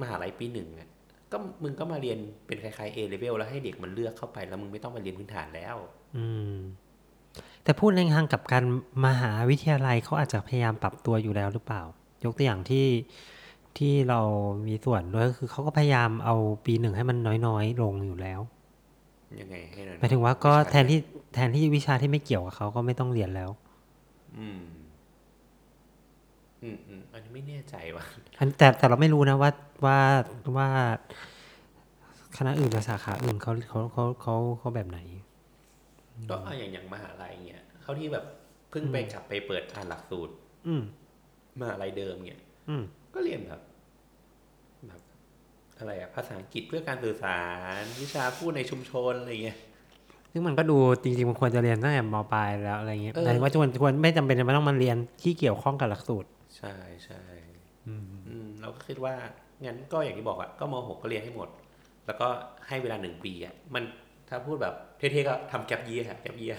[0.00, 0.88] มหาลัยปีหนึ่งอะ
[1.32, 5.76] ก็มึงก็มาเรียนเป็นคล้ายๆ A level แล้วให้เด็กมันเลือกเข้าไปแล้วมึงไม่ต้องมาเรียนพื้นฐานแล้ว
[6.16, 6.56] อืม
[7.64, 8.64] แต่พูดในทางกลับการ
[9.06, 11.82] มหาวิทยาลัยเขาอาจจะพยายามปรับตัวอยู่แล้วหรือเปล่า
[12.24, 12.86] ยกตัวอย่างที่
[13.78, 14.20] ที่เรา
[14.66, 16.34] มีส่วนด้วยก็คือเขาก็พยายามเอา
[16.66, 17.16] ปีหนึ่งให้มัน
[17.46, 18.40] น้อยๆ ลงอยู่แล้ว
[19.40, 20.98] ยังไงให้หน่อยหมายถึงว่าก็วิชแทนที่
[21.34, 23.50] แทนที่วิชาที่ไม่เกี่ยวกับเขาก็ไม่ต้องเรียนแล้ว
[24.38, 24.62] อืม
[26.62, 28.04] อืมอืมอันนี้ไม่แน่ใจว่ะ
[28.38, 29.50] อันแต่แต่เราไม่รู้นะว่า
[29.84, 29.98] ว่า
[30.56, 30.68] ว่า
[32.36, 34.98] คณะอื่นหรือสาขาอื่นเขาเขาเขาเขาเขาแบบไหน
[36.30, 38.24] ก็เอาอย่างอย่างมหาลัยเงี้ยเขาที่แบบ
[38.70, 40.34] เพิ่งไปกลับไปเปิดอ่านหลักสูตร
[40.66, 40.82] อืม
[41.60, 42.82] มหาลัยเดิมเงี้ย อืม
[43.14, 43.60] ก็เรียนแบบ
[44.86, 45.00] แบบ
[45.78, 47.40] อะไรอะภาษาอังกฤษเพื่อการสื่อสา
[47.80, 49.58] ร วิชาพูดในชุมชนอะไรเงี้ย
[50.32, 57.22] ซึ่งมันก็ดูจริงๆมันควรจะเรียนตั้งแต่มปลายแล้วอะไรเงี้ยเออหมายถึงว่าควรควรไม่จำเป็นจะไม่ต้องมาเรียนที่เกี่ยวข้องกับหลักสูตร ใช่ใช่
[58.28, 59.14] อืมเราก็คิดว่า
[59.64, 61.48] งั้นก็อย่างที่บอกอะก็มหกก็เรียนให้หมด
[62.06, 62.28] แล้วก็
[62.68, 63.82] ให้เวลาหนึ่งปีอะมัน
[64.28, 66.54] ถ้าพูดแบบเท่ๆก็ทำแกลบเยียแกลบเยีย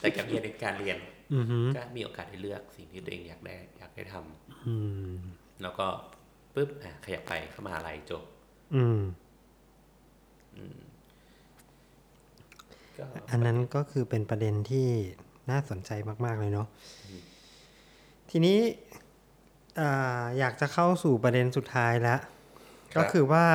[0.00, 0.96] แต่แกลบเยียในการเรียน
[1.34, 4.74] อือฮึก็มีโอกาสได้เลือกสิ่งที่ตัวเองอยากได้อยากได้ทำอื
[5.14, 5.18] ม
[5.62, 5.86] แล้วก็
[6.54, 8.22] ปุ๊บอะขยับไปเข้ามหาลัยจบ
[8.74, 9.00] อืม
[12.96, 14.88] ก็อันนั้นก็คือเป็นประเด็นที่
[15.50, 15.90] น่าสนใจ
[16.24, 16.68] มาก ๆ เลยเนาะ
[18.30, 18.58] ทีนี้
[19.80, 22.20] อ่าอยากจะเข้าสู่ประเด็นสุดท้ายแล้ว
[22.96, 23.46] ก็คือว่า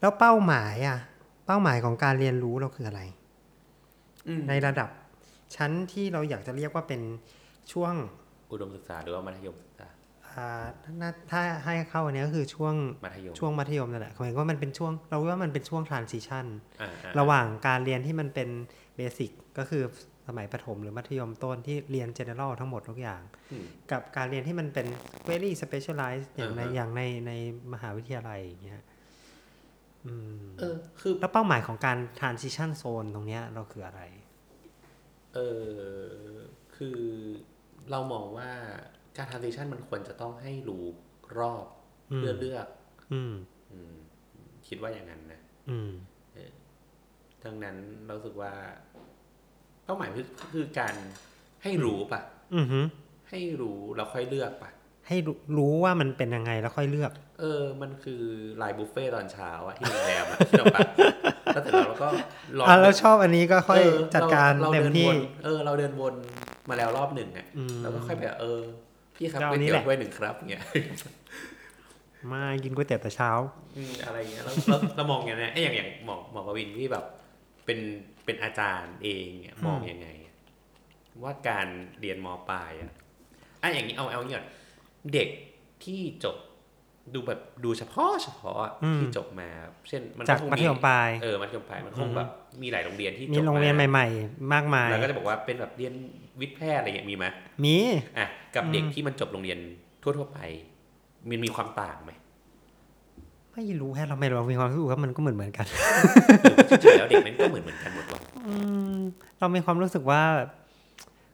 [0.00, 0.98] แล้วเป้าหมายอะ
[1.46, 3.02] เป้าหมายของการเรียนรู้เราคืออะไร
[4.28, 4.88] อืมในระดับ
[5.56, 7.00] ชั้นที่เราอยากจะเรียกว่าเป็น
[7.72, 7.94] ช่วง
[8.50, 9.97] อุดมศึกษาหรือว่ามัธยมศึกษาอ่าน่า
[11.30, 12.74] ถ้าให้เข้าอันนี้ก็คือช่วง
[13.04, 16.46] มัธยมช่วงมัธยมนั่นแหละหมายความว่ามันเป็นช่วง เราว่ามันเป็นช่วง transition
[16.80, 18.48] อ่าอ่าระหว่างการเรียนที่มันเป็น
[18.96, 19.82] เบสิกก็คือ
[20.26, 23.22] สมัยประถมหรือมัธยมต้นที่เรียน general ทั้งหมดทุกอย่าง
[23.52, 24.86] อืมกับการเรียนที่มันเป็น
[25.28, 27.32] very specialized อย่างในอ่าฮะอย่างในใน
[27.72, 28.82] มหาวิทยาลัยอย่างเงี้ย
[30.06, 34.02] อืมเออคือแล้วเป้าหมายของการ transition zone ตรงเนี้ยเราคืออะไร
[35.34, 35.38] เอ
[35.70, 35.72] อ
[36.76, 36.98] คือ
[37.90, 38.50] เรามองว่า
[39.18, 40.84] การ transition มันควรจะต้องให้รู้
[41.38, 41.66] รอบ
[42.12, 42.66] อืมเพื่อเลือก
[43.12, 43.34] อืม
[43.72, 43.94] อืม
[44.68, 45.40] คิดว่าอย่างนั้นนะ
[45.70, 45.90] อืม
[47.44, 48.52] ดังนั้นเรารู้สึกว่า
[49.84, 50.94] เป้าหมายคือคือการ
[51.62, 52.20] ให้รู้ปะ
[52.56, 52.80] อือฮึ
[53.30, 54.70] ให้รู้แล้วค่อยเลือกปะ
[55.08, 58.22] ให้รู้รู้ว่ามันเป็นยังไงแล้วค่อยเลือก เออ มันคือ
[58.58, 60.78] ไลน์บุฟเฟ่ตอนเช้าอะที่โรงแรมอะที่เราไป
[61.54, 62.08] แล้วเสร็จแล้วเราก็
[62.58, 66.14] ลองอะเราชอบอันนี้ก็ค่อยเจัดการเราเต็มดินที่วนเออ เราเดินวน
[66.68, 68.60] มาแล้วรอบหนึ่งอะอืมแล้วก็ค่อยแบบเออ
[69.18, 70.64] พี่ครับจะเอาก๋วยนี้เตี๋แหยวละถ้วยหนึ่งครับเงี้ย
[72.32, 73.30] มากินก๋วยเตี๋ยวแต่เช้า
[73.76, 77.04] อืมอะไรอย่างเงี้ยแล้วแล้วเรามองอย่างนี้ไอ้อย่างอย่างหมอหมอประวินที่แบบ
[77.64, 77.78] เป็น
[78.24, 80.08] เป็นอาจารย์เองเนี่ยมองยังไง
[81.22, 81.66] ว่าการ
[82.00, 82.92] เรียนมปลายอะ
[83.62, 84.48] อะอย่างนี้เอาเอาอย่างนี้ก่อน
[85.12, 85.28] เด็ก
[85.84, 86.36] ที่จบ
[87.14, 89.48] ดูแบบดูเฉพาะเฉพาะอืมที่จบมา
[89.88, 92.28] เช่นมันจากคงมัธยมปลายเออมัธยมปลายมันคงแบบ
[92.62, 95.92] มีหลายโรงเรียนที่มีจบโรงเรียนมาใหม่ ๆ มากมายแล้วก็จะบอกว่าเป็นแบบเรียน
[96.40, 97.26] วิทย์แพทย์อะไรอย่างเงี้ยมีไหม
[97.64, 97.76] มี
[98.18, 99.58] อะกับเด็กอืมที่มันจบโรงเรียน
[100.02, 100.38] ทั่วๆไป
[101.28, 102.12] มันมีความต่างไหม
[103.52, 105.66] ไม่รู้แค่เราไม่เรามีความรู้สึกว่ามันก็เหมือนเหมือนกัน
[106.42, 108.54] หรือจริงๆแล้วเด็กนั้นก็เหมือนเหมือนกันหมดวะอื
[108.94, 108.96] ม
[109.38, 110.22] เรามีความรู้สึกว่า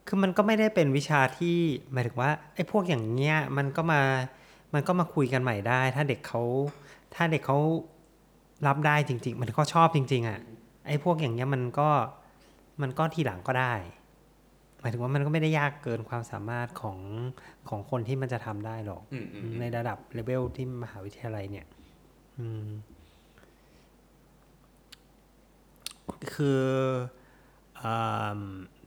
[0.07, 1.57] คือมันก็ไม่ได้เป็นวิชาที่
[1.91, 4.01] หมายถึงว่าไอ้พวกอย่างเงี้ยมันก็มา
[4.73, 6.41] มันก็มาคุยกันใหม่ได้ ถ้าเด็กเขา
[7.15, 7.57] ถ้าเด็กเขา
[8.67, 10.39] รับได้จริง ๆ มันก็ชอบจริง ๆ อะ
[10.85, 11.89] ไอ้พวกอย่างเงี้ยมันก็
[12.81, 13.73] มันก็ทีหลังก็ได้
[14.79, 16.97] หมายถึงว่ามันก็ไม่ได้ยากเกินความสามารถของ
[17.69, 21.65] ของคนที่มันจะทำได้หรอกอืมอืมอืมในระดับเลเวลที่มหาวิทยาลัยเนี่ย
[22.39, 22.67] อืม
[26.33, 26.61] คือ
[27.81, 28.39] อ่า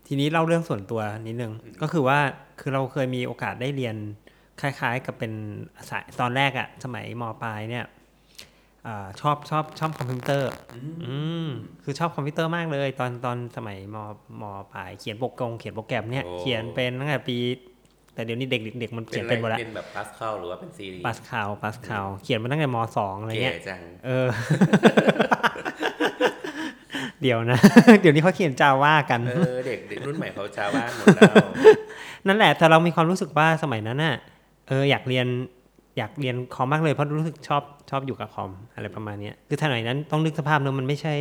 [0.06, 2.18] ทีนี้เล่าเรื่องส่วนตัวนิดนึง ก็คือว่า
[2.60, 3.96] คือเราเคยมีโอกาสได้เรียน
[4.60, 5.32] คล้าย ๆ กับเป็น
[5.88, 7.84] สายตอนแรกอะสมัยมปลายเนี่ย
[8.88, 10.50] อาชอบชอบชอบคอมพิวเตอร์
[11.04, 11.16] อื
[11.46, 11.48] ม
[11.82, 13.96] คือชอบคอมพิวเตอร์มากเลย ตอนตอนสมัยม
[14.40, 17.36] มปลายเขียนโปรแกรมเขียนโปรแกรมเนี่ยโอ้เขียนเป็นตั้งแต่ปี
[18.14, 24.28] แต่เดี๋ยวนี้เด็กเด็กมันเขียนเป็นหมดแล้วเป็นแบบพาสคาลหรือว่าเป็น Cรีส์ Pascal Pascal เขียนมาตั้งแต่มสองอะไรเก๋เงี้ยจังเออ
[27.22, 27.58] เดี๋ยวนะ
[28.00, 31.34] เดี๋ยวนี้เขาเขียนจาว่ากันเออเด็กเด็กรุ่นใหม่เขา Java กันหมดแล้ว
[32.26, 34.16] นั่นแหละแต่เรามีความรู้สึกว่าสมัยนั้นน่ะ
[34.68, 35.26] เอออยากเรียน
[35.98, 41.14] อยากเรียนคอมมากเลยเพราะรู้สึกชอบชอบอยู่กับคอมอะไรประมาณเนี้ยคือสมัยนั้นต้องนึกสภาพเนอะมันไม่ใช่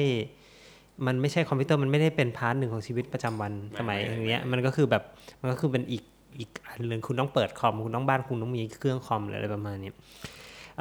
[1.08, 5.04] มันไม่ใช่คอมพิวเตอร์มันไม่ได้เป็น part หนึ่งของชีวิตประจำวันสมัยอย่างเงี้ยมันก็คือแบบ
[5.42, 6.04] มันก็คือเป็นอีก
[6.40, 9.92] อีกอันหนึ่งคุณต้องเปิดคอมคุณต้องบ้านคุณต้องมีเครื่องคอมหรืออะไรประมาณนี้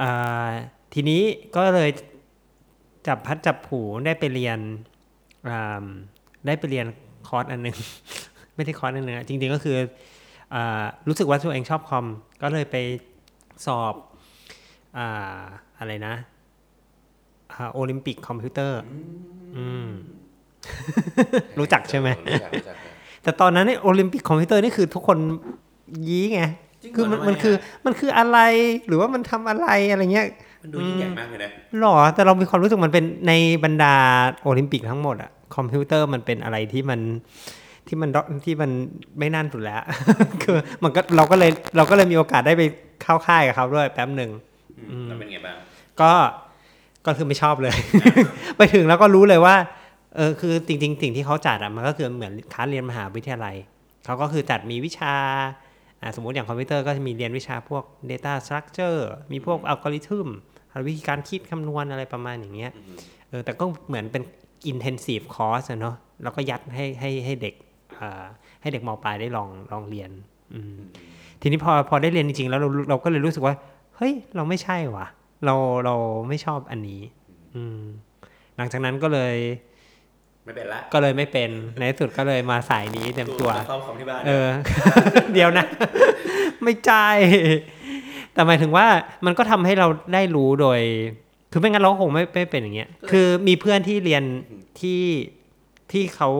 [0.01, 0.49] อ่า
[0.94, 1.22] ทีนี้
[1.57, 1.90] ก็เลย
[3.07, 4.59] จับพลัดจับผลูได้ไปเรียน
[5.49, 5.84] อ่า
[6.47, 6.86] ได้ไปเรียน
[7.28, 7.76] คอร์สอันหนึ่ง
[8.55, 9.76] ไม่ได้คอร์สอันหนึ่งอะจริงๆก็คือ
[10.55, 12.07] อ่ารู้สึกว่าตัวเองชอบคอม
[12.42, 12.76] ก็เลยไป
[13.66, 13.94] สอบ
[14.98, 15.42] อ่า
[15.78, 16.14] อะไรนะ
[17.74, 18.78] โอลิมปิกคอมพิวเตอร์
[19.57, 19.86] อืม
[21.59, 22.76] รู้จักใช่ไหมรู้จักรู้จัก
[23.22, 25.18] แต่ตอนนั้นเนี่ยโอลิมปิกคอมพิวเตอร์นี่คือทุกคน
[26.09, 26.42] ยี้ไง
[26.82, 27.54] จริงเหรคือมันทำไมันคือ
[27.86, 28.38] มันคืออะไร
[28.86, 30.26] หรือว่ามันทำอะไรอะไรเงี้ย
[30.62, 31.50] มันดูยิ่งใหญ่มากเลยนะ
[31.80, 33.32] หรอแต่เรามีความรู้สึกมันเป็นใน
[33.64, 33.94] บรรดา
[34.42, 37.00] โอลิมปิกทั้งหมดอะคอมพิวเตอร์มันเป็นอะไรที่มัน
[37.87, 38.11] ที่มัน
[38.45, 38.70] ที่มัน
[39.18, 39.82] ไม่นั่นสุดแล้ว
[40.43, 42.62] คือมันก็เราก็เลยเราก็เลยมีโอกาสได้ไป
[43.03, 44.30] เข้าค่ายกับเขาด้วยแป๊บหนึ่ง
[44.91, 45.57] อืมแล้วเป็นไงบ้าง
[46.01, 46.12] ก็
[47.07, 47.74] ก็คือไม่ชอบเลย
[48.57, 49.57] ไปถึงแล้วก็รู้เลยว่า
[50.16, 53.57] เออคือจริงๆสิ่งที่เขาจัดอะมันก็คือเหมือนคลาสเรียนมหาวิทยาลัย
[54.05, 55.14] เขาก็คือจัดมีวิชา
[56.01, 59.01] อ่าสมมติอย่างคอมพิวเตอร์ก็จะมีเรียนวิชาพวก Data Structure
[59.32, 60.28] มีพวกอัลกอริทึม
[60.89, 64.22] วิธีการคิดคำนวณอะไรประมาณอย่างเงี้ยอืมเออแต่ก็เหมือนเป็น
[64.70, 67.66] intensive course อะเนาะแล้วก็ยัดให้ให้ให้เด็กอ่า
[68.61, 70.11] ให้เด็กมปลายได้ลองลองเรียน
[70.55, 70.76] อืม
[71.40, 73.55] ทีนี้พอพอได้เรียนจริงๆแล้วเราเราก็เลยรู้สึกว่า
[73.97, 75.07] เฮ้ย เราไม่ใช่ว่ะ
[75.44, 75.94] เราเรา
[76.28, 77.01] ไม่ชอบอันนี้
[77.55, 77.80] อืม
[78.57, 79.36] หลังจากนั้นก็เลย
[80.44, 84.49] ไม่เป็นละก็เลยไม่เป็นในที่สุดก็เลยมาสายนี้เต็มตัวมาเข้าคอมที่บ้านเออ
[85.32, 85.66] เดี๋ยวนะ
[86.62, 87.09] ไม่ใช่
[88.32, 88.86] แต่หมายถึงว่า
[89.26, 90.80] มันก็ทำให้เราได้รู้โดย
[91.53, 94.22] คือไม่งั้นเราก็คงไม่ไม่เป็นอย่างเงี้ย คือมีเพื่อนที่เรียน
[94.80, 95.03] ที่
[95.92, 96.30] ที่เขา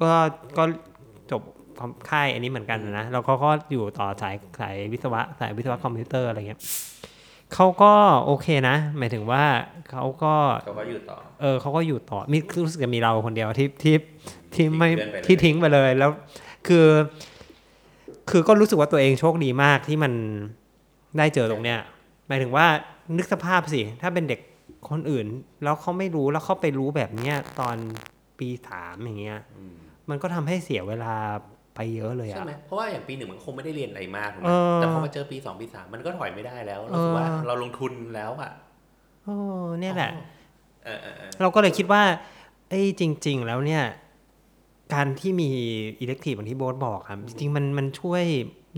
[0.00, 0.10] ก็
[0.58, 0.64] ก็
[1.30, 1.42] จบ
[1.78, 6.60] ความค่ายอันนี้เหมือนกันนะแล้วเขาก็อยู่ต่อสายสายวิศวะสายวิศวะคอมพิวเตอร์อะไรเงี้ย
[7.54, 7.92] เขาก็
[8.26, 9.44] โอเคนะ หมายถึงว่า
[9.90, 10.34] เขาก็
[10.64, 13.96] เขาก็อยู่ต่อ เออเขาก็อยู่ต่อมีรู้สึกจะมีเราคนเดียวที่ที่
[14.54, 16.10] ที่ไม่ทิ้งเพื่อนไปเลยที่ทิ้งไปเลยแล้ว
[16.66, 16.86] คือ
[18.30, 20.12] คือก็รู้สึกว่าตัวเองโชคดีมากที่มัน
[21.18, 21.78] ได้เจอตรงเนี้ย
[22.28, 22.66] หมายถึงว่า
[23.16, 24.40] นึกสภาพสิ ถ้าเป็นเด็ก
[24.90, 25.26] คนอื่น
[25.62, 27.76] แล้วเขาไม่รู้แล้วเขาไปรู้แบบเนี้ยตอน
[28.38, 29.64] ปีสามอย่างเงี้ยอื
[30.06, 31.14] มมันก็ทำให้เสียเวลา
[31.74, 38.50] ไปเยอะเลยใช่อะไหมเพราะว่าอย่างปีหนึ่งมันคงไม่ได้เรียนอะไรมากถูกไหมเออแต่พอมาเจอปีสองปีสามมันก็ถอยไม่ได้แล้วรู้สึกว่าเออเราลงทุนแล้วอะ
[39.24, 39.36] โอ้
[39.80, 40.10] เนี่ยแหละ
[40.84, 42.02] เออเออเออเราก็เลยคิดว่า
[42.68, 43.82] เอ้ยจริง ๆ แล้วเนี่ย
[44.94, 45.50] การที่มี
[46.00, 48.24] อิเล็กทีฟอย่างที่โบ๊ทบอกครับ จริงๆมันมันช่วย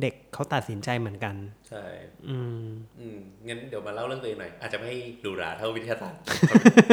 [0.00, 1.34] เด็กเขาตัดสินใจเหมือนกัน
[1.68, 1.84] ใช่
[2.28, 2.62] อืม
[3.00, 6.20] อืมงั้นเดี๋ยวมาเล่าเรื่องตัวเองหน่อย อาจจะไม่หรูหราเท่าวิทยาศาสตร์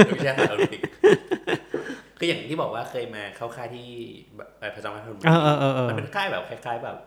[0.10, 0.82] วิทยาศาสตร์โอลิมปิก
[2.24, 3.88] คืออย่างที่บอกว่าเคยมาเข้าค่ายที่
[4.38, 6.98] แบบเอ่อพระจอมพระทุนเออเออเออเออมันเป็นค่ายแบบคล้าย ๆแบบ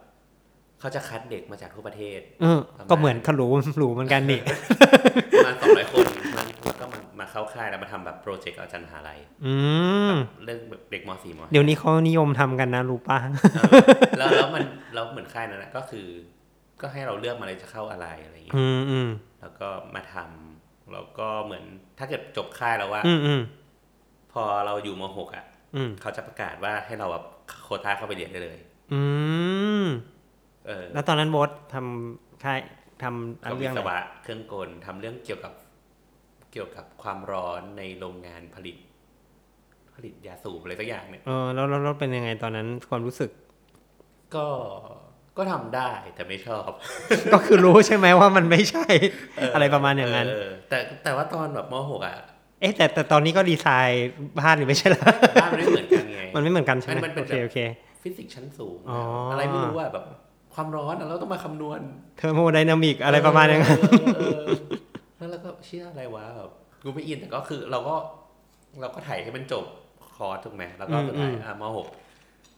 [0.80, 2.60] เขาจะคัดเด็กมาจากทั่วประเทศเออ
[2.90, 3.46] ก็เหมือนขลุ
[3.78, 4.40] หรูเหมือนกันนี่
[5.32, 6.04] ประมาณสองร้อยคน
[6.36, 9.54] มันก็มามาเข้าค่ายแล้วมาทำแบบโปรเจกต์อาจารย์มหาลัยอื
[10.12, 13.18] มเรื่องแบบเด็กม .4 ม .5 เดี๋ยวนี้เขานิยมทำกันนะรู้ป่ะ
[13.54, 13.80] เออ
[14.18, 16.06] แล้วแล้วมันแล้วเหมือนค่ายนั้นนะก็คือ
[16.80, 19.08] ก็ให้เราเลือกมาเลยจะเข้าอะไรอะไรอย่างเงี้ยอืมอืม
[19.40, 21.64] แล้วก็มาทำแล้วก็เหมือน
[21.98, 23.40] ถ้าเกิดจบค่ายแล้วว่าอืมอืม
[24.34, 25.44] พอเราอยู่มหกอะ
[25.76, 27.24] อืมเขาจะประกาศว่าให้เราแบบ
[27.64, 28.58] โควต้าเข้าไปเรียนได้เลย
[28.92, 29.00] อื
[29.82, 29.84] ม
[30.66, 32.58] เออ แล้วตอนนั้นโบททำค่าย
[33.02, 35.52] ทำกับเรื่วิองศอะไรวะเครื่องกลทำเรื่องเกี่ยวกับ
[36.52, 38.76] เกี่ยวกับความร้อนในโรงงานผลิต
[39.94, 43.30] ผลิตยาสูบอะไรสักอย่างเนี่ยเออแล้วแล้วแล้วเป็นยังไงตอนนั้นความรู้สึก
[44.34, 44.46] ก็
[45.36, 46.70] ก็ทำได้แต่ไม่ชอบ
[47.34, 48.86] ก็คือรู้ใช่ไหมว่ามันไม่ใช่
[49.54, 52.16] อะไรประมาณอย่างนั้นเออแต่แต่ว่าตอนแบบมหกอะ
[52.60, 54.08] เอ๊ะแต่แต่ตอนนี้ก็ดีไซน์
[54.40, 55.04] บ้านหรือไม่ใช่เหรอ
[55.42, 57.58] บ้านมันไม่เหมือนกันไงมันไม่เหมือนกันใช่ไหมมันเป็นโอเคแบบโอเค
[58.02, 60.04] ฟิสิกส์ชั้นสูงอ๋อออะไรไม่รู้อะแบบ
[60.54, 61.80] ความร้อนอะเราต้องมาคำนวณ
[62.18, 63.78] เทอร์โมไดนามิกอะไรประมาณอย่างนั้น
[64.16, 64.58] เออเออเออ
[65.16, 66.50] แล้วเราก็เชื่ออะไรวะแบบ
[66.84, 67.96] กูไม่อินแต่ก็คือเราก็
[68.80, 69.64] เราก็ถ่ายให้มันจบ
[70.14, 71.86] คอร์สถูกไหมแล้วก็สุดท้ายอืมอะมหก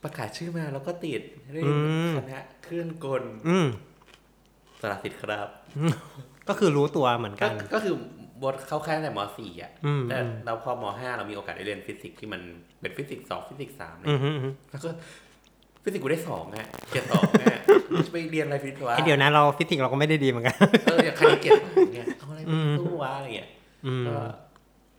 [0.02, 1.22] ประกาศชื่อมาแล้วก็ติด
[1.52, 1.76] เรียอืน
[2.10, 3.66] มคณะเครื่องกลอืม
[4.80, 5.48] สารสิทธิ์ครับ
[6.48, 7.94] ก็คือรู้ตัวเหมือนก็กัน ก็คือ
[8.42, 12.40] บทเข้าค่ายตั้งแต่มสี่อะอืมแต่อืมเราพอมห้าเรามีโอกาสได้เรียนฟิสิกส์ที่มัน
[12.80, 14.88] เป็นฟิสิกส์สองฟิสิกส์สามอืมอืมอืมแล้วก็
[15.82, 17.58] ฟิสิกส์กูได้สองอะเกียรติสองอะ
[18.06, 20.56] จะไปเรียนอะไรฟิสิกส์วะไอเดี๋ยวนะเราฟิสิกส์เราก็ไม่ได้ดีเหมือนกัน
[20.86, 23.48] เอออย่างคณิตเกียรติสองเนี่ยเอาอะไรมาสู้วะอะไรเงี้ย
[23.86, 24.16] อืมก็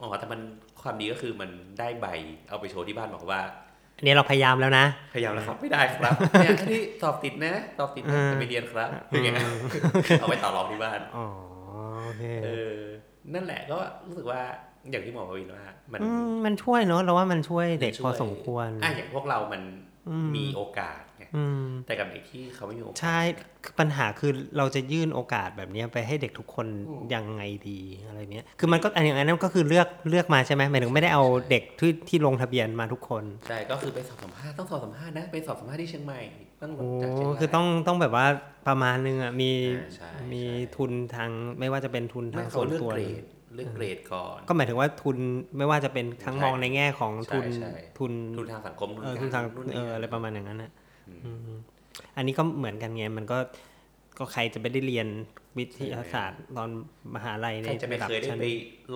[0.01, 0.39] อ๋อแต่มัน
[0.81, 2.07] ความดีก็คือมันได้ใบ
[2.49, 3.41] เอาไปโชว์ที่บ้านบอกว่า
[3.97, 9.35] อันนี้เราพยายามแล้วนะ พยายามแล้วครับ ไม่ได้ครับเนี่ยอันนี้สอบติดนะ สอบติดนะแต่ไม่เรียนครับอย่างเงี้ย
[10.19, 11.25] เอาไปต่อรองที่บ้านอ๋อ
[12.05, 12.81] โอเคเออ
[13.33, 14.41] นั่นแหละก็รู้สึกว่า
[14.91, 19.61] อย่างที่หมอประวินว่า มันอืมมันช่วยเนอะเราว่ามันช่วยเด็กช่พวอยสมควรอะอย่างพวกเรามัน
[20.09, 21.06] อืมมีโอกาสไงอืม
[21.85, 23.19] แต่กับเด็กที่เขาไม่มีโอกาสใช่
[23.63, 36.21] คือปัญหาคือเราจะยื่นโอกาสแบบเนี้ยไปให้เด็กทุกคนอืมยังไงดีอะไรเนี้ยคือมันก็อันอย่างนั้นก็คือเลือกเลือกมาใช่ไหมหมายถึงไม่ได้เอาเด็กที่ที่ลงทะเบียนมาทุกคนใช่ก็คือไปสอบสัมภาษณ์ต้องสอบสัมภาษณ์นะไปสอบสัมภาษณ์ที่เชียงใหม่
[36.61, 38.25] ต้องโอ้จากเชียงรายคือต้องต้องแบบว่า
[38.67, 43.23] ประมาณนึงอะมีอ่าใช่มีใช่ทุนทางไม่ว่าจะเป็นทุนไม่ทางเขาส่วนเลือกตัวเกรด
[43.55, 45.17] เลือกเกรดก่อน ก็หมายถึงว่าทุน
[45.57, 50.71] ไม่ว่าจะเป็นทั้งใช่มองในแง่ของใช่ทุนใช่ทุนทุนทางสังคมทุนเออการทุนทางนู่นเอนี่ออะไรประมาณอย่างนั้นอะ
[51.07, 51.59] อืมอืม
[52.17, 53.37] อันนี้ก็เหมือนกันไงมันก็
[54.17, 55.07] ก็ใครจะไปได้เรียน
[55.57, 56.69] วิทยาศาสตร์ตอน
[57.15, 58.47] มหาลัยในใครจะไม่ระดับเคยได้ชั้นไป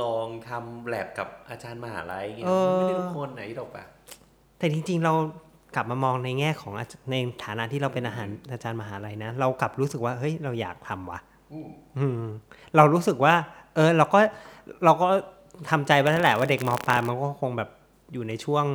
[0.02, 3.84] ลองทำแลบกับอาจารย์มหาลัยเงี้ยเออไม่ได้ทุกคนไหนหรอกปะ
[4.58, 5.14] แต่จริง ๆ เรา
[5.76, 11.20] กลับมามองในแง่ของอาจในฐานะที่เราเป็นอาหารอาจารย์มหาลัยนะ เรากลับรู้สึกว่าเฮ้ยเราอยากทำว่ะ
[11.98, 12.24] อืม
[12.76, 13.34] เรารู้สึกว่า
[13.76, 14.20] เออเราก็
[14.86, 15.08] เราก็
[15.70, 17.70] ทำใจไว้แล้วแหละว่าเด็กมปลายมันก็คงแบบ
[18.14, 18.66] อยู่ในช่วง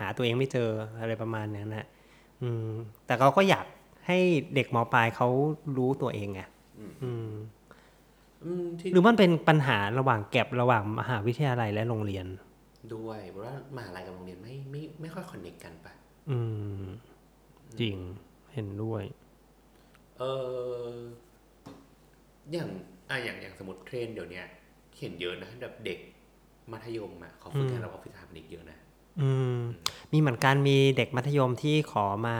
[0.00, 0.68] หาตัวเองไม่เจอ
[1.00, 1.86] อะไรประมาณนั้นนะ
[2.42, 2.70] อืม
[3.06, 3.66] แต่เราก็อยาก
[4.06, 4.18] ให้
[4.54, 5.28] เด็กมปลายเขา
[5.76, 6.40] รู้ตัวเองไง
[6.78, 12.26] อืมอืมที่หรือมันเป็นปัญหาระหว่างแก็บระหว่างมหาวิทยาลัยและโรงเรียน
[12.94, 15.92] ด้วยเพราะว่ามหาลัยกับโรงเรียนไม่ไม่ไม่ค่อยคอนเนคกันปะ
[16.30, 16.38] อื
[16.80, 16.84] ม
[17.80, 17.96] จริง
[18.54, 19.02] เห็นด้วย
[20.18, 20.22] เอ
[20.84, 20.94] อ
[22.52, 22.68] อย่าง
[23.10, 24.46] อะอย่างอย่างสมมติเทรนด์เดี๋ยวเนี้ย
[24.98, 25.98] เห็นเยอะนะแบบเด็ก
[26.72, 28.78] มัธยมอะเขาฝึกงานระบบวิชาคณิตเยอะนะ
[29.20, 29.56] อืม
[30.12, 32.38] มีเหมือนกันมีเด็กมัธยมที่ขอมา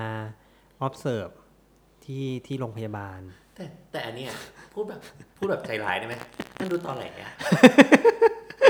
[0.87, 1.33] observe
[2.05, 3.21] ที่ที่โรงพยาบาล
[3.55, 4.33] แต่แต่อันเนี้ย
[4.73, 5.01] พูดแบบ
[5.37, 6.15] พูดแบบใจร้ายได้ไหม
[6.59, 7.31] มันดูตอแหลอะ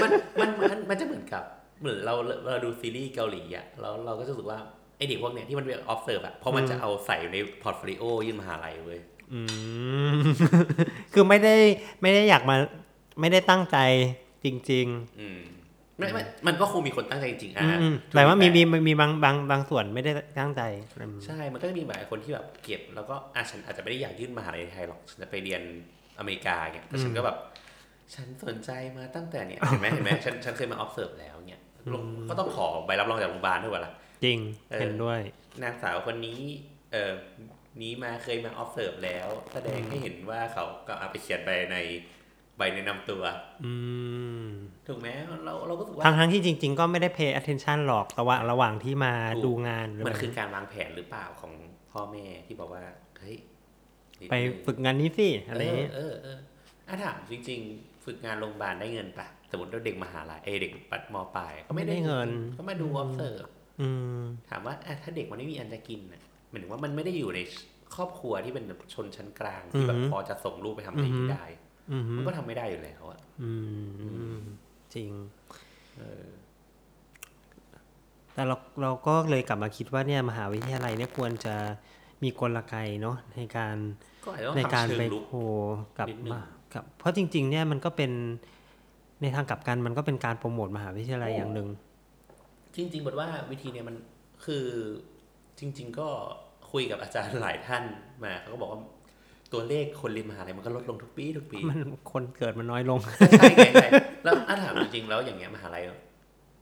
[0.02, 1.42] มันมันมันมันจะเหมือนกับ
[1.80, 2.14] เหมือนเรา
[2.46, 4.58] เราดูซีรีส์เกาหลีอะเราเราก็จะรู้สึกว่า
[4.96, 9.00] ไอเด็กพวกเนี้ยที่มันเป็น observe อะเพราะมันจะเอาใส่อยู่ใน portfolio ยื่นมหาลัยเว้ย
[9.32, 9.40] อื
[10.16, 10.18] ม
[11.12, 11.54] คือไม่ได้
[12.02, 12.56] ไม่ได้อยากมา
[13.20, 13.78] ไม่ได้ตั้งใจ
[14.44, 14.86] จริง
[15.20, 15.40] อืม
[16.00, 20.62] ไม่ไม่มันก็คงมีคนตั้งใจจริงๆๆอะอืมแต่ว่ามีมีมีมีบางบางบางส่วนไม่ได้ตั้งใจ
[20.98, 25.62] อืมใช่ มันก็จะมีหลายคนที่แบบเก็บ แล้วก็อะฉันอาจจะไม่ได้อยากยื่นมหาลัยไทยหรอก ฉันจะไปเรียน
[26.18, 27.36] อเมริกาเนี่ยแต่ฉันก็แบบ
[28.14, 31.62] ฉันสนใจมาตั้งแต่เนี่ยเห็นไหมเห็นไหมฉันฉันเคยมา observe แล้วเนี่ย
[31.94, 33.92] ลงก็ต้องขอใบรับรองจากโรงพยาบาลด้วยวะล่ะ
[34.24, 34.38] จริง
[34.70, 35.20] เออเห็นด้วย
[35.62, 36.40] นางสาวคนนี้
[36.92, 37.12] เออ
[37.82, 41.76] นี้มาเคยมา observe แล้ว แสดงให้เห็นว่าเขาก็เอาไปเขียนไปใน
[42.60, 43.22] ใบแนะนำตัว
[43.64, 43.74] อื
[44.42, 44.46] ม
[44.86, 45.08] ถูกไหม
[45.44, 51.52] เราเราก็รู้สึกว่าทั้งทั้งที่จริง ๆ ก็ไม่ได้ pay attention หรอกระหว่างระหว่างที่มาถูกดูงานหรือมันอะไรคือการวางแผนหรือเปล่าของ
[51.90, 52.82] พ่อแม่ที่บอกว่า
[53.18, 53.36] เฮ้ย
[54.20, 56.38] นิดไปนึงฝึกงานนี้สิอะไรอย่างเงี้ยเออเออเออ
[56.88, 62.28] อะถามจริง ๆ ฝึกงานโรงพยาบาลได้เงินปะสมมติว่าเด็กมหาลัยเอยเด็กปัดมปลายก็ไม่ได้เงิน
[62.58, 63.44] ก็มาดู observe
[63.80, 63.88] อื
[64.20, 67.40] มถามว่าอะถ้าเด็กมันไม่มีอันจะกินน่ะหมายถึงว่ามันไม่ได้อยู่ใน
[67.94, 71.59] ครอบครัวที่เป็นแบบชนชั้นกลางที่แบบพอจะส่งลูกไปทำอะไรที่ได้อื
[72.00, 73.52] มมันก็ทำไม่ได้อยู่แล้วอะอื
[74.34, 74.36] ม
[74.94, 75.10] จริง
[75.98, 76.26] เออ
[78.34, 81.54] แต่เราเราก็เลยกลับมาคิดว่าเนี่ยมหาวิทยาลัยเนี่ยควรจะ
[82.22, 83.76] มีกลไกเนาะในการ
[84.24, 85.32] ก็อาจจะต้องในการทำเชิไปงลุกโค
[85.98, 86.42] กับนิดนึงมา
[86.74, 88.12] กับ เพราะจริง ๆ เนี่ยมันก็เป็น
[89.22, 91.68] ในทางกลับกันมันก็เป็นการโปรโมทมหาวิทยาลัยอย่างหนึ่ง
[92.74, 93.96] จริงๆบอกว่าวิธีเนี้ยมัน
[94.44, 94.64] คือ
[95.58, 96.08] จริง ๆ ก็
[96.72, 97.84] คุยกับอาจารย์หลายท่าน
[98.24, 98.80] มาเขาก็บอกว่า
[99.52, 101.80] ตัวเลขคนเรียนมหาลัยมันก็ลดลงทุกปีทุกปี มัน
[102.12, 102.98] คนเกิดมันน้อยลง
[103.38, 103.88] ใช่ไงใช่
[104.24, 105.82] แล้วถ้าถามจริงๆแล้วอย่างเงี้ยมหาลัย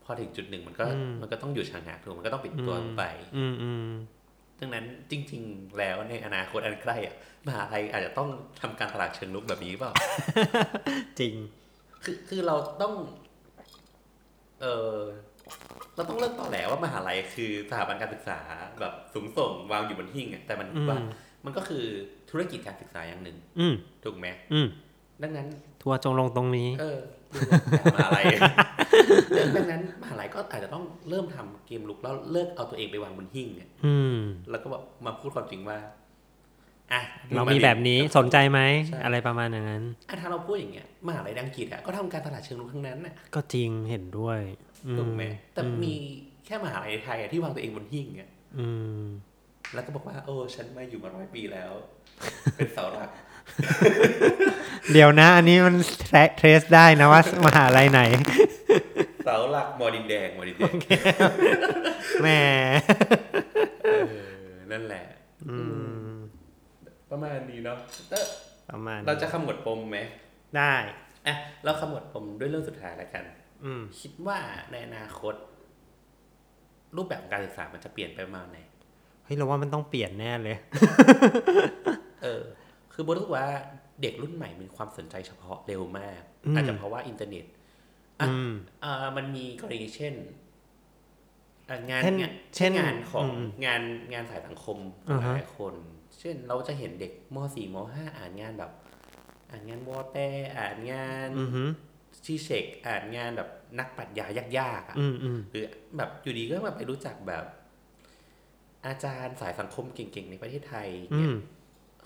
[0.05, 3.03] พอถึงจุดหนึ่งมันก็อืมมันก็ต้องอยู่ชะงักถูกมันก็ต้องปิดตัวลงไป
[3.37, 3.89] อืมอืม
[4.59, 7.15] ดังนั้นจริง ๆ แล้วในอนาคตอันใกล้อะ
[7.47, 8.29] มหาลัยอาจจะต้อง
[8.61, 9.93] ทำการตลาดเชิงลุกแบบนี้หรือเปล่า
[11.19, 11.33] จริง
[12.03, 12.93] คือคือเราต้อง
[14.61, 14.95] เออ
[15.95, 18.39] เราต้องเลิกต่อแหลว่ามหาลัยคือสถาบันการศึกษา
[18.79, 20.97] แบบสูงส่งวางอยู่บนหิ้งอะแต่มันอืมว่า
[21.45, 21.85] มันก็คือ
[22.29, 23.73] ธุรกิจการศึกษาอย่างหนึ่งอืม
[24.03, 24.67] ถูกไหมอืม
[25.23, 25.47] ดังนั้น
[25.81, 26.99] ทัวร์จงลงตรงนี้ เออ
[27.33, 28.25] ดูแบบมหาลัย
[29.55, 34.17] ดังนั้นมหาลัยก็อาจจะต้องเริ่มทำเกมลุกแล้วเลิกเอาตัวเองไปวางบนหิ้งเนี่ยอืม
[34.49, 35.77] แล้วก็แบบมาพูดความจริงว่า
[36.93, 37.01] อะ
[37.35, 44.39] เรามีแบบนี้สนใจไหมใช่อะไรประมาณอย่างนั้นอะถ้าเราพูดอย่างเงี้ยมหาลัยอังกฤษอะก็ทำการตลาดเชิงลุกทั้งนั้นน่ะก็จริงเห็นด้วย
[44.87, 45.23] อืถูกไหม
[45.53, 45.93] แต่อืมี
[46.45, 48.67] แค่มหาลัยไทยอะที่วางตัวเองบนหิ้งอะอื
[49.01, 49.03] ม
[49.73, 51.71] แล้วก็บอกว่า โอ้ฉันมาอยู่มาร้อยปีแล้ว
[52.55, 53.09] เป็นเสาหลัก
[54.91, 55.75] เดี๋ยวนะ อันนี้มัน
[56.37, 58.01] เทรสได้นะว่ามหาลัยไหน
[59.25, 60.73] เสาหลักมอดินแดงมอดินแดง
[62.21, 62.27] แหม
[63.83, 63.89] เอ
[64.51, 65.05] อนั่นแหละ
[65.49, 65.57] อื
[66.11, 66.15] ม
[67.11, 67.77] ประมาณนี้เนาะ
[68.11, 68.25] เออ
[68.71, 69.97] ประมาณเราจะขมวดปมไหม
[70.57, 70.75] ได้
[71.27, 73.23] อะเราขมวดปมด้วยเรื่องสุดท้ายแล้วกัน
[73.63, 74.39] อืมคิดว่า
[74.71, 75.35] ในอนาคต
[76.95, 80.57] รูปแบบของการศึกษามันจะเปลี่ยนไปประมาณไหนเฮ้ยเราว่ามันต้องเปลี่ยนแน่เลย
[82.23, 82.43] เออ
[82.93, 83.47] คือโบรู้สึกว่า
[84.01, 87.45] เด็กรุ่นใหม่มีความสนใจเฉพาะเร็วมากอืมอาจจะเพราะว่าอินเทอร์เน็ต
[88.19, 88.51] อะอืม
[88.83, 90.13] อ่ามันมีกรณีเช่น
[91.69, 93.81] อะงานเช่นงานเช่นงานของอืมงาน
[94.13, 94.77] งานสายสังคม
[95.07, 95.73] ขอ่าองหฮะลายคน
[96.19, 98.71] เช่นเราจะเห็นเด็กม .4 ม .5 อ่านงานแบบ
[99.49, 100.17] อ่านงานวอเต
[100.57, 101.69] อ่านงานอือหือ
[102.25, 103.49] ชีเชกอ่านงานแบบ
[103.79, 104.25] นักปรัชญา
[104.59, 105.65] ยากๆอะอืมอืมหรือ
[105.97, 107.43] แบบอยู่ดีก็แบบไปรู้จักแบบ
[108.87, 111.35] อาจารย์สายสังคมเก่งๆในประเทศไทยอืเนี่ยม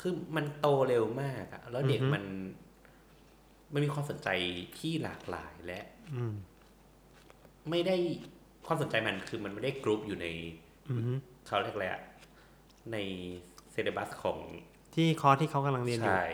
[0.01, 2.23] คือมันโตเร็วมากอะแล้วเด็กอือฮึมัน
[3.73, 4.29] มันมีความสนใจ
[4.79, 5.81] ที่หลากหลายและ
[6.13, 6.33] อืม
[7.69, 7.95] ไม่ได้
[8.67, 10.27] ความสนใจมันคือมันไม่ได้กรุ๊ปอยู่ใน
[10.89, 11.15] อืม
[11.47, 12.01] เขาเรียกอะไรอะ
[12.91, 12.97] ใน
[13.71, 14.37] syllabus ของ
[14.95, 16.31] ที่คอร์สที่เขากำลังเรียนอยู่ชาย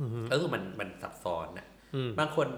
[0.00, 2.48] อืมเออมันมันซับซ้อนอะอืมบางคน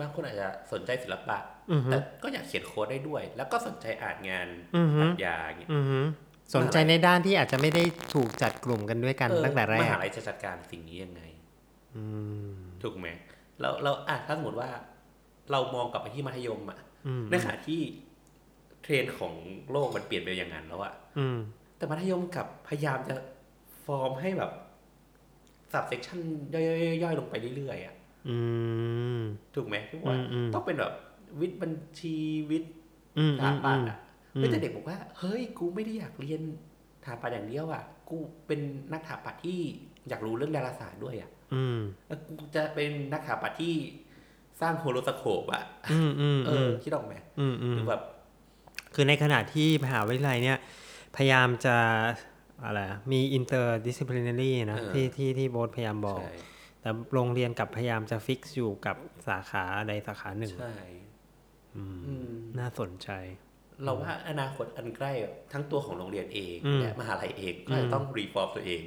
[0.00, 1.53] บางคนอาจจะสนใจศิลปะอืม
[1.90, 6.04] แต่ก็อยากเขียนโค้ดได้ด้วย แล้วก็สนใจอ่านงานอืมปรัชญาอย่างเงี้ยอืม
[6.54, 7.84] สนใจในด้านที่อาจจะไม่ได้
[8.14, 11.22] ถูกจัดกลุ่มกันด้วยกันเออตั้งแต่แรมกหาลัยจะจัดการสิ่งนี้ยังไง
[11.96, 12.04] อื
[12.54, 13.08] มถูกไหม
[13.60, 14.70] แล้วเราอะถ้าสมมติว่า
[15.50, 17.80] เรามองกลับไปที่มัธยมอะอืมในขณะที่
[18.82, 19.34] เทรนด์ของ
[19.70, 21.38] โลกมันเปลี่ยนไปอย่างนั้นแล้วอะอืม
[21.76, 23.14] แต่มัธยมกลับพยายามจะ
[23.84, 24.50] ฟอร์มให้แบบ
[25.72, 26.20] subsection
[27.02, 27.94] ย่อยๆๆลงไปเรื่อยๆอะ
[28.28, 28.38] อื
[29.18, 29.20] ม
[29.54, 30.92] ถูกไหมที่ว่าอืมอืมต้องเป็นแบบ
[31.40, 32.16] วิทย์บัญชี
[32.50, 32.72] วิทย์
[33.18, 33.98] อืมสถาปัตย์อะ
[34.36, 36.40] อืมเฮ้ยแต่เด็กบอกว่า เฮ้ย กูไม่ได้อยากเรียน
[37.00, 38.16] สถาปัตย์อย่างเดียวอะกู
[38.46, 38.60] เป็น
[38.92, 39.58] นักสถาปัตย์ที่
[40.08, 43.74] อยากรู้เรื่องดาราศาสตร์ด้วยอะอืมแล้วกูจะเป็นนักสถาปัตย์ที่
[44.60, 48.02] สร้าง horoscope อะอืมอืมเออือมคิดออกไหมอืมอืหมรือแบบ
[48.94, 50.58] คือในขณะที่มหาวิทยาลัยเนี่ย
[51.16, 51.76] พยายามจะ
[52.64, 56.32] อะไรอะมี interdisciplinary นะเออที่ที่ที่โบทพยายามบอกใช่
[56.80, 58.96] แต่โรงเรียนกลับพยายามจะ fix อยู่กับ
[59.28, 61.03] สาขาใดสาขาหนึ่งใช่อืมอืม
[62.58, 63.10] น่าสนใจ
[63.84, 68.82] เราว่าอนาคตอันใกล้อะทั้งตัวของโรงเรียนเองอืมและมหาลัยเองก็จะต้อง reform ตัวเอง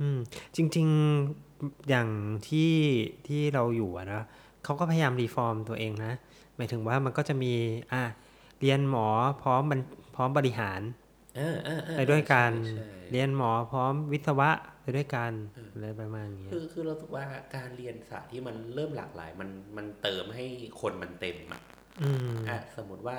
[0.00, 0.18] อืม
[0.56, 0.86] จริง
[1.38, 2.08] ๆอย่าง
[2.48, 2.72] ที่
[3.28, 4.22] ที่เราอยู่อะนะ
[4.64, 6.12] เขาก็พยายาม reform ตัวเองนะ
[6.56, 7.54] หมายถึงว่ามันก็จะมี
[7.92, 8.02] อะ
[8.60, 9.06] เรียนหมอ
[9.42, 9.80] พร้อมมัน
[10.14, 10.80] พร้อมบริหาร
[11.36, 14.50] เออเออเออไปด้วยกันใช่ใช่เรียนหมอพร้อมวิศวะ
[14.82, 15.32] ไปด้วยกัน
[15.74, 17.24] อะไรประมาณนี้คือคือเราสึกว่า
[17.56, 20.44] การเรียนศาสตร์ที่มันเริ่มหลากหลาย มันมันเติมให้
[20.80, 21.62] คนมันเต็มอะ
[22.00, 23.18] อืมอะสมมติว่า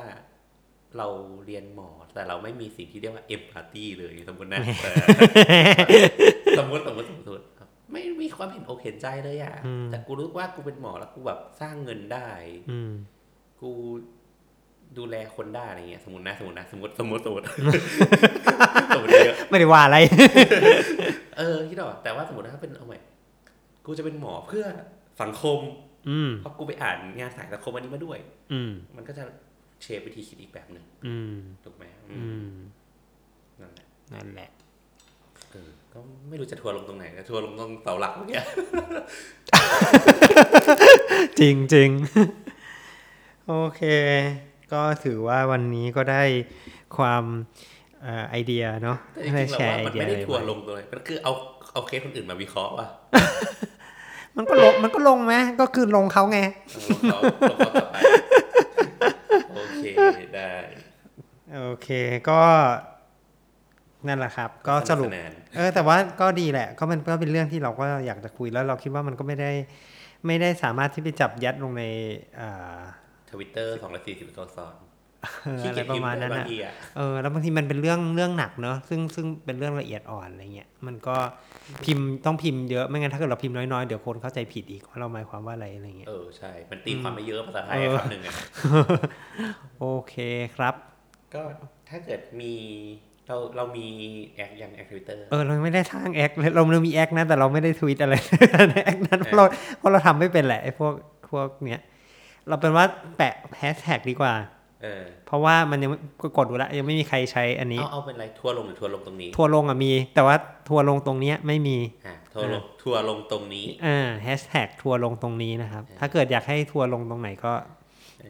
[0.98, 1.08] เรา
[1.46, 4.96] เรียนหมอแต่เราไม่มีสิ่งที่เรียกว่า empathy เลยสมมตินะเออ
[6.60, 9.56] สมมติสมมติสมมติครับไม่มีความเห็นอกเห็นใจเลยอะ
[9.92, 12.30] แต่กูรู้ว่ากูเป็นหมอแล้วกูแบบสร้างเงินได้
[12.72, 12.92] อืม
[13.62, 13.72] กู
[14.98, 17.46] ดูแลคนได้อะไรเงี้ยสมมตินะสมมตินะสมมติสมมติสมมติ
[18.96, 19.98] สมมติเยอะไม่ได้ว่าอะไร
[21.38, 23.00] เออคิดออกแต่ว่าสมมติถ้าเป็นเอาใหม่
[23.86, 24.66] กูจะเป็นหมอเพื่อ
[25.22, 25.83] สังคมอืม
[26.42, 28.18] เพราะกูไปอ่านงานสายสังคมอันนี้มาด้วย
[28.54, 29.24] อืมมันก็จะ
[29.82, 32.54] เชฟวิธีคิดอีกแบบหนึ่งอืมถูกไหมอือืมม
[33.62, 34.50] นั่นแหละนั่นแหละ
[35.52, 36.00] เออก็
[36.30, 38.42] ไม่รู้จะทัวร์ลงตรงไหนนะทัวร์ลงตรงเสาหลักเมื่อกี้
[41.40, 41.90] จริงจริง
[43.48, 43.82] โอเค
[44.74, 46.24] ก็ถือว่าวันนี้ก็ได้
[46.98, 47.24] ความ
[48.02, 51.34] เอ่อไอเดียเนาะแต่จริงๆเราแชร์ว่าไอเดียมันไม่ได้อะไรทัวร์ไว้ลงตัวเลยมันคือเอา
[51.74, 52.88] เอาเคสคนอื่นมาวิเคราะห์ว่ะ
[54.38, 56.40] มันก็ลงมันก็ลงไหมก็คือลงเขาไง
[57.12, 57.98] เอาลงเขาลงเขาต่อไป
[59.54, 59.86] โอเค
[60.36, 60.54] ได้
[61.56, 61.88] โอเค
[62.30, 62.40] ก็
[64.08, 69.52] นั่นแหละครับ ก็สรุปนุกนานเออแต่ว่าก็ดีแหละ ก็มันก็เป็นเรื่องที่เราก็อยากจะคุยแล้วเราคิดว่ามันก็ไม่ได้
[70.28, 71.84] ไม่ได้สามารถที่ไปจับยัดลงใน
[72.40, 72.80] อ่า
[73.32, 81.16] ทวิตเตอร์สองร้อยสี่สิบตัวสอนเออขี้อะไรเกียจปพิระมพ์มาณนั้นบางอะทีอะเออแล้วบางทีมันเป็นเรื่องเรื่องหนักเนอะซึ่งซึ่งเป็นเรื่องละเอียดอ่อนอะไรเงี้ยมันก็
[81.86, 88.34] พิมพ์ต้องพิมพ์เยอะไม่งั้นถ้าเกิดเราพิมพ์น้อยๆเดี๋ยวคนเข้าใจผิดอีกว่าเราหมายความว่าอะไรอะไรเงี้ยเออใช่มันตีความไม่เยอะภาษาไทยเออคำหนึ่งอะ
[89.80, 90.16] โอเค
[90.56, 90.76] ครับ
[91.34, 91.42] ก็
[91.90, 92.54] ถ้าเกิดมี
[93.28, 93.88] เราเรามี
[94.36, 98.16] แอคยังแอคทวิตเตอร์เออเราไม่ได้สร้างแอคเลยเราเรามีแอคนะแต่เราไม่ได้ทวิตอะไร
[98.70, 99.46] ในแอคนั้นเพราะเรา
[99.78, 100.94] เพราะเราทำไม่เป็นแหละไอ้พวก
[101.32, 101.82] พวกเนี้ย
[102.48, 102.86] เราเป็นว่า
[103.18, 104.34] แปะแฮชแท็กดีกว่า
[104.84, 110.36] เออเพราะว่ามันยังไม่ก็กดดูแล้วยังไม่มีใครใช้อันนี้ เอาเอาเป็นไรทัวร์ลงหรือทัวร์ลงตรงนี้ ทัวร์ลงอะมี แต่ว่า
[110.70, 117.54] ทัวร์ลงตรงเนี้ยไม่มีอะทัวร์ลงทัวร์ลงตรงนี้อ่าแฮชแท็กทัวร์ลงตรงนี้นะครับ ถ้าเกิดอยากให้ทัวร์ลงตรงไหนก็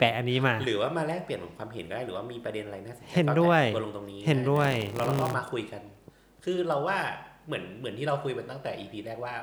[0.00, 5.82] แปะอันนี้มา หรือว่ามาแลกเปลี่ยนความเห็นก็ได้หรือว่ามีประเด็นอะไรน่าสนใจเห็นด้วยก็แท็กทัวร์ลงตรงนี้เห็นด้วยเราเราก็มาคุยกัน
[6.44, 6.98] คือเราว่า
[7.46, 9.34] เหมือนเหมือนที่เราคุยไปตั้งแต่ EP แรกว่า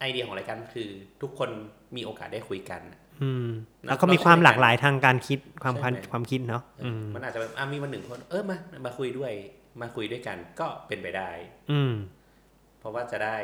[0.00, 0.88] ไอเดียของรายการคือ
[1.22, 1.50] ทุกคน
[1.96, 2.80] มีโอกาสได้คุยกัน
[3.22, 3.46] อืม
[3.84, 9.32] เราแล้วก็มีความหลากหลายทางการคิดความใช่ความไหมความคิดเนาะเอออืมมันอาจจะแบบอะมีวันหนึ่งคนเออมามาคุยด้วย
[9.80, 11.30] มาคุยด้วยกันก็เป็นไปได้
[11.72, 11.92] อืม
[12.80, 13.36] เพราะว่าจะได้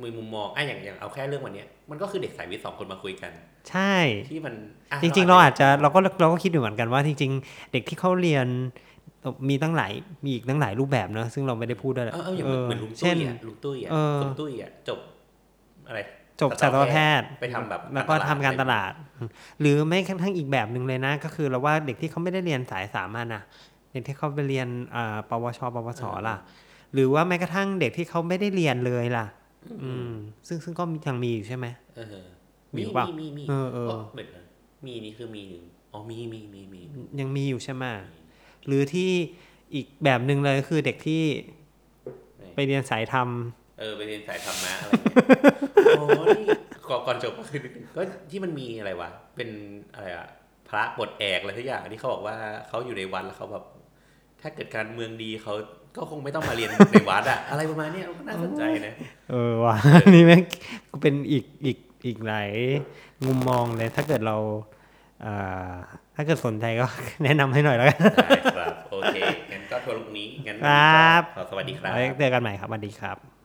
[0.00, 3.32] มือมุมมองอะอย่างอย่างเอาแค่เรื่องวันเนี้ยมันก็คือเด็กสายวิทย์สองคนมาคุยกัน
[3.70, 3.94] ใช่
[4.30, 4.54] ที่มัน
[4.92, 8.46] อะจริง ๆ เราอาจจะเราก็เราก็คิดอยู่เหมือนกันว่าจริง ๆ เด็กที่เขาเรียน
[9.48, 9.92] มีตั้งหลาย
[10.24, 14.98] มีอีกตั้งหลายรูปแบบเนอะซึ่งเราไม่ได้พูดด้วยแหละเออเอออย่างเหมือนเหมือนลุงเช่ตุ้นยอะลุงตุ้ยอะเออคุณตุ้ยอะจบ
[15.88, 15.98] อะไร
[16.40, 18.92] จบสัตวแพทย์ไปทำแบบแล้วก็ทำการตลาด
[19.60, 23.42] หรือไม่กระทั่งอีกแบบหนึ่งเลยนะ ก็คือเราว่าเด็กที่เขาไม่ได้เรียนสายสามัญนะ
[23.92, 26.36] เด็กที่เขาไปเรียนอ่าปวช ปวสล่ะ
[26.94, 29.26] หรือว่าแม้กระทั่งเด็กที่เขาไม่ได้เรียนเลยล่ะ
[29.82, 30.10] อืม
[30.48, 31.66] ซึ่งซึ่งก็มียังมีอยู่ใช่ไหม
[31.96, 32.26] เออ
[32.76, 34.42] มีมีเปล่ามีมีเออเออก็เหมือนกัน
[34.86, 35.62] มีนี่คือมีหนึ่ง
[35.92, 36.80] อ๋อมีมีมีมี
[37.20, 37.84] ยังมีอยู่ใช่ไหม
[38.66, 39.10] หรือที่
[39.74, 41.22] อีกแบบหนึ่งเลยก็คือเด็กที่
[42.54, 43.28] ไปเรียนสายธรรม
[43.78, 45.16] เออไปเรียนสายธรรมะอะไรอย่างเงี้ย
[45.96, 46.04] โอ้
[46.38, 46.46] นี่
[46.88, 47.60] ก่อนก่อนจบก็คือ
[47.96, 48.00] ก็
[48.30, 49.48] ที่มันมีอะไรวะ เป็น
[49.94, 50.28] อะไรอะ
[50.68, 52.36] พระบทแอกอะไรทุกอย่างที่เขาบอกว่า
[52.68, 53.64] เขาอยู่ในวัดแล้วเขาแบบ
[54.42, 55.54] ถ้าเกิดการเมืองดีเขา
[55.96, 58.94] ก็คงไม่ต้องมาเรียนในวัดอะอะไรประมาณเนี้ยก็น่าสนใจนะ
[59.30, 59.74] เออว่ะ
[60.14, 60.42] นี่แม่ง
[60.90, 62.50] ก็เป็นอีกอีกอีกหลาย
[63.26, 64.36] มุมมองเลยถ้าเกิดเรา
[65.24, 65.74] อ่า
[66.16, 66.86] ถ้าเกิดสนใจก็
[67.24, 69.16] แนะนำให้หน่อยแล้วกันได้ครับ โอเค
[69.52, 73.37] งั้นก็ทัวร์ลงนี้งั้นครับขอสวัสดีครับไว้เจอกันใหม่ครับสวัสดีครับ